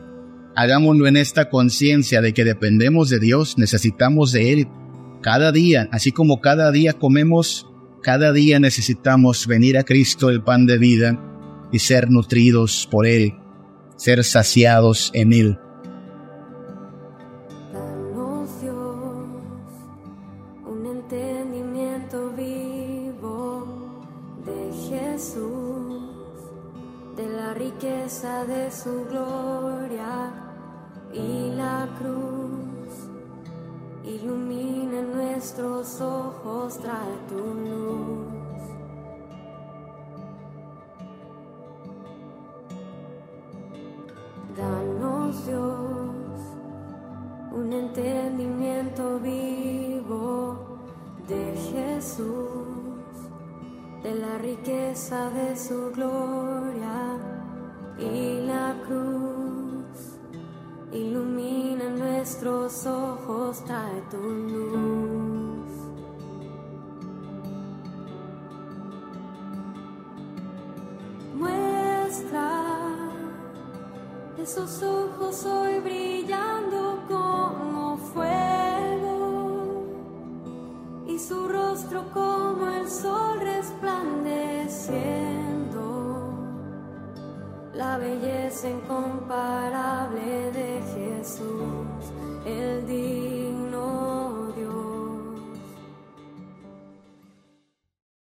hagámoslo 0.55 1.07
en 1.07 1.17
esta 1.17 1.49
conciencia 1.49 2.21
de 2.21 2.33
que 2.33 2.43
dependemos 2.43 3.09
de 3.09 3.19
Dios, 3.19 3.57
necesitamos 3.57 4.31
de 4.31 4.53
Él 4.53 4.67
cada 5.21 5.51
día, 5.51 5.89
así 5.91 6.11
como 6.11 6.39
cada 6.39 6.71
día 6.71 6.93
comemos, 6.93 7.67
cada 8.01 8.31
día 8.31 8.59
necesitamos 8.59 9.47
venir 9.47 9.77
a 9.77 9.83
Cristo, 9.83 10.29
el 10.29 10.41
pan 10.41 10.65
de 10.65 10.77
vida, 10.77 11.19
y 11.71 11.79
ser 11.79 12.09
nutridos 12.09 12.87
por 12.89 13.05
Él, 13.05 13.35
ser 13.97 14.23
saciados 14.23 15.11
en 15.13 15.33
Él. 15.33 15.59